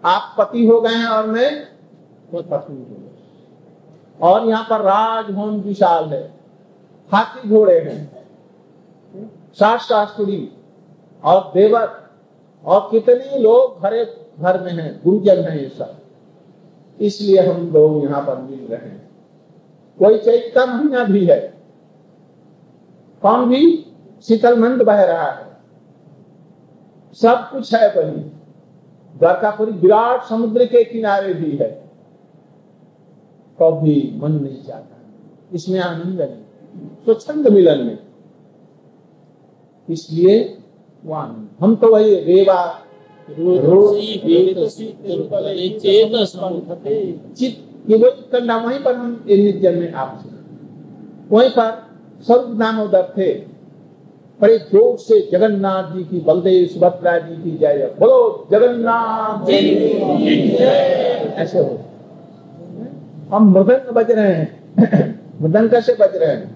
आप 0.04 0.34
पति 0.38 0.66
हो 0.66 0.80
गए 0.80 0.94
हैं 0.94 1.06
और 1.06 1.26
मैं 1.26 1.64
पत्नी 2.34 2.76
हो। 2.76 2.86
गई 2.90 3.10
और 4.22 4.48
यहाँ 4.48 4.64
पर 4.64 4.80
राजभवन 4.80 5.60
विशाल 5.60 6.04
है। 6.04 6.34
हाथी 7.12 7.48
घोड़े 7.48 7.78
हैं। 7.80 8.26
सास 9.54 9.80
शास्त्री 9.80 10.52
और 11.24 11.50
देवर 11.54 12.10
और 12.64 12.88
कितने 12.90 13.38
लोग 13.38 13.82
घरे 13.82 14.04
घर 14.40 14.60
में 14.62 14.72
हैं, 14.72 15.00
गुरुजन 15.04 15.42
हैं 15.42 15.58
ये 15.58 15.68
सब। 15.68 15.96
इसलिए 17.00 17.40
हम 17.40 17.72
लोग 17.72 18.04
यहाँ 18.04 18.22
पर 18.22 18.38
मिल 18.38 18.66
रहे 18.70 18.88
हैं। 18.88 19.10
कोई 19.98 20.18
चैत 20.18 20.52
का 20.54 20.66
महीना 20.66 21.04
भी 21.04 21.26
है। 21.26 21.40
कौन 23.22 23.48
भी 23.48 23.92
शीतलमंद 24.22 24.82
बह 24.82 25.02
रहा 25.04 25.30
है। 25.30 25.56
सब 27.12 27.50
कुछ 27.50 27.74
है 27.74 27.88
वही। 27.88 28.33
द्वारकापुरी 29.18 29.72
विराट 29.72 30.22
समुद्र 30.22 30.64
के 30.64 30.84
किनारे 30.84 31.34
भी 31.34 31.50
है। 31.50 31.84
कभी 33.62 34.14
मन 34.16 34.32
नहीं 34.32 34.64
जाता। 34.64 34.96
इसमें 35.54 35.80
आनंद 35.80 36.20
नहीं 36.20 36.36
स्वच्छंद 37.04 37.48
मिलन 37.48 37.78
में। 37.78 37.98
इसलिए 39.90 40.58
वो 41.04 41.14
आनंद। 41.14 41.48
हम 41.60 41.76
तो 41.76 41.92
वही 41.92 42.14
रेवा। 42.14 42.80
चेत 45.78 46.10
ये 47.90 47.96
वही 47.96 48.56
वहीं 48.56 48.80
पर 48.80 48.94
हम 48.94 49.24
निर्जन 49.26 49.78
में 49.78 49.92
आपसे। 49.92 50.28
वहीं 51.30 51.50
पर 51.50 51.86
सर्व 52.22 52.58
नामोदर 52.58 53.12
थे। 53.18 53.53
बड़े 54.40 54.58
ज़ोर 54.58 54.96
से 54.98 55.28
जगन्नाथ 55.32 55.96
जी 55.96 56.04
की 56.04 56.20
बलदेव 56.20 56.66
सुभद्रा 56.66 57.18
जी 57.18 57.34
की 57.36 57.50
जय। 57.50 57.78
जय। 57.78 57.94
बोलो 58.00 58.48
जगन्नाथ 58.50 59.46
जी 59.46 59.58
ऐसे 61.34 61.58
हो। 61.58 61.78
हम 63.30 63.50
मृदंग 63.50 63.92
बज 63.94 64.10
रहे 64.10 64.32
हैं। 64.32 65.22
मृदंग 65.42 65.70
कैसे 65.70 65.92
बज 65.92 66.16
रहे 66.16 66.30
हैं। 66.30 66.54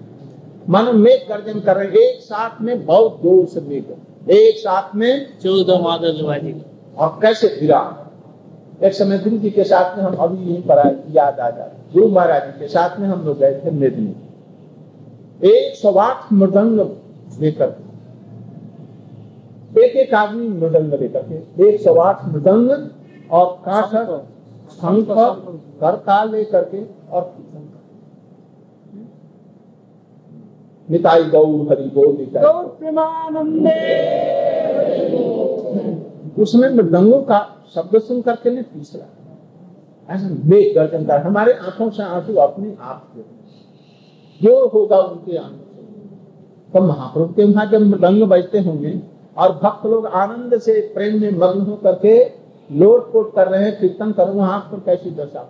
मानो 0.69 0.93
मेघ 0.93 1.19
गर्जन 1.29 1.59
कर 1.59 1.75
रहे 1.75 1.85
हैं। 1.85 1.93
एक 1.93 2.21
साथ 2.21 2.61
में 2.61 2.85
बहुत 2.85 3.19
ज़ोर 3.23 3.45
से 3.45 3.61
मेघ। 3.61 3.83
एक 4.31 4.57
साथ 4.57 4.95
में 4.95 5.39
चौदह 5.43 5.79
मादल 5.79 6.21
बाजी 6.23 6.55
और 6.97 7.19
कैसे 7.21 7.47
फिरा 7.47 7.81
एक 8.83 8.93
समय 8.93 9.17
गुरु 9.17 9.37
जी 9.37 9.49
के 9.49 9.63
साथ 9.63 9.97
में 9.97 10.03
हम 10.03 10.15
अभी 10.15 10.51
यहीं 10.51 10.61
पर 10.63 10.79
आए 10.79 10.95
याद 11.11 11.39
आ 11.39 11.49
जाए। 11.49 11.71
गुरु 11.93 12.07
महाराज 12.07 12.43
जी 12.43 12.59
के 12.59 12.67
साथ 12.67 12.99
में 12.99 13.07
हम 13.07 13.25
लोग 13.25 13.39
गए 13.39 13.61
थे 13.65 13.71
मेदनी 13.71 14.15
एक 15.49 15.75
सौ 15.75 15.91
आठ 15.93 16.31
मृदंग 16.33 16.79
लेकर। 17.39 17.75
एक 19.77 19.95
एक 19.95 20.13
आदमी 20.13 20.47
मृदंग 20.47 20.93
लेकर 20.93 21.23
के 21.23 21.69
एक 21.69 21.81
सौ 21.81 21.93
आठ 21.99 22.25
मृदंग 22.25 22.69
और 23.31 23.45
कांठ 23.65 23.93
शंख 24.71 25.07
करताल 25.81 26.31
लेकर 26.31 26.63
के 26.63 26.83
और 27.11 27.33
निताई 30.89 31.23
गौर 31.23 31.69
हरि 31.69 31.89
बोल 31.95 32.17
निताई 32.17 32.43
उसमें 36.41 36.69
मृदंगों 36.69 37.21
का 37.21 37.39
शब्द 37.75 37.99
सुन 37.99 38.21
करके 38.21 38.49
ने 38.49 38.61
तीसरा 38.61 40.13
ऐसा 40.13 40.27
मेघ 40.45 40.75
गर्जन 40.75 41.05
कर 41.05 41.21
हमारे 41.21 41.53
आँखों 41.53 41.89
से 41.89 42.03
आँसू 42.03 42.33
अपने 42.33 42.75
आप 42.81 43.13
जो 44.41 44.67
होगा 44.67 44.97
उनके 44.97 45.37
आँखों 45.37 45.68
तो 46.73 46.81
महाप्रभु 46.81 47.33
के 47.33 47.45
वहाँ 47.45 47.65
जब 47.65 47.81
मृदंग 47.81 48.23
बजते 48.23 48.59
होंगे 48.59 48.99
और 49.37 49.51
भक्त 49.63 49.85
लोग 49.85 50.05
आनंद 50.05 50.57
से 50.59 50.79
प्रेम 50.93 51.21
में 51.21 51.31
मग्न 51.31 51.61
हो 51.61 51.75
करके 51.75 52.17
लोट 52.69 53.11
पोट 53.11 53.33
कर 53.35 53.47
रहे 53.47 53.63
हैं, 53.63 53.79
कीर्तन 53.79 54.11
कर 54.11 54.29
वहाँ 54.29 54.59
पर 54.71 54.79
कैसी 54.79 55.11
दशा। 55.11 55.39
हो 55.39 55.47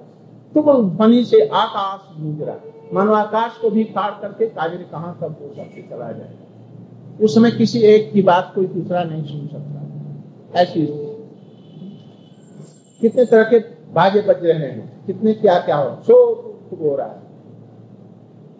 तो 0.56 0.62
वो 0.62 0.74
ध्वनि 0.84 1.24
से 1.26 1.42
आकाश 1.46 2.00
गूंज 2.20 2.42
रहा 2.42 2.56
है। 2.56 2.74
मानो 2.94 3.14
आकाश 3.14 3.58
को 3.62 3.70
भी 3.70 3.84
फाड़ 3.96 4.12
करके 4.22 4.46
काजरे 4.48 4.84
कहाँ 4.84 5.14
सब 5.20 5.36
हो 5.42 5.48
करके 5.48 5.82
चला 5.82 6.12
जाए। 6.12 6.38
उस 7.22 7.36
समय 7.36 7.52
किसी 7.52 7.80
एक 7.86 8.12
की 8.14 8.22
बात 8.22 8.52
कोई 8.56 8.66
दूसरा 8.68 9.04
नहीं 9.04 9.24
सुन 9.24 9.48
सकता। 9.48 10.62
ऐसी 10.62 10.86
कितने 13.02 13.26
तरह 13.26 13.44
के 13.44 13.60
बाजे 13.94 14.22
बज 14.22 14.46
रहे 14.46 14.54
हैं, 14.54 15.06
कितने 15.06 15.34
क्या 15.34 15.60
क्या 15.60 15.76
हो 15.76 15.96
सो 16.04 16.16
हो 16.80 16.96
रहा 16.96 17.08
है। 17.08 17.22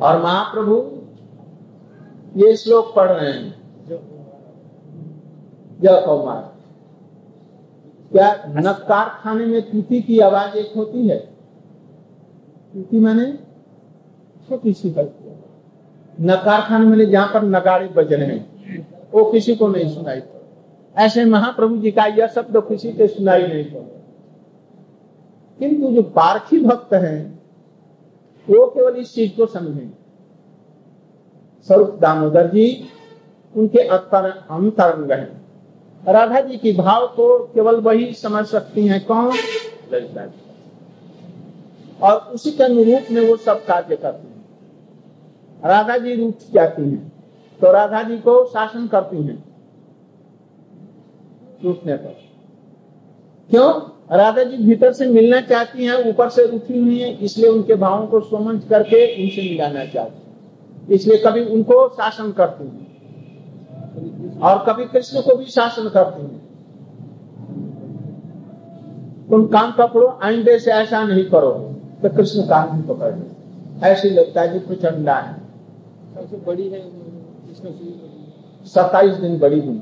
और 0.02 0.22
महाप्रभु 0.24 0.76
ये 2.38 2.56
श्लोक 2.56 2.94
पढ़ 2.96 3.12
रहे 3.12 3.32
हैं। 3.32 3.62
जय 5.82 6.04
कौमार। 6.06 6.56
क्या 8.12 8.44
न 8.48 8.74
कारखाने 8.74 9.46
में 9.46 9.72
तूती 9.72 10.02
की 10.02 10.20
आवाज़ 10.20 10.56
एक 10.56 10.74
होती 10.78 11.08
है? 11.08 11.20
तूती 12.74 13.00
मैंने 13.00 13.40
छोटी 14.50 14.74
सी। 14.74 14.96
न 16.22 16.36
कारखाने 16.36 16.86
में 16.86 17.12
जहाँ 17.12 17.28
पर 17.34 17.44
नगाड़े 17.44 17.88
बज 17.88 18.14
रहे 18.14 18.26
हैं। 18.26 18.50
वो 19.12 19.32
किसी 19.32 19.56
को 19.56 19.68
नहीं 19.68 19.96
सुनाई 19.96 20.22
ऐसे 20.98 21.26
महाप्रभु 21.26 21.78
जी 21.78 21.92
का 21.92 22.06
यह 22.06 22.28
शब्द 22.28 22.58
किसी 22.58 22.92
को 22.92 23.08
सुनाई 23.08 23.48
नहीं 23.48 23.66
किंतु 25.60 25.92
जो 25.92 26.04
पारखी 26.04 26.66
भक्त 26.66 26.94
हैं, 26.94 27.40
वो 28.50 28.68
केवल 28.68 28.96
इस 28.96 29.14
चीज़ 29.14 29.38
को 29.38 29.46
समझेंगे। 29.46 29.99
स्वरूप 31.70 31.98
दामोदर 32.02 32.48
जी, 32.48 32.66
उनके 33.56 33.80
अंतर 33.80 34.30
अंतरंग 34.52 35.12
हैं। 35.12 35.42
राधा 36.08 36.40
जी 36.42 36.58
की 36.58 36.72
भाव 36.72 37.06
को 37.08 37.38
केवल 37.46 37.76
वही 37.76 38.14
समझ 38.14 38.46
सकती 38.46 38.86
हैं 38.88 39.06
कौन? 39.06 39.34
ललिता 39.94 40.26
जी। 40.26 40.42
और 42.04 42.16
उसी 42.34 42.52
के 42.52 42.64
अनुरूप 42.64 43.12
में 43.12 43.22
वो 43.30 43.36
सब 43.38 43.66
कार्य 43.66 43.96
करती 43.96 44.28
हैं। 44.28 44.46
राधा 45.66 45.98
जी 45.98 46.16
रूप 46.16 46.38
जाती 46.54 46.82
हैं 46.82 47.12
तो 47.60 47.72
राधा 47.72 48.02
जी 48.04 48.18
को 48.18 48.46
शासन 48.46 48.88
करती 48.88 49.18
हैं। 49.24 49.44
रूठने 51.64 51.96
पर। 51.96 52.16
क्यों? 53.50 53.70
राधा 54.18 54.44
जी 54.44 54.58
भीतर 54.58 54.94
से 54.94 55.08
मिलना 55.08 55.42
चाहती 55.42 55.86
हैं, 55.86 56.10
ऊपर 56.10 56.30
से 56.30 56.46
रुकी 56.48 56.80
हुई 56.80 57.00
हैं, 57.00 57.18
इसलिए 57.20 57.50
उनके 57.50 57.76
भावों 57.76 58.08
को 58.08 58.20
समझ 58.22 58.64
करके 58.70 59.06
उनसे 59.24 59.42
मिलाना 59.42 59.86
चाहती 59.86 60.18
हैं। 60.18 60.29
इसलिए 60.92 61.18
कभी 61.18 61.46
उनको 61.46 61.88
शासन 61.90 62.32
करती 62.32 62.64
हैं। 62.64 62.88
और 64.40 64.64
कभी 64.68 64.86
कृष्ण 64.86 65.22
को 65.22 65.36
भी 65.36 65.46
शासन 65.46 65.90
करती 65.90 66.22
हैं। 66.22 66.40
तुम 69.30 69.46
काम 69.48 69.72
पकड़ो 69.72 70.08
आइंदे 70.24 70.60
से 70.60 70.72
ऐसा 70.72 71.04
नहीं 71.04 71.26
करो। 71.26 71.52
तो 72.02 72.10
कृष्ण 72.10 72.42
काम 72.42 72.70
भी 72.70 72.88
पकड़ 72.88 73.14
लो 73.16 73.86
ऐसी 73.86 74.10
लगता 74.10 74.42
है 74.42 74.54
जी 74.54 74.60
प्रचंडा 74.60 75.16
है। 75.16 75.34
सबसे 76.16 76.38
बड़ी 76.38 76.70
है 76.70 76.82
सत्ताईस 78.66 79.16
दिन 79.16 79.38
बड़ी 79.40 79.60
हुई। 79.60 79.78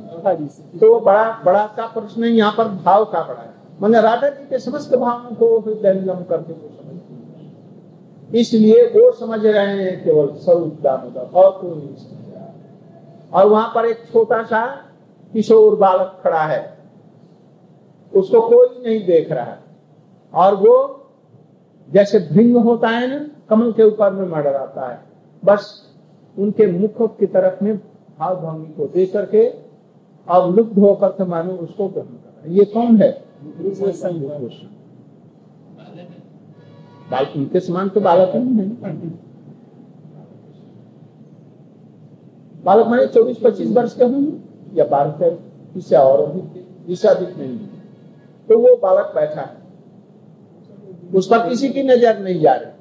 तो 0.79 0.93
वो 0.93 0.99
बड़ा 0.99 1.23
बड़ा 1.45 1.65
का 1.77 1.85
प्रश्न 1.87 2.23
यहाँ 2.23 2.53
पर 2.57 2.67
भाव 2.85 3.05
का 3.05 3.21
बड़ा 3.21 3.41
है। 3.41 3.53
मैंने 3.81 4.01
राधा 4.01 4.29
जी 4.29 4.43
के 4.45 4.59
समस्त 4.59 4.95
भावों 4.95 5.35
को 5.35 5.59
हृदयंगम 5.59 6.23
करके 6.23 6.53
हैं। 6.53 6.86
इसलिए 8.35 8.83
वो 8.83 9.11
समझ 9.11 9.45
रहे 9.45 9.83
हैं 9.83 10.03
केवल 10.03 10.35
स्वरूप 10.35 10.77
दामोदर 10.81 11.21
और 11.21 11.51
कोई 11.61 11.75
नहीं 11.75 11.95
समझ 11.95 12.35
रहा। 12.35 12.53
और 13.33 13.49
वहाँ 13.49 13.71
पर 13.75 13.85
एक 13.85 13.97
छोटा 13.97 14.43
सा 14.43 14.83
किशोर 15.33 15.75
बालक 15.75 16.19
खड़ा 16.23 16.41
है। 16.41 16.77
उसको 18.15 18.41
कोई 18.41 18.83
नहीं 18.87 19.05
देख 19.05 19.31
रहा। 19.31 19.45
है 19.45 19.57
और 20.33 20.55
वो 20.55 21.03
जैसे 21.89 22.19
भृंग 22.19 22.57
होता 22.57 22.87
है 22.87 23.07
ना, 23.07 23.29
कमल 23.49 23.71
के 23.71 23.83
ऊपर 23.83 24.11
में 24.11 24.27
मर्डर 24.27 24.55
आता 24.55 24.89
है। 24.89 24.99
बस 25.45 25.83
उनके 26.39 26.67
मुख 26.67 27.19
की 27.19 27.25
तरफ़ 27.25 27.63
में 27.63 27.77
भाव 28.19 28.35
भंगी 28.35 28.73
को 28.73 28.85
देख 28.85 29.13
करके 29.13 29.53
और 30.29 30.51
लुप्त 30.51 30.77
होकर 30.77 31.09
के 31.09 31.23
मानो 31.23 31.53
उसको 31.53 31.87
ग्रहण 31.87 32.05
कर। 32.05 32.49
ये 32.49 32.65
कौन 32.65 33.01
है? 33.01 33.23
बालक 37.11 37.33
उनके 37.35 37.59
समान 37.59 37.89
तो 37.89 38.01
बालक 38.01 38.35
ही 38.35 38.39
नहीं? 38.41 39.09
बालक 42.63 42.87
माने 42.87 43.05
चौबीस, 43.07 43.37
पच्चीस 43.43 43.71
वर्ष 43.71 43.95
के 43.97 44.03
होंगे 44.03 44.79
या 44.79 44.85
बारह 44.85 45.11
के 45.21 45.79
इससे 45.79 45.95
और 45.95 46.23
अधिक 46.23 46.89
इससे 46.89 47.07
अधिक 47.07 47.37
नहीं 47.37 47.57
तो 48.49 48.57
वो 48.59 48.75
बालक 48.77 49.11
बैठा 49.15 49.41
है। 49.41 49.55
उस 51.15 51.27
पर 51.27 51.47
किसी 51.49 51.69
की 51.69 51.83
नज़र 51.83 52.19
नहीं 52.19 52.39
जा 52.41 52.53
रही। 52.53 52.71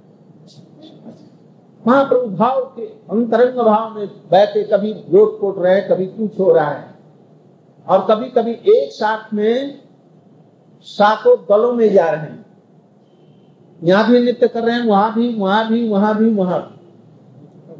महाप्रभु 1.84 2.28
भाव 2.28 2.60
के, 2.76 2.84
अंतरंग 2.84 3.58
भाव 3.58 3.94
में 3.94 4.06
बैठे, 4.30 4.62
कभी 4.64 4.92
लोट 5.10 5.40
पोट 5.40 5.58
रहे, 5.58 5.80
कभी 5.80 6.06
कुछ 6.06 6.38
हो 6.40 6.52
रहा 6.52 6.70
है। 6.70 6.94
और 7.86 8.06
कभी 8.10 8.28
कभी 8.30 8.52
एक 8.52 8.92
साथ 8.92 9.34
में 9.34 9.80
सातों 10.86 11.36
दलों 11.50 11.72
में 11.72 11.92
जा 11.92 12.08
रहे 12.10 12.20
हैं। 12.20 12.45
यहाँ 13.82 14.10
भी 14.10 14.20
नृत्य 14.20 14.48
कर 14.48 14.62
रहे 14.62 14.74
हैं, 14.74 14.84
वहाँ 14.84 15.14
भी 15.14 15.32
वहाँ 15.34 15.68
भी 15.68 15.88
वहाँ 15.88 16.16
भी, 16.18 16.30
वहाँ 16.30 16.58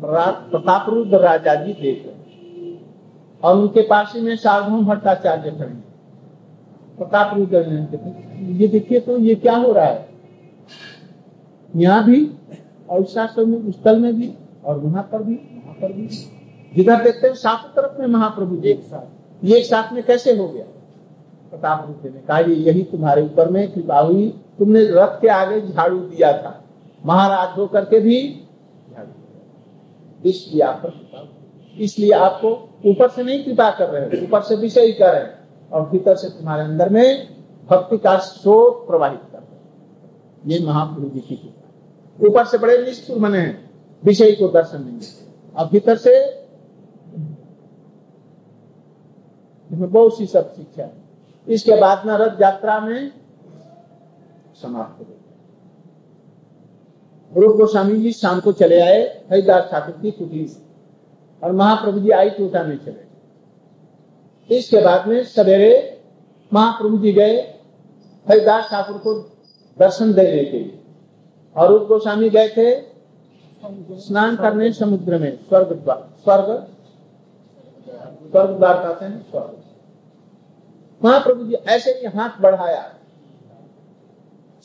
प्रताप 0.00 0.88
रुद्र 0.90 1.18
राजा 1.18 1.54
जी 1.54 1.72
देख 1.72 2.04
रहे 2.06 2.14
और 3.42 3.56
उनके 3.56 3.82
पास 3.88 4.12
ही 4.16 4.20
में 4.20 4.36
सार्वभौम 4.36 4.84
भट्टाचार्य 4.86 5.50
खड़े 5.50 5.74
प्रताप 6.98 7.34
रुद्र 7.36 7.62
ये 8.52 8.68
देखिए 8.68 9.00
तो 9.00 9.18
ये 9.18 9.34
क्या 9.36 9.56
हो 9.56 9.72
रहा 9.72 9.84
है? 9.84 10.08
यहाँ 11.72 12.04
भी 12.04 12.20
और 12.88 13.04
शास्त्र 13.04 13.44
में 13.44 14.00
में 14.00 14.14
भी 14.16 14.32
और 14.64 14.78
वहाँ 14.78 15.02
पर 15.02 15.22
भी, 15.22 15.34
वहाँ 15.34 15.74
पर 15.74 15.92
भी। 15.92 16.06
जिधर 16.72 17.02
देखते 17.02 17.26
हैं, 17.26 17.34
सातों 17.34 17.68
तरफ़ 17.72 18.00
में 18.00 18.06
महाप्रभु 18.08 18.62
एक 18.64 18.82
साथ। 18.82 19.44
ये 19.44 19.58
एक 19.58 19.64
साथ 19.64 19.92
में 19.92 20.02
कैसे 20.04 20.36
हो 20.36 20.48
गया? 20.48 20.64
प्रताप 21.52 21.84
रुद्र 21.86 22.10
ने 22.10 22.20
कहा 22.20 22.38
यही 22.38 22.82
तुम्हारे 22.84 23.22
ऊपर 23.22 23.50
में 23.50 23.72
कृपा 23.72 23.98
हुई 24.00 24.28
तुमने 24.58 24.84
रथ 24.86 25.20
के 25.20 25.28
आगे 25.28 25.60
झाड़ू 25.62 25.98
दिया 25.98 26.32
था। 26.32 26.62
महाराज 27.06 27.58
होकर 27.58 27.84
के 27.84 28.00
भी। 28.00 28.18
इसलिए। 30.24 30.64
इसलिए 31.84 32.10
आपको 32.12 32.50
ऊपर 32.86 33.08
से 33.08 33.22
नहीं 33.22 33.44
कृपा 33.44 33.70
कर 33.70 33.88
रहे 33.88 34.02
हैं, 34.02 34.26
ऊपर 34.26 34.42
से 34.42 34.56
विषय 34.56 34.92
कर 34.92 35.12
रहे 35.12 35.22
हैं 35.22 35.68
और 35.72 35.88
भीतर 35.90 36.16
से 36.16 36.28
तुम्हारे 36.28 36.62
अंदर 36.62 36.88
में 36.88 37.36
भक्ति 37.70 37.98
का 37.98 38.16
स्रोत 38.18 38.86
प्रवाहित 38.86 39.20
कर 39.32 39.38
रहे 39.38 39.54
हैं। 39.54 40.50
ये 40.50 40.66
महाप्रभु 40.66 41.08
जी 41.08 41.20
की 41.20 41.36
कृपा 41.36 42.28
ऊपर 42.28 42.44
से 42.44 42.58
बड़े 42.58 42.78
निष्ठुर 42.78 43.18
बने 43.18 43.38
हैं, 43.38 43.70
विषय 44.02 44.32
को 44.32 44.48
दर्शन 44.48 44.82
नहीं 44.82 45.00
और 45.56 45.68
भीतर 45.68 45.96
से 45.96 46.14
बहुत 49.70 50.16
सी 50.18 50.26
सब 50.26 50.52
शिक्षा 50.54 50.88
इसके 51.46 51.80
बाद 51.80 52.06
में 52.06 52.14
रथ 52.14 52.40
यात्रा 52.42 52.78
में 52.80 53.12
समाप्त 54.62 55.00
हो 55.00 55.04
गई 55.04 55.14
रूप 57.32 57.56
गोस्वामी 57.56 57.96
जी 58.00 58.12
शाम 58.12 58.40
को 58.40 58.52
चले 58.52 58.80
आए, 58.80 59.00
हरिदास 59.30 59.68
ठाकुर 59.70 59.94
की 60.02 60.10
कुटी 60.10 60.46
से। 60.46 60.60
और 61.42 61.52
महाप्रभु 61.52 62.00
जी 62.00 62.10
आई 62.10 62.30
टोटा 62.30 62.62
में 62.62 62.76
चले 62.84 64.56
इसके 64.56 64.80
बाद 64.80 65.06
में 65.08 65.22
सवेरे 65.24 65.72
महाप्रभु 66.52 66.98
जी 66.98 67.12
गए, 67.12 67.36
हरिदास 68.26 68.68
ठाकुर 68.70 68.98
को 68.98 69.14
दर्शन 69.78 70.12
देने 70.12 70.44
के 70.44 70.58
लिए। 70.58 70.78
और 71.56 71.68
रूप 71.68 71.82
गोस्वामी 71.88 72.30
गए 72.30 72.48
थे 72.48 72.74
स्नान 73.98 74.36
करने 74.36 74.72
समुद्र 74.72 75.18
में, 75.18 75.36
स्वर्ग 75.38 75.72
स्वर्ग 76.24 76.66
स्वर्ग 78.30 78.50
द्वार 78.50 78.74
कहते 78.76 79.04
हैं 79.04 79.30
स्वर्ग। 79.30 79.62
महाप्रभु 81.00 81.44
जी 81.44 81.54
ऐसे 81.54 81.90
ही 81.90 82.06
हाथ 82.08 82.40
बढ़ाया। 82.40 82.95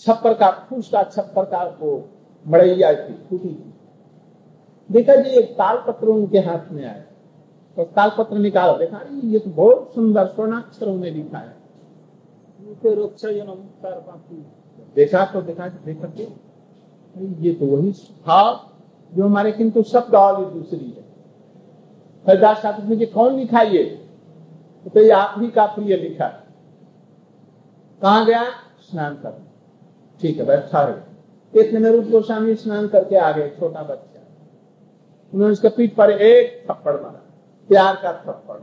छप्पर 0.01 0.33
का 0.33 0.49
फूस 0.69 0.89
का 0.89 1.03
छप्पर 1.05 1.45
का 1.45 1.63
वो 1.79 1.91
मड़ैया 2.45 2.93
थी 2.93 3.13
टूटी 3.29 3.49
थी 3.49 3.73
देखा 4.89 5.15
जी 5.15 5.29
एक 5.39 5.51
ताल 5.57 5.77
पत्र 5.87 6.07
उनके 6.07 6.39
हाथ 6.39 6.71
में 6.71 6.83
आया। 6.85 7.01
तो 7.77 7.83
ताल 7.85 8.11
पत्र 8.17 8.37
निकाला। 8.37 8.77
देखा 8.77 8.99
ये 9.23 9.39
तो 9.39 9.49
बहुत 9.51 9.91
सुंदर 9.95 10.25
स्वर्णाक्षरों 10.27 10.95
में 10.95 11.09
लिखा 11.11 11.37
है। 11.37 11.59
देखा 14.95 15.25
तो 15.25 15.41
देखा 15.41 15.67
देखा 15.67 16.07
के 16.07 16.23
अरे 16.23 17.27
ये 17.39 17.53
तो 17.53 17.65
वही 17.67 17.91
भाव 18.25 18.59
जो 19.13 19.25
हमारे 19.25 19.51
किंतु 19.51 19.83
शब्द 19.83 20.15
और 20.15 20.43
दूसरी 20.45 20.85
है। 20.87 21.03
हरिदास 22.25 22.61
ठाकुर 22.63 22.95
जी 22.95 23.05
कौन 23.07 23.35
लिखा 23.35 23.61
ये? 23.61 23.83
तो 24.85 24.99
ये 24.99 25.09
आप 25.11 25.35
ही 25.37 25.47
का 25.49 25.65
प्रिय 25.67 25.95
लिखा 25.97 26.27
कहा 28.01 28.23
गया? 28.25 28.43
स्नान 28.81 29.15
कर 29.15 29.29
ठीक 30.21 30.37
है, 30.37 30.45
बैठा 30.45 30.83
रहे। 30.83 31.61
इतने 31.61 31.79
में 31.79 31.89
रूप 31.91 32.05
गोस्वामी 32.05 32.55
स्नान 32.55 32.87
करके 32.87 33.15
आ 33.15 33.31
गए, 33.31 33.49
छोटा 33.49 33.83
बच्चा। 33.83 34.19
उन्होंने 35.33 35.53
उसके 35.53 35.69
पीठ 35.69 35.95
पर 35.95 36.11
एक 36.11 36.65
थप्पड़ 36.69 36.93
मारा, 36.93 37.21
प्यार 37.69 37.95
का 37.95 38.11
थप्पड़। 38.27 38.57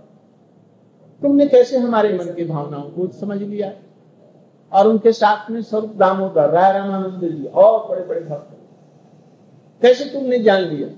तुमने 1.23 1.47
कैसे 1.47 1.79
हमारे 1.79 2.13
मन 2.19 2.25
की 2.27 2.45
भावनाओं 2.45 2.83
को 2.83 3.07
समझ 3.13 3.39
लिया? 3.39 3.73
और 4.73 4.87
उनके 4.89 5.13
साथ 5.13 5.51
में 5.51 5.61
स्वरूप 5.63 5.95
दामोदर, 5.95 6.51
राय 6.51 6.73
रामानंद 6.73 7.21
जी, 7.23 7.45
और 7.45 7.89
बड़े 7.89 8.05
बड़े 8.05 8.21
भक्त। 8.21 8.57
कैसे 9.83 10.05
तुमने 10.05 10.39
जान 10.39 10.63
लिया? 10.63 10.89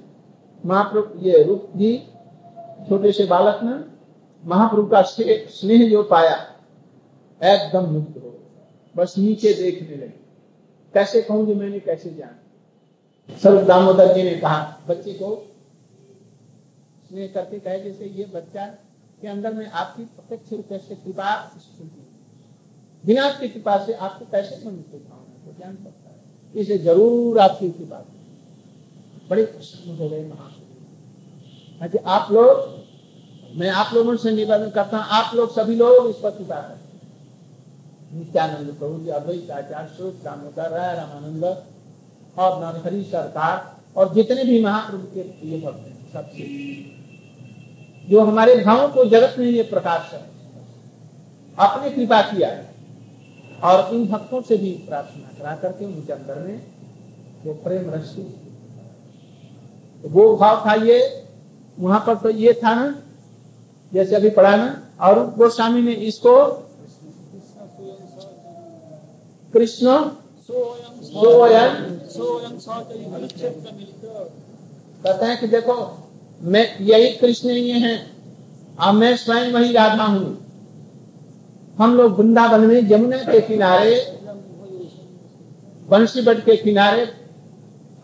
महाप्रभु 0.65 1.19
ये 1.19 1.43
रूप 1.43 1.67
जी, 1.77 1.97
छोटे 2.89 3.13
से 3.13 3.25
बालक 3.27 3.61
ने 3.63 3.75
महाप्रभु 4.45 4.87
का 4.87 5.03
स्नेह 5.03 5.89
जो 5.91 6.03
पाया, 6.03 6.37
एकदम 7.41 7.85
मुक्त 7.87 8.17
हो 8.17 8.35
बस 8.97 9.15
नीचे 9.19 9.53
देखने 9.53 9.97
लगे। 9.97 10.20
कैसे 10.95 11.23
कहूँगी 11.23 11.55
मैंने, 11.55 11.81
कैसे 11.81 12.11
जाना 12.11 13.37
सर्व 13.37 13.67
दामोदर 13.67 14.13
जी 14.15 14.23
ने 14.23 14.35
कहा, 14.37 14.81
बच्चे 14.89 15.13
को 15.13 15.35
स्नेह 17.09 17.27
करके 17.35 17.59
कहे, 17.59 17.81
जैसे 17.81 18.05
ये 18.07 18.25
बच्चा 18.35 18.67
के 19.23 19.29
अंदर 19.29 19.53
में 19.55 19.67
आपकी 19.67 20.05
प्रत्यक्ष 20.05 20.53
रूप 20.53 20.81
से 20.81 20.95
कृपा। 20.97 21.35
बिना 23.05 23.25
आपकी 23.25 23.49
कृपा 23.49 23.77
से 23.87 23.93
आपको 23.95 24.25
कैसे 24.27 24.57
मनुष्य 24.67 24.99
भावना 24.99 25.45
को 25.45 25.53
जान 25.61 25.75
सकता 25.75 26.11
है। 26.11 26.19
इसे 26.55 26.79
ज़रूर 26.79 27.39
आपकी 27.39 27.71
कृपा 27.71 28.05
बड़े 29.31 29.45
प्रसन्न 29.45 29.97
हो 29.97 30.09
गए 30.09 30.25
महाप्रभु 30.25 31.99
आप 32.09 32.31
लोग, 32.33 32.49
मैं 33.59 33.71
आप 33.73 33.95
लोगों 33.95 34.17
से 34.17 34.31
निवेदन 34.31 34.71
करता 34.71 34.97
हूँ, 34.97 35.07
आप 35.11 35.35
लोग 35.35 35.55
सभी 35.55 35.75
लोग 35.77 36.09
इस 36.09 36.17
पर 36.17 36.31
कृपा 36.31 36.61
करें। 36.61 36.90
नित्यानंद 38.11 38.69
प्रभु 38.79 38.99
जी 39.01 39.11
अद्वैत 39.11 39.51
आचार्य 39.53 39.89
स्वरूप 39.89 40.15
दामोदर 40.25 40.71
राय 40.71 40.95
रामानंद, 40.97 41.45
और 42.37 42.51
नरहरि 42.61 43.03
सरकार, 43.05 43.57
और 43.97 44.13
जितने 44.15 44.45
भी 44.45 44.63
महाप्रभु 44.65 45.07
के 45.07 45.23
प्रिय 45.23 45.61
भक्त 45.61 45.87
हैं, 45.87 45.97
सबसे। 46.13 46.45
जो 48.05 48.21
हमारे 48.21 48.57
भावों 48.57 48.89
को 48.89 49.05
जगत 49.07 49.35
में 49.39 49.47
ये 49.47 49.63
प्रकाश 49.65 50.13
है, 50.13 50.21
अपने 51.59 51.91
कृपा 51.91 52.21
किया 52.23 52.49
है 52.49 52.69
और 53.63 53.95
इन 53.95 54.07
भक्तों 54.07 54.41
से 54.43 54.57
भी 54.57 54.71
प्रार्थना 54.87 55.39
करा 55.39 55.55
करके 55.57 55.85
उनके 55.85 56.13
अंदर 56.13 56.39
में 56.39 56.61
वो 57.45 57.53
प्रेम 57.65 57.91
रस्सी 57.91 58.23
तो 60.05 60.09
वो 60.09 60.37
भाव 60.37 60.63
था 60.67 60.75
ये, 60.77 61.27
वहाँ 61.79 62.01
पर 62.07 62.15
तो 62.17 62.31
ये 62.31 62.53
था 62.65 62.75
ना, 62.75 62.95
जैसे 63.93 64.17
अभी 64.17 64.31
पढ़ा 64.31 64.57
ना, 64.57 64.69
और 65.01 65.35
गोस्वामी 65.37 65.83
ने 65.83 65.93
इसको 66.09 66.33
कृष्ण 69.55 69.97
कहते 75.05 75.27
हैं 75.27 75.39
कि 75.41 75.47
देखो 75.47 75.75
मैं 76.41 76.65
यही 76.81 77.09
कृष्ण 77.17 77.51
ये 77.51 77.79
हैं। 77.79 77.99
और 78.77 78.93
मैं 78.93 79.17
स्वयं 79.17 79.53
वही 79.53 79.73
राधा 79.73 80.05
हूँ। 80.05 80.37
हम 81.79 81.97
लोग 81.97 82.17
वृंदावन 82.19 82.67
में 82.67 82.91
यमुना 82.91 83.17
के 83.25 83.41
किनारे 83.41 83.95
बंशी 85.89 86.21
बट 86.23 86.45
के 86.45 86.57
किनारे 86.57 87.03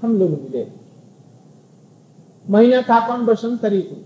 हम 0.02 0.18
लोग 0.18 0.30
मिले। 0.30 0.66
महीना 2.44 2.80
था 2.82 2.98
कौन 3.06 3.24
बसंत 3.26 3.64
ऋतु 3.64 3.96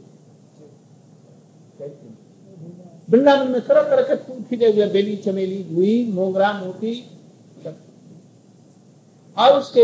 वृंदावन 3.09 3.49
में 3.49 3.61
तरह 3.61 3.82
तरह 3.82 4.03
के 4.05 4.14
फूल 4.16 4.43
खिले 4.51 4.72
हुए 4.72 4.86
बेली 4.86 5.16
चमेली 5.16 5.62
रुई 5.70 6.12
मोगरा 6.12 6.53
मोती। 6.53 6.93
और 9.39 9.59
उसके 9.59 9.83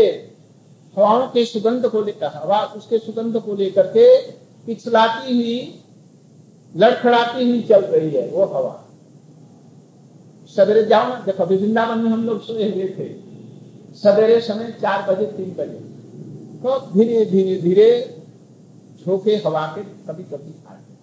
हवाओं 0.95 1.27
के 1.27 1.45
सुगंध 1.45 1.87
को 1.87 2.01
लेकर 2.01 2.27
हवा 2.27 2.61
उसके 2.77 2.97
सुगंध 2.99 3.39
को 3.39 3.55
लेकर 3.55 3.87
के 3.87 4.31
पिछलाती 4.65 5.33
हुई, 5.33 5.81
लड़खड़ाती 6.75 7.49
हुई 7.49 7.61
चल 7.61 7.81
रही 7.81 8.09
है 8.11 8.27
वो 8.29 8.45
हवा। 8.45 8.83
सवेरे 10.55 10.83
जाओ 10.85 11.07
ना, 11.09 11.15
देखो 11.25 11.45
वृंदावन 11.45 11.99
में 11.99 12.11
हम 12.11 12.23
लोग 12.25 12.41
सोए 12.41 12.71
हुए 12.71 12.87
थे। 12.89 13.07
सवेरे 13.95 14.39
समय 14.41 14.71
चार 14.81 15.01
बजे, 15.09 15.25
तीन 15.25 15.55
बजे। 15.57 15.79
तो 16.59 16.79
धीरे 16.93 17.25
धीरे 17.25 17.61
धीरे 17.61 17.89
झोंके 19.05 19.35
हवा 19.35 19.65
के 19.67 19.81
कभी 19.81 20.23
कभी 20.23 20.53
आते 20.67 20.93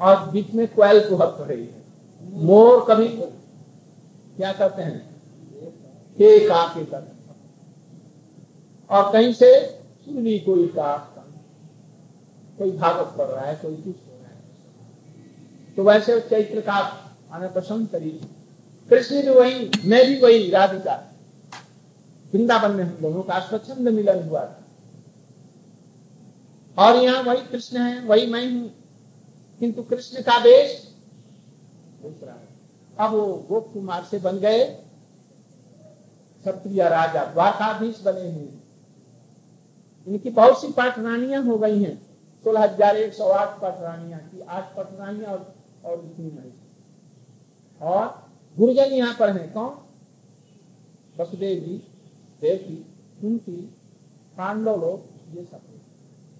और 0.00 0.28
बीच 0.30 0.54
में 0.54 0.66
कोयल 0.68 1.00
कुहक 1.08 1.36
रही 1.40 1.62
है। 1.62 1.84
मोर 2.22 2.84
कभी 2.88 3.08
क्या 4.36 4.52
करते 4.52 4.82
हैं? 4.82 4.98
के 6.18 6.48
का 6.48 6.62
के 6.64 6.84
करते 6.84 7.19
और 8.90 9.12
कहीं 9.12 9.32
से 9.32 9.66
सुन 10.04 10.14
कोई 10.38 10.72
का। 10.76 11.16
कोई 12.58 12.70
भागवत 12.72 13.18
पढ़ 13.18 13.26
रहा 13.26 13.44
है, 13.44 13.54
कोई 13.56 13.76
कुछ 13.76 13.96
हो 13.96 14.18
रहा 14.22 14.28
है। 14.28 14.42
तो 15.76 15.84
वैसे 15.84 16.20
चैत्र 16.20 16.60
का 16.60 16.72
आने 17.32 17.48
पसंद 17.48 17.88
करी 17.88 18.10
कृष्ण 18.90 19.22
भी 19.22 19.28
वही, 19.28 19.70
मैं 19.84 20.06
भी 20.06 20.20
वही 20.20 20.50
राधिका। 20.50 21.12
वृंदावन 22.34 22.70
में 22.70 22.84
हम 22.84 22.90
दोनों 22.90 23.22
का 23.22 23.40
स्वच्छंद 23.40 23.88
मिलन 23.88 24.28
हुआ 24.28 24.40
था। 24.40 24.64
और 26.78 26.96
यहाँ 26.96 27.22
वही 27.22 27.46
कृष्ण 27.46 27.78
है, 27.78 28.00
वही 28.00 28.26
मैं 28.26 28.52
हूँ। 28.52 28.70
किंतु 29.58 29.82
कृष्ण 29.82 30.22
का 30.22 30.40
देश 30.40 30.94
अब 32.98 33.10
वो 33.10 33.46
गोप 33.48 33.70
कुमार 33.72 34.04
से 34.04 34.18
बन 34.18 34.38
गए, 34.38 34.64
क्षत्रिय 36.40 36.88
राजा, 36.88 37.24
द्वारकाधीश 37.24 38.02
बने 38.04 38.32
हुए। 38.32 38.59
इनकी 40.06 40.30
बहुत 40.30 40.60
सी 40.60 40.68
पाठरानियाँ 40.72 41.42
हो 41.44 41.58
गई 41.58 41.82
हैं। 41.82 41.96
सोलह 42.44 42.62
हज़ार 42.62 42.96
एक 42.96 43.12
सौ 43.14 43.28
आठ 43.30 43.60
पाठरानियाँ 43.60 44.20
की 44.20 44.40
आठ 44.40 44.74
पाठरानियाँ 44.76 45.32
और 45.32 45.54
और 45.84 45.96
इतनी 45.96 46.30
नहीं 46.30 46.52
और 47.80 48.06
गुरुजन 48.56 48.92
यहाँ 48.92 49.14
पर 49.18 49.30
हैं। 49.30 49.52
कौन? 49.52 49.70
वसुदेव 51.16 51.58
जी 51.58 51.76
देवकी 52.42 52.76
कुंती 53.20 53.56
पांडव 54.36 54.80
लोग 54.80 55.36
ये 55.36 55.44
सब 55.44 55.60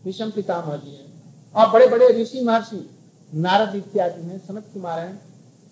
विषम 0.04 0.30
पितामह 0.30 0.76
जी 0.76 0.90
हैं। 0.90 1.08
और 1.54 1.70
बड़े 1.72 1.86
बड़े 1.88 2.08
ऋषि 2.20 2.40
महर्षि, 2.40 2.88
नारद 3.36 3.74
इत्यादि 3.76 4.22
हैं, 4.22 4.38
सनत 4.38 4.70
कुमार 4.74 4.98
हैं। 4.98 5.20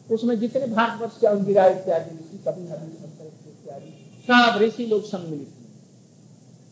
उसमें 0.08 0.38
जितने 0.40 0.66
भारतवर्ष 0.66 1.20
के 1.20 1.26
अंगिरा 1.26 1.66
इत्यादि 1.68 2.10
ऋषि 2.16 2.38
कभी 2.46 2.62
इत्यादि, 2.62 3.90
सब 4.28 4.58
ऋषि 4.62 4.86
लोग 4.86 5.02
सम्मिलित 5.04 5.57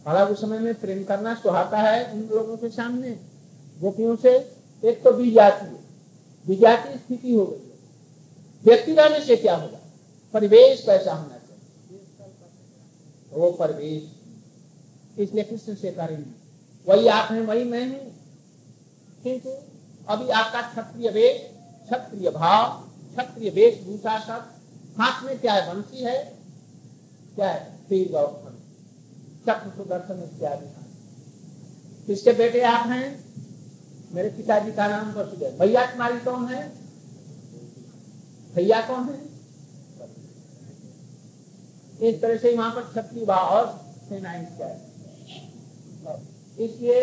हैं 0.07 0.23
उस 0.23 0.41
समय 0.41 0.59
में 0.59 0.75
प्रेम 0.75 1.05
करना 1.05 1.35
सुहाता 1.35 1.79
है 1.79 2.13
उन 2.13 2.21
लोगों 2.21 2.57
के 2.57 2.69
सामने 2.69 3.11
गोपियों 3.81 4.17
से 4.17 4.57
एक 4.85 5.03
तो 5.05 5.11
विजाती 5.11 5.67
है। 5.67 5.81
विजाती 6.47 6.99
स्थिति 6.99 7.35
हो 7.35 7.47
गई 7.47 7.59
है। 7.59 7.67
व्यक्ति 8.65 8.93
रहने 8.93 9.21
से 9.21 9.37
क्या 9.37 9.57
होगा? 9.57 9.79
परिवेश 10.35 10.83
कैसा 10.87 11.15
होना 11.15 11.37
चाहिए। 11.39 12.03
वो 13.33 13.51
परिवेश। 13.51 14.13
इसलिए 15.19 15.45
कृष्ण 15.45 15.75
से 15.75 15.91
करेंगे। 15.91 16.47
वही 16.93 17.09
आप 17.09 17.33
हैं, 17.33 17.41
वही 17.41 17.65
मैं 17.65 17.89
हूँ। 17.89 18.15
किंतु 19.23 19.51
अभी 20.09 20.29
आपका 20.29 20.63
क्षत्रिय 20.63 21.11
वेश, 21.11 21.51
क्षत्रिय 21.91 22.31
भाव, 22.31 22.89
क्षत्रिय 23.17 23.51
वेशभूषा 23.51 24.19
सब 24.19 24.53
हाथ 25.01 25.25
में 25.25 25.41
क्या 25.41 25.53
है? 25.53 25.75
बंसी 25.75 26.03
है? 26.03 26.39
क्या 27.35 27.51
है? 27.51 27.73
तीर 27.89 28.13
चक्र 29.49 29.70
सुदर्शन 29.76 30.22
इत्यादि 30.22 30.68
किसके 32.07 32.32
बेटे 32.32 32.61
आप 32.64 32.86
हैं? 32.88 33.07
मेरे 34.14 34.28
पिताजी 34.30 34.72
का 34.72 34.86
नाम 34.88 35.12
वसुदेव। 35.12 35.59
भैया 35.59 35.84
तुम्हारी 35.86 36.18
कौन 36.20 36.44
है? 36.47 36.61
भैया 38.55 38.80
कौन 38.88 39.03
है? 39.05 39.18
इस 42.01 42.20
तरह 42.22 42.36
से 42.38 42.55
वहाँ 42.57 42.70
पर 42.74 42.82
क्षत्रिय 42.84 43.24
भाव 43.26 43.47
और 43.57 43.66
इत्यादि 44.12 44.84
इसलिए 46.64 47.01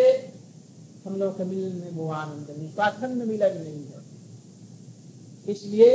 हम 1.05 1.15
लोग 1.15 1.37
के 1.37 1.43
मिलन 1.43 1.75
में 1.75 1.91
वो 1.91 2.09
आनंद 2.11 2.47
नहीं 2.49 2.69
स्वाखंड 2.73 3.23
मिलन 3.23 3.57
नहीं 3.57 3.83
है। 3.85 4.01
इसलिए 5.47 5.89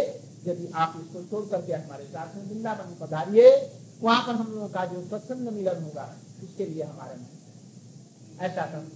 यदि 0.46 0.66
आप 0.74 0.94
इसको 1.00 1.22
छोड़ 1.30 1.44
करके 1.50 1.72
हमारे 1.72 2.04
साथ 2.06 2.34
में 2.36 2.42
वृंदावन 2.44 2.94
पधारिए, 3.00 3.48
वहाँ 4.02 4.22
पर 4.26 4.34
हम 4.34 4.52
लोगों 4.52 4.68
का 4.68 4.84
जो 4.86 5.00
प्रसन्न 5.08 5.54
मिलन 5.54 5.82
होगा 5.82 6.06
उसके 6.42 6.66
लिए 6.66 6.82
हमारे 6.82 7.16
मन 7.16 7.26
ऐसा 8.40 8.66
कर्म 8.66 8.88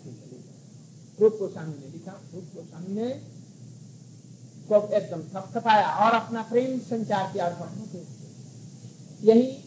रूप 1.20 1.36
गोस्वामी 1.38 1.74
ने 1.78 1.88
लिखा, 1.88 2.12
रूप 2.34 2.44
गोस्वामी 2.44 2.94
ने 2.94 3.08
को 4.68 4.88
एकदम 4.88 5.22
थपथपाया 5.22 5.88
और 5.88 6.12
अपना 6.12 6.42
प्रेम 6.42 6.78
संचार 6.78 7.32
किया 7.32 7.48
और 7.48 7.54
भक्तों 7.54 7.86
के। 7.86 8.02
यही 9.26 9.64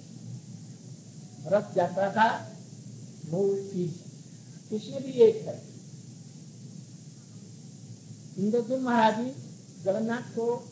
रथ 1.46 1.78
यात्रा 1.78 2.10
का 2.10 2.56
मूल 3.30 3.70
चीज़। 3.74 3.94
इसमें 4.74 5.04
भी 5.04 5.12
एक 5.12 5.46
है। 5.46 5.64
इंद्रजुल 8.38 8.80
महाराज 8.80 9.26
जी 9.26 9.32
जगन्नाथ 9.84 10.36
को 10.36 10.70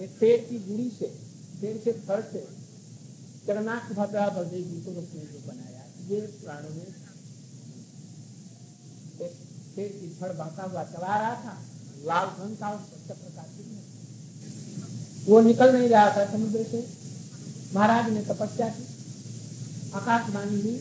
एक 0.00 0.10
पेड़ 0.20 0.40
की 0.48 0.58
गुड़ी 0.58 0.90
से, 0.90 1.06
पेड़ 1.60 1.78
के 1.78 1.92
फर 1.92 2.22
से 2.22 2.48
जगन्नाथ 3.46 3.94
भद्रा 3.94 4.28
बलदेव 4.28 4.64
जी 4.64 4.80
को 4.80 4.90
उसने 4.90 5.20
जो 5.20 5.52
बनाया। 5.52 5.81
ये 6.08 6.20
पुराणों 6.20 6.70
में 6.70 6.86
एक 9.22 9.34
पेड़ 9.76 9.92
की 9.92 10.08
फड़ 10.20 10.32
बहता 10.32 10.62
हुआ, 10.62 10.82
चला 10.84 11.16
रहा 11.16 11.34
था। 11.34 11.54
लाल 12.04 12.26
रंग 12.40 12.56
का 12.56 12.70
चक्र 13.08 13.30
का 13.36 13.44
वो 15.26 15.40
निकल 15.40 15.72
नहीं 15.72 15.88
रहा 15.88 16.08
था 16.16 16.24
समुद्र 16.32 16.62
से। 16.70 16.78
महाराज 17.74 18.08
ने 18.12 18.20
तपस्या 18.20 18.68
की। 18.68 18.84
आकाशवाणी 19.94 20.60
हुई। 20.60 20.74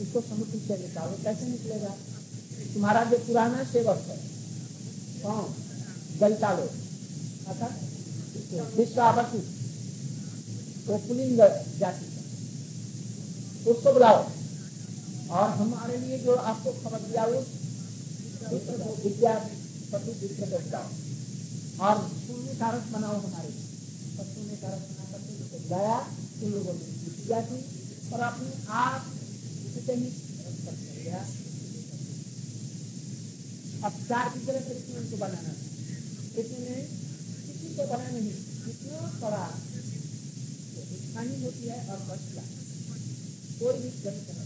इसको 0.00 0.20
समुद्र 0.20 0.58
से 0.58 0.78
निकालो। 0.78 1.18
कैसे 1.24 1.48
निकलेगा? 1.48 1.88
तुम्हारा 2.74 3.04
जो 3.04 3.18
पुराना 3.18 3.64
सेवक 3.64 3.98
है। 4.08 4.16
कौन 5.22 5.54
दलिता 6.20 6.52
लोग 6.52 6.70
अर्थात 7.48 8.74
विश्वावती 8.76 9.38
वो 10.86 10.98
पुलिंग 10.98 11.38
जाति 11.78 12.06
उसको 13.70 13.92
बुलाओ। 13.92 14.18
और 15.28 15.50
हमारे 15.58 15.96
लिए 15.98 16.18
जो 16.18 16.34
आपको 16.50 16.72
खबर 16.74 17.00
दिया 17.02 17.24
वो 17.26 17.40
विद्या 18.96 19.34
पति 19.92 20.12
विद्या 20.20 20.46
बताओ 20.48 21.86
और 21.86 21.98
पुण्य 22.26 22.54
कारक 22.60 22.84
बनाओ 22.92 23.16
हमारे 23.18 23.50
पुण्य 24.18 24.56
कारक 24.56 24.82
बना 24.90 25.04
करके 25.12 25.58
बुलाया 25.58 25.98
उन 25.98 26.52
लोगों 26.52 26.74
ने 26.74 26.86
विद्या 27.04 27.40
की 27.42 27.60
और 28.12 28.20
अपने 28.22 28.50
आप 28.78 29.12
अब 33.84 33.96
चार 34.08 34.28
की 34.28 34.46
तरह 34.46 34.60
कृष्ण 34.60 35.02
को 35.10 35.16
बनाना 35.16 35.52
कृष्ण 36.28 36.60
ने 36.60 36.76
किसी 37.42 37.74
को 37.74 37.86
बना 37.86 38.08
नहीं 38.08 38.30
कितना 38.62 39.10
बड़ा 39.20 39.44
हानि 41.14 41.42
होती 41.42 41.68
है 41.68 41.78
और 41.86 42.00
बचला 42.08 42.42
कोई 43.58 43.78
भी 43.80 43.90
गलत 44.00 44.45